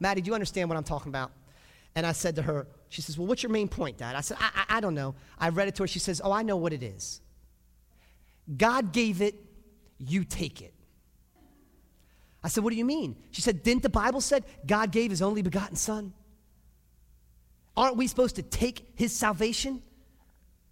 Maddie, 0.01 0.23
do 0.23 0.29
you 0.29 0.35
understand 0.35 0.69
what 0.69 0.77
I'm 0.77 0.83
talking 0.83 1.11
about? 1.11 1.31
And 1.95 2.07
I 2.07 2.13
said 2.13 2.37
to 2.37 2.43
her, 2.43 2.67
she 2.89 3.03
says, 3.03 3.19
Well, 3.19 3.27
what's 3.27 3.43
your 3.43 3.53
main 3.53 3.69
point, 3.69 3.99
Dad? 3.99 4.17
I 4.17 4.21
said, 4.21 4.39
I, 4.41 4.51
I, 4.55 4.77
I 4.77 4.81
don't 4.81 4.95
know. 4.95 5.15
I 5.39 5.51
read 5.51 5.69
it 5.69 5.75
to 5.77 5.83
her. 5.83 5.87
She 5.87 5.99
says, 5.99 6.21
Oh, 6.25 6.33
I 6.33 6.43
know 6.43 6.57
what 6.57 6.73
it 6.73 6.83
is. 6.83 7.21
God 8.57 8.93
gave 8.93 9.23
it, 9.23 9.35
you 9.99 10.25
take 10.25 10.63
it. 10.63 10.75
I 12.43 12.49
said, 12.49 12.65
What 12.65 12.71
do 12.71 12.77
you 12.77 12.85
mean? 12.85 13.17
She 13.31 13.43
said, 13.43 13.63
Didn't 13.63 13.83
the 13.83 13.91
Bible 13.91 14.21
said 14.21 14.45
God 14.67 14.91
gave 14.91 15.11
his 15.11 15.23
only 15.23 15.43
begotten 15.43 15.77
son? 15.77 16.13
Aren't 17.77 17.97
we 17.97 18.07
supposed 18.07 18.37
to 18.37 18.43
take 18.43 18.87
his 18.95 19.13
salvation? 19.13 19.83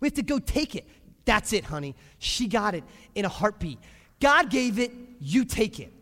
We 0.01 0.07
have 0.07 0.15
to 0.15 0.23
go 0.23 0.39
take 0.39 0.75
it. 0.75 0.87
That's 1.25 1.53
it, 1.53 1.65
honey. 1.65 1.95
She 2.19 2.47
got 2.47 2.75
it 2.75 2.85
in 3.15 3.25
a 3.25 3.29
heartbeat. 3.29 3.79
God 4.21 4.51
gave 4.51 4.79
it, 4.79 4.93
you 5.21 5.45
take 5.45 5.81
it. 5.81 5.93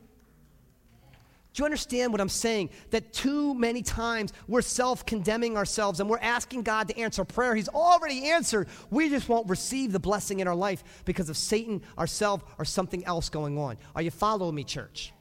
Do 1.59 1.63
you 1.63 1.65
understand 1.65 2.13
what 2.13 2.21
I'm 2.21 2.29
saying? 2.29 2.71
That 2.91 3.13
too 3.13 3.53
many 3.53 3.83
times 3.83 4.33
we're 4.47 4.63
self 4.63 5.05
condemning 5.05 5.57
ourselves 5.57 5.99
and 5.99 6.09
we're 6.09 6.21
asking 6.21 6.63
God 6.63 6.87
to 6.87 6.97
answer 6.97 7.25
prayer. 7.25 7.53
He's 7.57 7.69
already 7.69 8.29
answered. 8.29 8.69
We 8.91 9.09
just 9.09 9.29
won't 9.29 9.51
receive 9.51 9.91
the 9.91 9.99
blessing 9.99 10.39
in 10.39 10.47
our 10.47 10.55
life 10.55 11.03
because 11.05 11.29
of 11.29 11.37
Satan, 11.37 11.83
ourselves, 11.99 12.45
or 12.61 12.65
something 12.65 13.05
else 13.07 13.29
going 13.29 13.59
on. 13.59 13.77
Are 13.97 14.03
you 14.03 14.13
following 14.13 14.55
me, 14.55 14.63
church? 14.63 15.13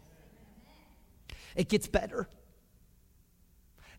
It 1.55 1.69
gets 1.69 1.87
better. 1.87 2.29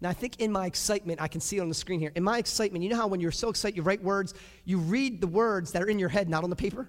Now, 0.00 0.10
I 0.10 0.12
think 0.12 0.38
in 0.38 0.52
my 0.52 0.66
excitement, 0.66 1.20
I 1.20 1.26
can 1.26 1.40
see 1.40 1.56
it 1.56 1.60
on 1.60 1.68
the 1.68 1.74
screen 1.74 1.98
here. 1.98 2.12
In 2.14 2.22
my 2.22 2.38
excitement, 2.38 2.84
you 2.84 2.90
know 2.90 2.94
how 2.98 3.08
when 3.08 3.18
you're 3.18 3.32
so 3.32 3.48
excited, 3.48 3.76
you 3.76 3.82
write 3.82 4.04
words, 4.04 4.32
you 4.64 4.78
read 4.78 5.20
the 5.20 5.26
words 5.26 5.72
that 5.72 5.82
are 5.82 5.88
in 5.88 5.98
your 5.98 6.08
head, 6.08 6.28
not 6.28 6.44
on 6.44 6.50
the 6.50 6.56
paper? 6.56 6.88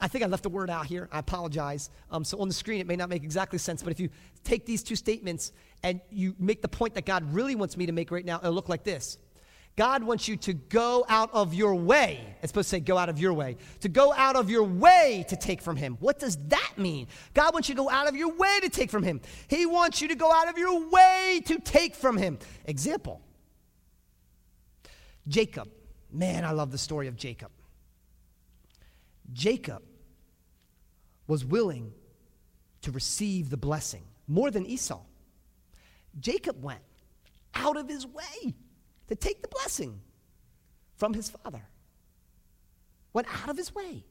I 0.00 0.08
think 0.08 0.24
I 0.24 0.26
left 0.26 0.44
a 0.46 0.48
word 0.48 0.70
out 0.70 0.86
here. 0.86 1.08
I 1.12 1.20
apologize. 1.20 1.90
Um, 2.10 2.24
so 2.24 2.40
on 2.40 2.48
the 2.48 2.54
screen, 2.54 2.80
it 2.80 2.86
may 2.86 2.96
not 2.96 3.08
make 3.08 3.22
exactly 3.22 3.58
sense, 3.58 3.82
but 3.82 3.92
if 3.92 4.00
you 4.00 4.10
take 4.42 4.66
these 4.66 4.82
two 4.82 4.96
statements 4.96 5.52
and 5.82 6.00
you 6.10 6.34
make 6.38 6.62
the 6.62 6.68
point 6.68 6.94
that 6.94 7.06
God 7.06 7.32
really 7.32 7.54
wants 7.54 7.76
me 7.76 7.86
to 7.86 7.92
make 7.92 8.10
right 8.10 8.24
now, 8.24 8.38
it'll 8.38 8.52
look 8.52 8.68
like 8.68 8.84
this. 8.84 9.18
God 9.76 10.04
wants 10.04 10.28
you 10.28 10.36
to 10.36 10.52
go 10.52 11.04
out 11.08 11.30
of 11.32 11.52
your 11.52 11.74
way. 11.74 12.36
It's 12.42 12.50
supposed 12.50 12.70
to 12.70 12.76
say 12.76 12.80
go 12.80 12.96
out 12.96 13.08
of 13.08 13.18
your 13.18 13.32
way. 13.32 13.56
To 13.80 13.88
go 13.88 14.12
out 14.12 14.36
of 14.36 14.48
your 14.48 14.62
way 14.62 15.24
to 15.28 15.36
take 15.36 15.60
from 15.60 15.76
Him. 15.76 15.96
What 15.98 16.20
does 16.20 16.36
that 16.48 16.72
mean? 16.76 17.08
God 17.32 17.54
wants 17.54 17.68
you 17.68 17.74
to 17.74 17.82
go 17.82 17.90
out 17.90 18.08
of 18.08 18.14
your 18.14 18.32
way 18.32 18.60
to 18.62 18.68
take 18.68 18.90
from 18.90 19.02
Him. 19.02 19.20
He 19.48 19.66
wants 19.66 20.00
you 20.00 20.08
to 20.08 20.14
go 20.14 20.32
out 20.32 20.48
of 20.48 20.58
your 20.58 20.88
way 20.88 21.42
to 21.46 21.58
take 21.58 21.96
from 21.96 22.16
Him. 22.16 22.38
Example 22.66 23.20
Jacob. 25.26 25.68
Man, 26.12 26.44
I 26.44 26.52
love 26.52 26.70
the 26.70 26.78
story 26.78 27.08
of 27.08 27.16
Jacob. 27.16 27.50
Jacob 29.32 29.82
was 31.26 31.44
willing 31.44 31.92
to 32.82 32.90
receive 32.90 33.50
the 33.50 33.56
blessing 33.56 34.02
more 34.28 34.50
than 34.50 34.66
Esau. 34.66 35.00
Jacob 36.20 36.62
went 36.62 36.82
out 37.54 37.76
of 37.76 37.88
his 37.88 38.06
way 38.06 38.54
to 39.08 39.14
take 39.14 39.42
the 39.42 39.48
blessing 39.48 40.00
from 40.96 41.14
his 41.14 41.30
father. 41.30 41.62
Went 43.12 43.28
out 43.42 43.48
of 43.48 43.56
his 43.56 43.74
way 43.74 44.04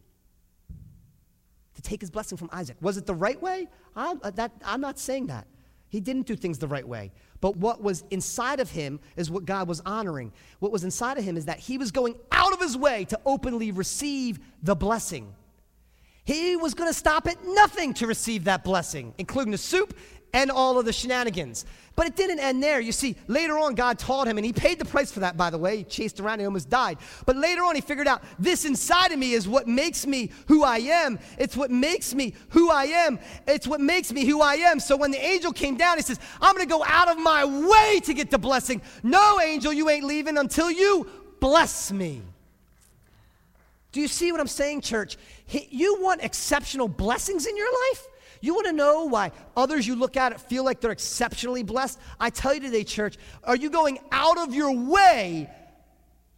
to 1.75 1.81
take 1.81 2.01
his 2.01 2.09
blessing 2.09 2.37
from 2.37 2.49
Isaac. 2.51 2.77
Was 2.81 2.97
it 2.97 3.05
the 3.05 3.15
right 3.15 3.41
way? 3.41 3.67
I'm, 3.95 4.19
uh, 4.23 4.31
that, 4.31 4.51
I'm 4.65 4.81
not 4.81 4.99
saying 4.99 5.27
that. 5.27 5.47
He 5.93 5.99
didn't 5.99 6.25
do 6.25 6.35
things 6.35 6.57
the 6.57 6.67
right 6.67 6.87
way. 6.87 7.11
But 7.39 7.55
what 7.55 7.83
was 7.83 8.03
inside 8.09 8.59
of 8.59 8.71
him 8.71 8.99
is 9.15 9.29
what 9.29 9.45
God 9.45 9.67
was 9.67 9.79
honoring. 9.85 10.33
What 10.57 10.71
was 10.71 10.83
inside 10.83 11.19
of 11.19 11.23
him 11.23 11.37
is 11.37 11.45
that 11.45 11.59
he 11.59 11.77
was 11.77 11.91
going 11.91 12.15
out 12.31 12.51
of 12.51 12.59
his 12.59 12.75
way 12.75 13.05
to 13.05 13.19
openly 13.27 13.71
receive 13.71 14.39
the 14.63 14.73
blessing. 14.73 15.35
He 16.23 16.55
was 16.55 16.73
going 16.73 16.89
to 16.89 16.97
stop 16.97 17.27
at 17.27 17.37
nothing 17.45 17.93
to 17.93 18.07
receive 18.07 18.45
that 18.45 18.63
blessing, 18.63 19.13
including 19.19 19.51
the 19.51 19.57
soup 19.59 19.95
and 20.33 20.49
all 20.51 20.79
of 20.79 20.85
the 20.85 20.93
shenanigans. 20.93 21.65
But 21.95 22.07
it 22.07 22.15
didn't 22.15 22.39
end 22.39 22.63
there. 22.63 22.81
You 22.81 22.91
see, 22.91 23.15
later 23.27 23.57
on, 23.59 23.75
God 23.75 23.99
taught 23.99 24.27
him, 24.27 24.37
and 24.37 24.45
he 24.45 24.51
paid 24.51 24.79
the 24.79 24.85
price 24.85 25.11
for 25.11 25.19
that, 25.19 25.37
by 25.37 25.51
the 25.51 25.59
way. 25.59 25.77
He 25.77 25.83
chased 25.83 26.19
around, 26.19 26.39
he 26.39 26.45
almost 26.45 26.69
died. 26.69 26.97
But 27.27 27.35
later 27.35 27.63
on, 27.63 27.75
he 27.75 27.81
figured 27.81 28.07
out 28.07 28.23
this 28.39 28.65
inside 28.65 29.11
of 29.11 29.19
me 29.19 29.33
is 29.33 29.47
what 29.47 29.67
makes 29.67 30.07
me 30.07 30.31
who 30.47 30.63
I 30.63 30.79
am. 30.79 31.19
It's 31.37 31.55
what 31.55 31.69
makes 31.69 32.15
me 32.15 32.33
who 32.49 32.71
I 32.71 32.85
am. 32.85 33.19
It's 33.47 33.67
what 33.67 33.79
makes 33.79 34.11
me 34.11 34.25
who 34.25 34.41
I 34.41 34.55
am. 34.55 34.79
So 34.79 34.97
when 34.97 35.11
the 35.11 35.23
angel 35.23 35.53
came 35.53 35.77
down, 35.77 35.97
he 35.97 36.03
says, 36.03 36.19
I'm 36.41 36.55
going 36.55 36.67
to 36.67 36.73
go 36.73 36.83
out 36.83 37.09
of 37.09 37.19
my 37.19 37.45
way 37.45 37.99
to 37.99 38.13
get 38.15 38.31
the 38.31 38.39
blessing. 38.39 38.81
No, 39.03 39.39
angel, 39.39 39.71
you 39.71 39.87
ain't 39.89 40.05
leaving 40.05 40.37
until 40.37 40.71
you 40.71 41.07
bless 41.39 41.91
me. 41.91 42.23
Do 43.91 44.01
you 44.01 44.07
see 44.07 44.31
what 44.31 44.41
I'm 44.41 44.47
saying, 44.47 44.81
church? 44.81 45.17
You 45.47 46.01
want 46.01 46.23
exceptional 46.23 46.87
blessings 46.87 47.45
in 47.45 47.55
your 47.55 47.71
life? 47.71 48.07
You 48.43 48.53
want 48.55 48.67
to 48.67 48.73
know 48.73 49.05
why 49.05 49.31
others 49.55 49.87
you 49.87 49.95
look 49.95 50.17
at 50.17 50.33
it 50.33 50.41
feel 50.41 50.65
like 50.65 50.81
they're 50.81 50.91
exceptionally 50.91 51.63
blessed? 51.63 51.97
I 52.19 52.29
tell 52.29 52.53
you 52.53 52.59
today, 52.59 52.83
church, 52.83 53.17
are 53.45 53.55
you 53.55 53.69
going 53.69 53.99
out 54.11 54.37
of 54.37 54.53
your 54.53 54.75
way 54.75 55.49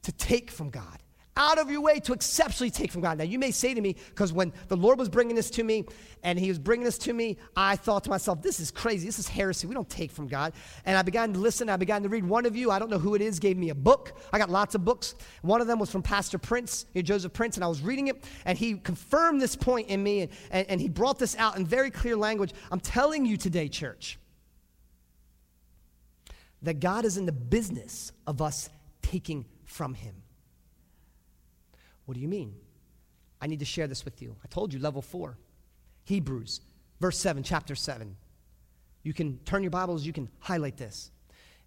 to 0.04 0.12
take 0.12 0.52
from 0.52 0.70
God? 0.70 1.00
Out 1.38 1.58
of 1.58 1.70
your 1.70 1.82
way 1.82 2.00
to 2.00 2.14
exceptionally 2.14 2.70
take 2.70 2.92
from 2.92 3.02
God. 3.02 3.18
Now, 3.18 3.26
you 3.26 3.38
may 3.38 3.52
say 3.52 3.74
to 3.74 3.82
me, 3.82 3.96
because 4.10 4.32
when 4.32 4.54
the 4.68 4.78
Lord 4.78 4.98
was 4.98 5.10
bringing 5.10 5.36
this 5.36 5.50
to 5.52 5.64
me 5.64 5.86
and 6.24 6.40
He 6.40 6.48
was 6.48 6.60
bringing 6.60 6.86
this 6.86 6.98
to 7.00 7.14
me, 7.14 7.38
I 7.56 7.76
thought 7.76 8.04
to 8.06 8.10
myself, 8.10 8.42
this 8.42 8.60
is 8.60 8.72
crazy. 8.72 9.06
This 9.06 9.20
is 9.20 9.28
heresy. 9.28 9.68
We 9.68 9.74
don't 9.74 9.90
take 9.90 10.12
from 10.12 10.28
God. 10.28 10.54
And 10.86 10.98
I 10.98 11.02
began 11.02 11.34
to 11.34 11.40
listen. 11.40 11.70
I 11.70 11.78
began 11.78 12.04
to 12.04 12.10
read. 12.10 12.24
One 12.24 12.46
of 12.46 12.56
you, 12.56 12.72
I 12.72 12.80
don't 12.80 12.90
know 12.90 13.00
who 13.00 13.16
it 13.16 13.22
is, 13.22 13.40
gave 13.40 13.58
me 13.58 13.70
a 13.70 13.76
book. 13.76 14.18
I 14.32 14.38
got 14.38 14.50
lots 14.50 14.76
of 14.76 14.86
books. 14.86 15.16
One 15.42 15.62
of 15.62 15.68
them 15.68 15.80
was 15.80 15.90
from 15.90 16.02
Pastor 16.02 16.38
Prince, 16.38 16.86
Joseph 16.96 17.34
Prince, 17.34 17.58
and 17.58 17.64
I 17.64 17.68
was 17.68 17.82
reading 17.82 18.08
it, 18.08 18.24
and 18.46 18.58
he 18.58 18.76
confirmed 18.76 19.42
this 19.42 19.56
point 19.56 19.90
in 19.90 20.02
me, 20.02 20.22
and, 20.22 20.32
and, 20.52 20.70
and 20.70 20.82
he 20.82 20.90
brought 20.90 21.20
this 21.20 21.36
out 21.38 21.58
in 21.58 21.66
very 21.66 21.92
clear 21.92 22.16
language. 22.16 22.54
I'm 22.72 22.80
telling 22.80 23.26
you 23.26 23.38
today, 23.38 23.68
church, 23.68 24.18
that 26.62 26.80
God 26.80 27.06
is 27.06 27.18
in 27.18 27.26
the 27.26 27.32
business 27.32 28.12
of 28.26 28.42
us 28.42 28.70
taking 29.02 29.46
from 29.66 29.94
Him. 29.94 30.16
What 32.06 32.16
do 32.16 32.22
you 32.22 32.28
mean? 32.28 32.56
I 33.42 33.48
need 33.48 33.60
to 33.60 33.66
share 33.66 33.88
this 33.88 34.06
with 34.06 34.22
you. 34.22 34.36
I 34.44 34.48
told 34.48 34.74
you, 34.74 34.80
level 34.80 35.02
four. 35.02 35.38
Hebrews, 36.06 36.62
verse 37.00 37.18
7, 37.18 37.44
chapter 37.44 37.76
7. 37.76 38.16
You 39.04 39.14
can 39.14 39.40
turn 39.40 39.64
your 39.64 39.72
Bibles, 39.72 40.06
you 40.06 40.14
can 40.14 40.30
highlight 40.40 40.78
this. 40.78 41.12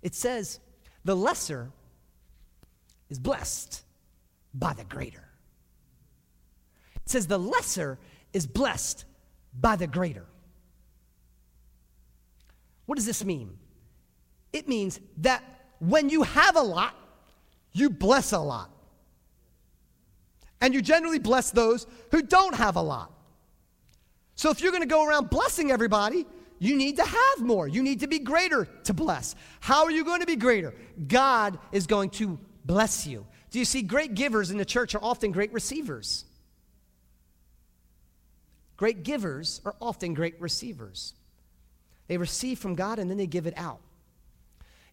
It 0.03 0.15
says, 0.15 0.61
The 1.05 1.15
lesser 1.15 1.71
is 3.09 3.19
blessed 3.19 3.83
by 4.55 4.73
the 4.73 4.85
greater. 4.85 5.25
It 6.97 7.11
says, 7.11 7.27
The 7.27 7.39
lesser 7.39 7.99
is 8.33 8.47
blessed 8.47 9.05
by 9.59 9.77
the 9.77 9.87
greater. 9.87 10.27
What 12.87 12.97
does 12.97 13.07
this 13.07 13.25
mean? 13.25 13.59
It 14.53 14.69
means 14.69 15.01
that 15.19 15.43
when 15.79 16.09
you 16.09 16.23
have 16.23 16.57
a 16.57 16.63
lot, 16.63 16.95
you 17.73 17.91
bless 17.91 18.33
a 18.33 18.39
lot. 18.39 18.71
And 20.61 20.75
you 20.75 20.83
generally 20.83 21.19
bless 21.19 21.51
those 21.51 21.87
who 22.11 22.23
don't 22.23 22.55
have 22.55 22.77
a 22.77 22.83
lot. 22.83 23.13
So 24.35 24.51
if 24.51 24.61
you're 24.61 24.73
going 24.73 24.83
to 24.83 24.89
go 24.89 25.07
around 25.07 25.31
blessing 25.31 25.71
everybody, 25.71 26.27
you 26.59 26.77
need 26.77 26.97
to 26.97 27.05
have 27.05 27.41
more. 27.41 27.69
You 27.69 27.83
need 27.83 28.01
to 28.01 28.07
be 28.07 28.19
greater 28.19 28.65
to 28.85 28.95
bless. 28.95 29.35
How 29.61 29.85
are 29.85 29.91
you 29.91 30.05
going 30.05 30.21
to 30.21 30.27
be 30.27 30.37
greater? 30.37 30.75
God 31.07 31.59
is 31.73 31.87
going 31.87 32.11
to 32.11 32.39
bless 32.65 33.07
you. 33.07 33.27
Do 33.51 33.59
you 33.59 33.65
see 33.65 33.83
great 33.83 34.15
givers 34.15 34.51
in 34.51 34.59
the 34.59 34.65
church 34.65 34.95
are 34.95 35.03
often 35.03 35.33
great 35.33 35.53
receivers? 35.53 36.25
Great 38.77 39.03
givers 39.03 39.61
are 39.65 39.75
often 39.81 40.15
great 40.15 40.41
receivers. 40.41 41.15
They 42.07 42.17
receive 42.17 42.59
from 42.59 42.75
God 42.75 42.99
and 42.99 43.11
then 43.11 43.19
they 43.19 43.27
give 43.27 43.47
it 43.47 43.55
out. 43.57 43.81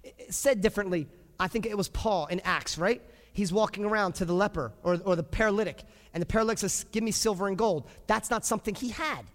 It 0.04 0.34
said 0.34 0.62
differently, 0.62 1.08
I 1.40 1.48
think 1.48 1.66
it 1.66 1.78
was 1.78 1.90
Paul 1.90 2.28
in 2.28 2.40
Acts, 2.42 2.78
right? 2.78 3.02
He's 3.36 3.52
walking 3.52 3.84
around 3.84 4.16
to 4.16 4.26
the 4.26 4.34
leper 4.34 4.72
or, 4.82 4.98
or 5.04 5.18
the 5.18 5.24
paralytic, 5.24 5.84
and 6.14 6.22
the 6.22 6.26
paralytic 6.26 6.60
says, 6.60 6.86
Give 6.94 7.04
me 7.04 7.12
silver 7.12 7.50
and 7.50 7.58
gold. 7.58 7.88
That's 8.08 8.30
not 8.30 8.46
something 8.46 8.74
he 8.74 8.90
had. 8.90 9.26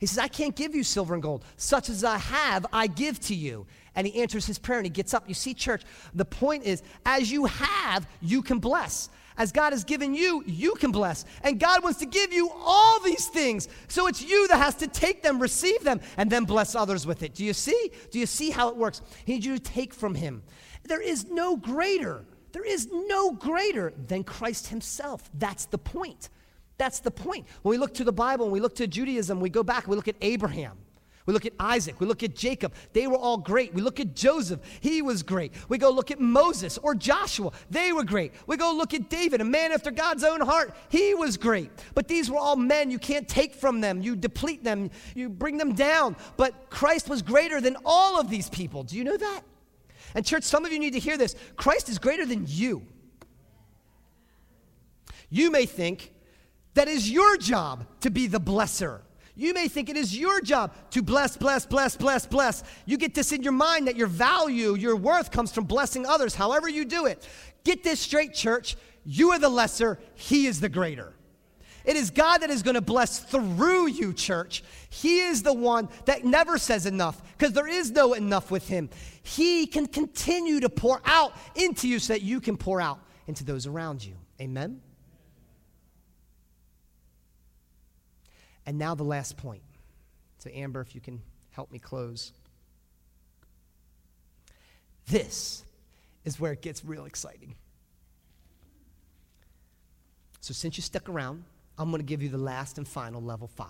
He 0.00 0.06
says, 0.06 0.18
I 0.18 0.26
can't 0.26 0.56
give 0.56 0.74
you 0.74 0.82
silver 0.82 1.14
and 1.14 1.22
gold. 1.22 1.44
Such 1.56 1.88
as 1.88 2.02
I 2.02 2.18
have, 2.18 2.66
I 2.72 2.88
give 2.88 3.20
to 3.20 3.36
you. 3.36 3.66
And 3.94 4.04
he 4.04 4.20
answers 4.20 4.46
his 4.46 4.58
prayer 4.58 4.80
and 4.80 4.84
he 4.84 4.90
gets 4.90 5.14
up. 5.14 5.28
You 5.28 5.34
see, 5.34 5.54
church, 5.54 5.82
the 6.12 6.24
point 6.24 6.64
is, 6.64 6.82
as 7.06 7.30
you 7.30 7.44
have, 7.44 8.06
you 8.20 8.42
can 8.42 8.58
bless. 8.58 9.08
As 9.38 9.52
God 9.52 9.72
has 9.72 9.84
given 9.84 10.12
you, 10.12 10.42
you 10.44 10.74
can 10.74 10.90
bless. 10.90 11.24
And 11.44 11.60
God 11.60 11.84
wants 11.84 12.00
to 12.00 12.06
give 12.06 12.32
you 12.32 12.50
all 12.52 12.98
these 12.98 13.26
things. 13.28 13.68
So 13.86 14.08
it's 14.08 14.22
you 14.22 14.48
that 14.48 14.58
has 14.58 14.74
to 14.76 14.88
take 14.88 15.22
them, 15.22 15.40
receive 15.40 15.84
them, 15.84 16.00
and 16.16 16.28
then 16.28 16.44
bless 16.44 16.74
others 16.74 17.06
with 17.06 17.22
it. 17.22 17.34
Do 17.34 17.44
you 17.44 17.52
see? 17.52 17.92
Do 18.10 18.18
you 18.18 18.26
see 18.26 18.50
how 18.50 18.70
it 18.70 18.76
works? 18.76 19.02
He 19.24 19.34
needs 19.34 19.46
you 19.46 19.56
to 19.56 19.62
take 19.62 19.94
from 19.94 20.16
Him. 20.16 20.42
There 20.84 21.00
is 21.00 21.26
no 21.30 21.56
greater, 21.56 22.24
there 22.56 22.64
is 22.64 22.88
no 22.90 23.32
greater 23.32 23.92
than 24.08 24.24
Christ 24.24 24.68
Himself. 24.68 25.28
That's 25.34 25.66
the 25.66 25.76
point. 25.76 26.30
That's 26.78 27.00
the 27.00 27.10
point. 27.10 27.46
When 27.60 27.72
we 27.72 27.76
look 27.76 27.92
to 27.94 28.04
the 28.04 28.12
Bible 28.12 28.46
and 28.46 28.52
we 28.52 28.60
look 28.60 28.76
to 28.76 28.86
Judaism, 28.86 29.40
we 29.40 29.50
go 29.50 29.62
back, 29.62 29.86
we 29.86 29.94
look 29.94 30.08
at 30.08 30.16
Abraham. 30.22 30.78
We 31.26 31.34
look 31.34 31.44
at 31.44 31.52
Isaac. 31.60 32.00
We 32.00 32.06
look 32.06 32.22
at 32.22 32.34
Jacob. 32.34 32.72
They 32.94 33.08
were 33.08 33.18
all 33.18 33.36
great. 33.36 33.74
We 33.74 33.82
look 33.82 34.00
at 34.00 34.14
Joseph. 34.16 34.60
He 34.80 35.02
was 35.02 35.22
great. 35.22 35.52
We 35.68 35.76
go 35.76 35.90
look 35.90 36.10
at 36.10 36.18
Moses 36.18 36.78
or 36.78 36.94
Joshua. 36.94 37.52
They 37.68 37.92
were 37.92 38.04
great. 38.04 38.32
We 38.46 38.56
go 38.56 38.72
look 38.72 38.94
at 38.94 39.10
David, 39.10 39.42
a 39.42 39.44
man 39.44 39.70
after 39.70 39.90
God's 39.90 40.24
own 40.24 40.40
heart. 40.40 40.74
He 40.88 41.12
was 41.12 41.36
great. 41.36 41.70
But 41.94 42.08
these 42.08 42.30
were 42.30 42.38
all 42.38 42.56
men. 42.56 42.90
You 42.90 42.98
can't 42.98 43.28
take 43.28 43.54
from 43.54 43.82
them. 43.82 44.00
You 44.00 44.16
deplete 44.16 44.64
them. 44.64 44.90
You 45.14 45.28
bring 45.28 45.58
them 45.58 45.74
down. 45.74 46.16
But 46.38 46.70
Christ 46.70 47.10
was 47.10 47.20
greater 47.20 47.60
than 47.60 47.76
all 47.84 48.18
of 48.18 48.30
these 48.30 48.48
people. 48.48 48.82
Do 48.82 48.96
you 48.96 49.04
know 49.04 49.18
that? 49.18 49.42
And, 50.14 50.24
church, 50.24 50.44
some 50.44 50.64
of 50.64 50.72
you 50.72 50.78
need 50.78 50.92
to 50.92 50.98
hear 50.98 51.18
this. 51.18 51.34
Christ 51.56 51.88
is 51.88 51.98
greater 51.98 52.26
than 52.26 52.44
you. 52.48 52.82
You 55.28 55.50
may 55.50 55.66
think 55.66 56.12
that 56.74 56.88
is 56.88 57.10
your 57.10 57.36
job 57.36 57.86
to 58.00 58.10
be 58.10 58.26
the 58.26 58.40
blesser. 58.40 59.00
You 59.34 59.52
may 59.52 59.68
think 59.68 59.90
it 59.90 59.96
is 59.96 60.16
your 60.16 60.40
job 60.40 60.72
to 60.92 61.02
bless, 61.02 61.36
bless, 61.36 61.66
bless, 61.66 61.96
bless, 61.96 62.26
bless. 62.26 62.62
You 62.86 62.96
get 62.96 63.14
this 63.14 63.32
in 63.32 63.42
your 63.42 63.52
mind 63.52 63.86
that 63.86 63.96
your 63.96 64.06
value, 64.06 64.74
your 64.74 64.96
worth 64.96 65.30
comes 65.30 65.52
from 65.52 65.64
blessing 65.64 66.06
others, 66.06 66.34
however 66.34 66.68
you 66.68 66.86
do 66.86 67.04
it. 67.04 67.26
Get 67.64 67.84
this 67.84 68.00
straight, 68.00 68.32
church. 68.32 68.76
You 69.04 69.32
are 69.32 69.38
the 69.38 69.48
lesser, 69.48 69.98
He 70.14 70.46
is 70.46 70.60
the 70.60 70.70
greater. 70.70 71.15
It 71.86 71.96
is 71.96 72.10
God 72.10 72.38
that 72.38 72.50
is 72.50 72.64
going 72.64 72.74
to 72.74 72.80
bless 72.80 73.20
through 73.20 73.86
you, 73.86 74.12
church. 74.12 74.64
He 74.90 75.20
is 75.20 75.44
the 75.44 75.52
one 75.52 75.88
that 76.06 76.24
never 76.24 76.58
says 76.58 76.84
enough 76.84 77.22
because 77.38 77.54
there 77.54 77.68
is 77.68 77.92
no 77.92 78.12
enough 78.12 78.50
with 78.50 78.66
Him. 78.68 78.90
He 79.22 79.68
can 79.68 79.86
continue 79.86 80.60
to 80.60 80.68
pour 80.68 81.00
out 81.04 81.32
into 81.54 81.86
you 81.86 82.00
so 82.00 82.14
that 82.14 82.22
you 82.22 82.40
can 82.40 82.56
pour 82.56 82.80
out 82.80 82.98
into 83.28 83.44
those 83.44 83.68
around 83.68 84.04
you. 84.04 84.14
Amen? 84.40 84.80
And 88.66 88.78
now 88.78 88.96
the 88.96 89.04
last 89.04 89.36
point. 89.36 89.62
So, 90.38 90.50
Amber, 90.52 90.80
if 90.80 90.94
you 90.94 91.00
can 91.00 91.22
help 91.52 91.70
me 91.70 91.78
close. 91.78 92.32
This 95.06 95.64
is 96.24 96.38
where 96.40 96.52
it 96.52 96.62
gets 96.62 96.84
real 96.84 97.06
exciting. 97.06 97.54
So, 100.40 100.52
since 100.52 100.76
you 100.76 100.82
stuck 100.82 101.08
around, 101.08 101.44
I'm 101.78 101.90
going 101.90 102.00
to 102.00 102.06
give 102.06 102.22
you 102.22 102.28
the 102.28 102.38
last 102.38 102.78
and 102.78 102.86
final 102.86 103.22
level 103.22 103.48
five. 103.48 103.68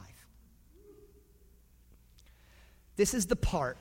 This 2.97 3.13
is 3.15 3.27
the 3.27 3.37
part 3.37 3.77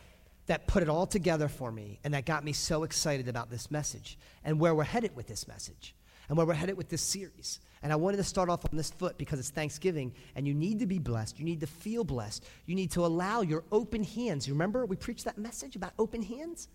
that 0.47 0.67
put 0.67 0.83
it 0.83 0.89
all 0.89 1.07
together 1.07 1.47
for 1.47 1.71
me 1.71 1.99
and 2.03 2.13
that 2.13 2.25
got 2.25 2.43
me 2.43 2.53
so 2.53 2.83
excited 2.83 3.27
about 3.27 3.49
this 3.49 3.71
message 3.71 4.17
and 4.43 4.59
where 4.59 4.75
we're 4.75 4.83
headed 4.83 5.15
with 5.15 5.27
this 5.27 5.47
message 5.47 5.95
and 6.27 6.37
where 6.37 6.45
we're 6.45 6.53
headed 6.53 6.77
with 6.77 6.89
this 6.89 7.01
series. 7.01 7.59
And 7.81 7.93
I 7.93 7.95
wanted 7.95 8.17
to 8.17 8.23
start 8.23 8.49
off 8.49 8.65
on 8.65 8.75
this 8.75 8.91
foot 8.91 9.17
because 9.17 9.39
it's 9.39 9.49
Thanksgiving 9.49 10.13
and 10.35 10.47
you 10.47 10.53
need 10.53 10.79
to 10.79 10.85
be 10.85 10.99
blessed. 10.99 11.39
You 11.39 11.45
need 11.45 11.61
to 11.61 11.67
feel 11.67 12.03
blessed. 12.03 12.45
You 12.65 12.75
need 12.75 12.91
to 12.91 13.05
allow 13.05 13.41
your 13.41 13.63
open 13.71 14.03
hands. 14.03 14.47
You 14.47 14.53
remember 14.53 14.85
we 14.85 14.95
preached 14.95 15.25
that 15.25 15.37
message 15.37 15.75
about 15.75 15.93
open 15.97 16.21
hands? 16.21 16.67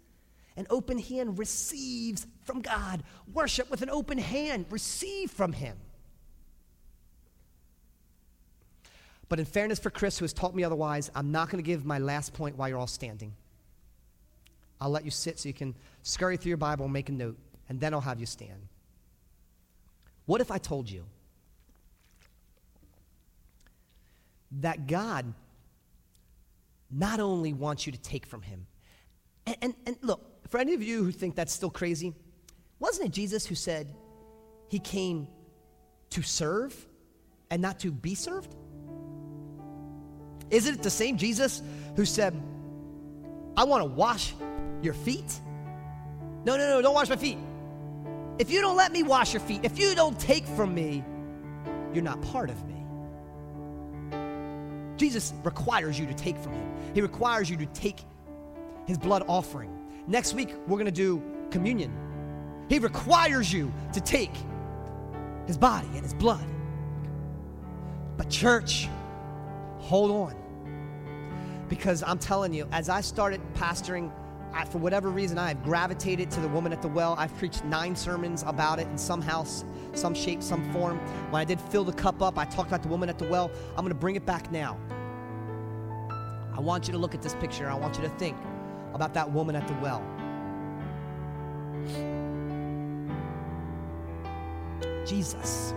An 0.57 0.67
open 0.71 0.99
hand 0.99 1.39
receives 1.39 2.27
from 2.45 2.61
God. 2.61 3.03
Worship 3.33 3.71
with 3.71 3.83
an 3.83 3.91
open 3.91 4.19
hand, 4.19 4.67
receive 4.71 5.31
from 5.31 5.53
Him. 5.53 5.77
But 9.31 9.39
in 9.39 9.45
fairness 9.45 9.79
for 9.79 9.91
Chris, 9.91 10.19
who 10.19 10.25
has 10.25 10.33
taught 10.33 10.57
me 10.57 10.65
otherwise, 10.65 11.09
I'm 11.15 11.31
not 11.31 11.51
going 11.51 11.63
to 11.63 11.67
give 11.67 11.85
my 11.87 11.99
last 11.99 12.35
point 12.35 12.59
while 12.59 12.69
you're 12.69 12.79
all 12.79 12.89
standing. 12.89 13.33
I'll 14.81 14.91
let 14.91 15.05
you 15.05 15.13
sit 15.13 15.39
so 15.39 15.49
you 15.49 15.55
can 15.55 15.77
scurry 16.03 16.37
through 16.37 16.49
your 16.49 16.57
Bible 16.59 16.87
and 16.87 16.93
make 16.93 17.09
a 17.09 17.13
note, 17.13 17.39
and 17.69 17.79
then 17.79 17.95
I'll 17.95 18.01
have 18.01 18.19
you 18.19 18.27
stand. 18.27 18.67
What 20.27 20.41
if 20.41 20.51
I 20.51 20.59
told 20.59 20.91
you 20.91 21.05
that 24.61 24.89
God 24.89 25.33
not 26.91 27.21
only 27.21 27.53
wants 27.53 27.87
you 27.87 27.93
to 27.93 28.01
take 28.01 28.27
from 28.27 28.43
Him, 28.43 28.67
and, 29.47 29.57
and, 29.63 29.75
and, 29.87 29.97
look, 30.03 30.49
for 30.49 30.59
any 30.59 30.75
of 30.75 30.83
you 30.83 31.05
who 31.05 31.13
think 31.13 31.37
that's 31.37 31.53
still 31.53 31.71
crazy, 31.71 32.15
wasn't 32.81 33.09
it 33.09 33.13
Jesus 33.13 33.47
who 33.47 33.55
said 33.55 33.95
He 34.69 34.81
came 34.81 35.29
to 36.11 36.21
serve 36.21 36.75
and 37.49 37.63
not 37.63 37.79
to 37.81 37.93
be 37.93 38.17
served? 38.17 38.57
Isn't 40.51 40.75
it 40.75 40.83
the 40.83 40.91
same 40.91 41.17
Jesus 41.17 41.63
who 41.97 42.05
said, 42.05 42.35
I 43.57 43.65
want 43.65 43.83
to 43.83 43.89
wash 43.89 44.35
your 44.83 44.95
feet? 44.95 45.41
No, 46.45 46.57
no, 46.57 46.69
no, 46.69 46.83
don't 46.83 46.95
wash 46.95 47.09
my 47.09 47.17
feet. 47.17 47.39
If 48.39 48.51
you 48.51 48.61
don't 48.61 48.77
let 48.77 48.91
me 48.93 49.03
wash 49.03 49.35
your 49.35 49.41
feet, 49.41 49.61
if 49.65 49.79
you 49.79 49.95
don't 49.95 50.19
take 50.19 50.47
from 50.47 50.75
me, 50.75 51.05
you're 51.93 52.03
not 52.03 52.21
part 52.23 52.51
of 52.51 52.57
me. 52.67 52.75
Jesus 54.97 55.35
requires 55.45 55.99
you 55.99 56.07
to 56.07 56.15
take 56.15 56.39
from 56.39 56.53
him. 56.53 56.69
He 56.95 57.01
requires 57.01 57.49
you 57.51 57.57
to 57.59 57.67
take 57.67 58.01
his 58.87 58.99
blood 58.99 59.25
offering. 59.29 59.71
Next 60.07 60.35
week, 60.35 60.55
we're 60.67 60.77
going 60.77 60.87
to 60.87 60.91
do 60.91 61.23
communion. 61.51 61.93
He 62.69 62.79
requires 62.79 63.53
you 63.53 63.73
to 63.93 64.01
take 64.01 64.33
his 65.47 65.57
body 65.59 65.89
and 65.95 66.03
his 66.03 66.15
blood. 66.15 66.45
But, 68.17 68.31
church, 68.31 68.89
hold 69.79 70.11
on. 70.11 70.40
Because 71.71 72.03
I'm 72.03 72.19
telling 72.19 72.53
you, 72.53 72.69
as 72.71 72.91
I 72.91 73.01
started 73.01 73.41
pastoring 73.55 74.13
I, 74.53 74.65
for 74.65 74.79
whatever 74.79 75.11
reason, 75.11 75.39
I 75.39 75.49
have 75.49 75.63
gravitated 75.63 76.31
to 76.33 76.41
the 76.41 76.49
woman 76.49 76.73
at 76.73 76.83
the 76.83 76.89
well. 76.89 77.15
I've 77.17 77.37
preached 77.39 77.65
nine 77.65 77.95
sermons 77.95 78.43
about 78.47 78.81
it 78.81 78.89
in 78.89 78.99
some 78.99 79.23
house, 79.23 79.65
some 79.95 80.15
shape, 80.15 80.43
some 80.43 80.73
form. 80.73 80.99
When 81.31 81.41
I 81.41 81.45
did 81.45 81.61
fill 81.61 81.85
the 81.85 81.93
cup 81.93 82.21
up, 82.21 82.37
I 82.37 82.45
talked 82.45 82.69
about 82.69 82.83
the 82.83 82.89
woman 82.89 83.09
at 83.09 83.19
the 83.19 83.29
well. 83.29 83.51
I'm 83.71 83.85
going 83.85 83.91
to 83.91 83.95
bring 83.95 84.17
it 84.17 84.27
back 84.27 84.51
now. 84.51 84.77
I 86.53 86.61
want 86.61 86.89
you 86.89 86.93
to 86.93 86.99
look 86.99 87.15
at 87.15 87.23
this 87.23 87.35
picture. 87.35 87.71
I 87.71 87.75
want 87.75 87.97
you 87.97 88.03
to 88.03 88.09
think 88.11 88.37
about 88.93 89.15
that 89.15 89.31
woman 89.31 89.55
at 89.55 89.67
the 89.69 89.75
well. 89.75 90.03
Jesus. 95.07 95.75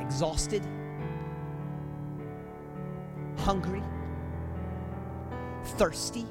Exhausted, 0.00 0.62
hungry, 3.38 3.82
thirsty. 5.76 6.26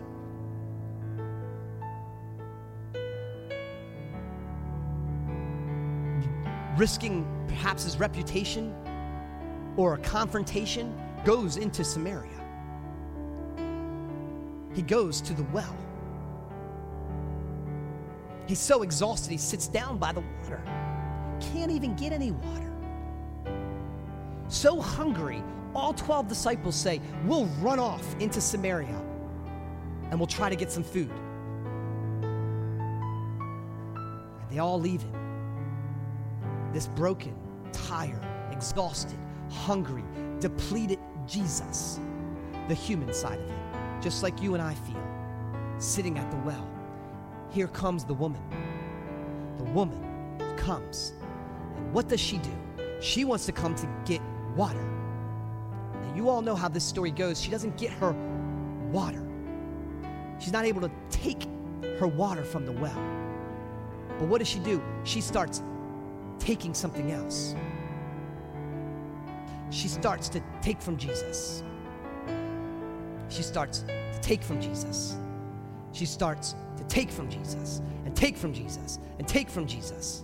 Risking 6.77 7.25
perhaps 7.47 7.83
his 7.83 7.97
reputation 7.97 8.73
or 9.77 9.95
a 9.95 9.97
confrontation, 9.97 10.93
goes 11.23 11.57
into 11.57 11.83
Samaria. 11.83 12.31
He 14.73 14.81
goes 14.81 15.21
to 15.21 15.33
the 15.33 15.43
well. 15.45 15.75
He's 18.47 18.59
so 18.59 18.83
exhausted, 18.83 19.31
he 19.31 19.37
sits 19.37 19.67
down 19.67 19.97
by 19.97 20.11
the 20.11 20.21
water. 20.21 20.61
Can't 21.39 21.71
even 21.71 21.95
get 21.95 22.13
any 22.13 22.31
water. 22.31 22.71
So 24.47 24.79
hungry, 24.79 25.43
all 25.73 25.93
12 25.93 26.27
disciples 26.27 26.75
say, 26.75 27.01
We'll 27.25 27.45
run 27.61 27.79
off 27.79 28.03
into 28.19 28.39
Samaria 28.39 29.01
and 30.11 30.19
we'll 30.19 30.27
try 30.27 30.49
to 30.49 30.55
get 30.55 30.71
some 30.71 30.83
food. 30.83 31.11
And 34.41 34.49
they 34.49 34.59
all 34.59 34.79
leave 34.79 35.01
him. 35.01 35.11
This 36.71 36.87
broken, 36.87 37.35
tired, 37.71 38.25
exhausted, 38.51 39.17
hungry, 39.49 40.03
depleted 40.39 40.99
Jesus, 41.27 41.99
the 42.67 42.73
human 42.73 43.13
side 43.13 43.39
of 43.39 43.47
him, 43.49 43.59
just 44.01 44.23
like 44.23 44.41
you 44.41 44.53
and 44.53 44.63
I 44.63 44.73
feel, 44.73 45.01
sitting 45.79 46.17
at 46.17 46.29
the 46.31 46.37
well. 46.37 46.67
Here 47.49 47.67
comes 47.67 48.03
the 48.03 48.13
woman. 48.13 48.41
The 49.57 49.63
woman 49.65 50.55
comes. 50.57 51.13
And 51.77 51.93
what 51.93 52.07
does 52.07 52.19
she 52.19 52.37
do? 52.37 52.51
She 53.01 53.25
wants 53.25 53.45
to 53.45 53.51
come 53.51 53.75
to 53.75 53.87
get 54.05 54.21
water. 54.55 54.83
You 56.15 56.29
all 56.29 56.41
know 56.41 56.55
how 56.55 56.69
this 56.69 56.83
story 56.83 57.11
goes. 57.11 57.41
She 57.41 57.51
doesn't 57.51 57.77
get 57.77 57.91
her 57.91 58.13
water, 58.91 59.23
she's 60.39 60.53
not 60.53 60.65
able 60.65 60.81
to 60.81 60.91
take 61.09 61.47
her 61.99 62.07
water 62.07 62.43
from 62.43 62.65
the 62.65 62.71
well. 62.71 63.01
But 64.17 64.27
what 64.27 64.39
does 64.39 64.47
she 64.47 64.59
do? 64.59 64.81
She 65.03 65.21
starts 65.21 65.61
taking 66.39 66.73
something 66.73 67.11
else. 67.11 67.55
She 69.69 69.87
starts 69.87 70.29
to 70.29 70.41
take 70.61 70.81
from 70.81 70.97
Jesus. 70.97 71.63
She 73.29 73.43
starts 73.43 73.79
to 73.79 74.19
take 74.21 74.43
from 74.43 74.61
Jesus. 74.61 75.17
She 75.91 76.05
starts 76.05 76.55
to 76.77 76.83
take 76.85 77.11
from 77.11 77.29
Jesus 77.29 77.81
and 78.05 78.15
take 78.15 78.37
from 78.37 78.53
Jesus 78.53 78.99
and 79.17 79.27
take 79.27 79.49
from 79.49 79.65
Jesus. 79.65 80.23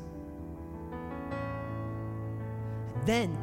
And 2.95 3.05
then 3.05 3.37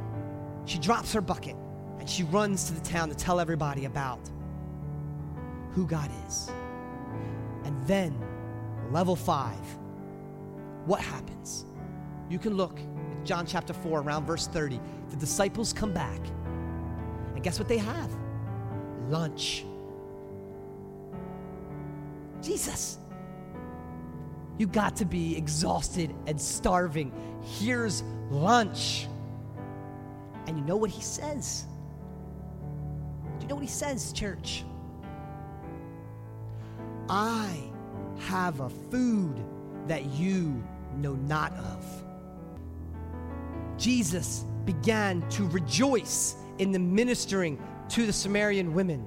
she 0.68 0.78
drops 0.78 1.12
her 1.14 1.20
bucket 1.22 1.56
and 1.98 2.08
she 2.08 2.24
runs 2.24 2.64
to 2.64 2.74
the 2.74 2.80
town 2.80 3.08
to 3.08 3.14
tell 3.14 3.40
everybody 3.40 3.86
about 3.86 4.20
who 5.72 5.86
God 5.86 6.10
is. 6.26 6.50
And 7.64 7.86
then, 7.86 8.14
level 8.90 9.16
five, 9.16 9.58
what 10.84 11.00
happens? 11.00 11.64
You 12.28 12.38
can 12.38 12.54
look 12.54 12.78
at 12.78 13.24
John 13.24 13.46
chapter 13.46 13.72
4, 13.72 14.00
around 14.00 14.26
verse 14.26 14.46
30. 14.46 14.78
The 15.10 15.16
disciples 15.16 15.72
come 15.72 15.92
back, 15.92 16.20
and 17.34 17.42
guess 17.42 17.58
what 17.58 17.68
they 17.68 17.78
have? 17.78 18.10
Lunch. 19.08 19.64
Jesus, 22.42 22.98
you 24.58 24.66
got 24.66 24.96
to 24.96 25.04
be 25.04 25.36
exhausted 25.36 26.14
and 26.26 26.40
starving. 26.40 27.12
Here's 27.42 28.02
lunch. 28.30 29.08
And 30.48 30.56
you 30.56 30.64
know 30.64 30.78
what 30.78 30.88
he 30.88 31.02
says? 31.02 31.66
Do 33.38 33.42
you 33.42 33.48
know 33.48 33.56
what 33.56 33.64
he 33.64 33.70
says, 33.70 34.14
church? 34.14 34.64
I 37.06 37.54
have 38.20 38.60
a 38.60 38.70
food 38.70 39.44
that 39.88 40.06
you 40.06 40.64
know 40.96 41.16
not 41.16 41.52
of. 41.52 41.84
Jesus 43.76 44.46
began 44.64 45.20
to 45.28 45.46
rejoice 45.48 46.36
in 46.56 46.72
the 46.72 46.78
ministering 46.78 47.62
to 47.90 48.06
the 48.06 48.12
Samaritan 48.12 48.72
women. 48.72 49.06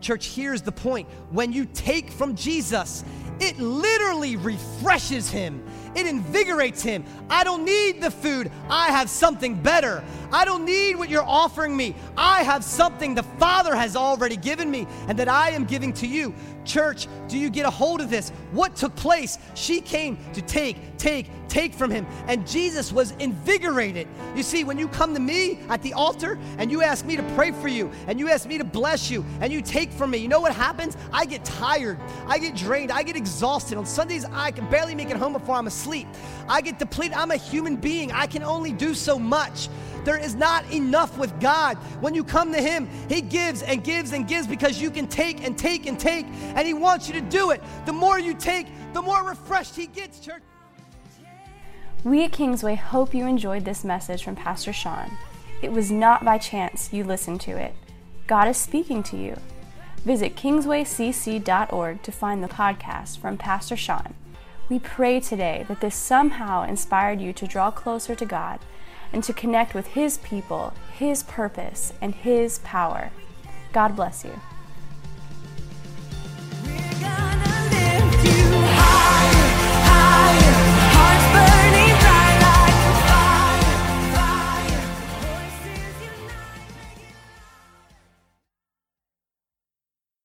Church, 0.00 0.28
here's 0.28 0.62
the 0.62 0.72
point. 0.72 1.08
When 1.30 1.52
you 1.52 1.64
take 1.64 2.10
from 2.10 2.34
Jesus, 2.34 3.04
it 3.40 3.58
literally 3.58 4.36
refreshes 4.36 5.30
him. 5.30 5.62
It 5.94 6.06
invigorates 6.06 6.82
him. 6.82 7.04
I 7.30 7.44
don't 7.44 7.64
need 7.64 8.02
the 8.02 8.10
food. 8.10 8.50
I 8.68 8.88
have 8.88 9.08
something 9.08 9.54
better. 9.54 10.04
I 10.32 10.44
don't 10.44 10.64
need 10.64 10.96
what 10.96 11.08
you're 11.08 11.22
offering 11.22 11.76
me. 11.76 11.94
I 12.16 12.42
have 12.42 12.64
something 12.64 13.14
the 13.14 13.22
Father 13.38 13.74
has 13.74 13.96
already 13.96 14.36
given 14.36 14.70
me 14.70 14.86
and 15.08 15.18
that 15.18 15.28
I 15.28 15.50
am 15.50 15.64
giving 15.64 15.92
to 15.94 16.06
you. 16.06 16.34
Church, 16.64 17.06
do 17.28 17.38
you 17.38 17.48
get 17.48 17.64
a 17.64 17.70
hold 17.70 18.00
of 18.00 18.10
this? 18.10 18.30
What 18.52 18.74
took 18.74 18.94
place? 18.96 19.38
She 19.54 19.80
came 19.80 20.18
to 20.32 20.42
take, 20.42 20.76
take, 20.98 21.30
take 21.48 21.72
from 21.72 21.90
him, 21.90 22.06
and 22.26 22.46
Jesus 22.46 22.92
was 22.92 23.12
invigorated. 23.12 24.08
You 24.34 24.42
see, 24.42 24.64
when 24.64 24.78
you 24.78 24.88
come 24.88 25.14
to 25.14 25.20
me 25.20 25.60
at 25.68 25.82
the 25.82 25.92
altar 25.92 26.38
and 26.58 26.70
you 26.70 26.82
ask 26.82 27.04
me 27.06 27.16
to 27.16 27.22
pray 27.34 27.52
for 27.52 27.68
you 27.68 27.90
and 28.08 28.18
you 28.18 28.28
ask 28.28 28.46
me 28.46 28.58
to 28.58 28.64
bless 28.64 29.10
you 29.10 29.24
and 29.40 29.52
you 29.52 29.62
take 29.62 29.92
from 29.92 30.10
me, 30.10 30.18
you 30.18 30.28
know 30.28 30.40
what 30.40 30.52
happens? 30.52 30.96
I 31.12 31.24
get 31.24 31.44
tired, 31.44 31.98
I 32.26 32.38
get 32.38 32.56
drained, 32.56 32.90
I 32.90 33.02
get 33.02 33.16
exhausted. 33.16 33.78
On 33.78 33.86
Sundays, 33.86 34.24
I 34.32 34.50
can 34.50 34.68
barely 34.68 34.94
make 34.94 35.10
it 35.10 35.16
home 35.16 35.34
before 35.34 35.54
I'm 35.54 35.66
asleep. 35.66 36.08
I 36.48 36.60
get 36.60 36.78
depleted. 36.78 37.16
I'm 37.16 37.30
a 37.30 37.36
human 37.36 37.76
being, 37.76 38.12
I 38.12 38.26
can 38.26 38.42
only 38.42 38.72
do 38.72 38.94
so 38.94 39.18
much. 39.18 39.68
There 40.06 40.16
is 40.16 40.36
not 40.36 40.70
enough 40.72 41.18
with 41.18 41.38
God. 41.40 41.76
When 42.00 42.14
you 42.14 42.22
come 42.22 42.52
to 42.52 42.62
Him, 42.62 42.88
He 43.08 43.20
gives 43.28 43.62
and 43.62 43.82
gives 43.84 44.12
and 44.12 44.26
gives 44.26 44.46
because 44.46 44.80
you 44.80 44.90
can 44.90 45.06
take 45.06 45.44
and 45.44 45.56
take 45.56 45.86
and 45.86 45.98
take, 45.98 46.26
and 46.54 46.66
He 46.66 46.74
wants 46.74 47.08
you 47.08 47.14
to 47.14 47.20
do 47.20 47.50
it. 47.50 47.62
The 47.84 47.92
more 47.92 48.18
you 48.18 48.34
take, 48.34 48.66
the 48.92 49.02
more 49.02 49.24
refreshed 49.24 49.76
He 49.76 49.86
gets, 49.86 50.20
church. 50.20 50.42
We 52.04 52.24
at 52.24 52.32
Kingsway 52.32 52.76
hope 52.76 53.14
you 53.14 53.26
enjoyed 53.26 53.64
this 53.64 53.84
message 53.84 54.22
from 54.22 54.36
Pastor 54.36 54.72
Sean. 54.72 55.10
It 55.60 55.72
was 55.72 55.90
not 55.90 56.24
by 56.24 56.38
chance 56.38 56.92
you 56.92 57.02
listened 57.02 57.40
to 57.42 57.52
it. 57.52 57.74
God 58.26 58.48
is 58.48 58.56
speaking 58.56 59.02
to 59.04 59.16
you. 59.16 59.36
Visit 60.04 60.36
kingswaycc.org 60.36 62.02
to 62.02 62.12
find 62.12 62.44
the 62.44 62.48
podcast 62.48 63.18
from 63.18 63.36
Pastor 63.36 63.76
Sean. 63.76 64.14
We 64.68 64.78
pray 64.78 65.18
today 65.20 65.64
that 65.68 65.80
this 65.80 65.94
somehow 65.96 66.62
inspired 66.62 67.20
you 67.20 67.32
to 67.32 67.46
draw 67.46 67.70
closer 67.70 68.14
to 68.14 68.24
God 68.24 68.60
and 69.16 69.24
to 69.24 69.32
connect 69.32 69.72
with 69.72 69.86
His 69.86 70.18
people, 70.18 70.74
His 70.92 71.22
purpose, 71.22 71.94
and 72.02 72.14
His 72.14 72.58
power. 72.58 73.10
God 73.72 73.96
bless 73.96 74.26
you. 74.26 74.38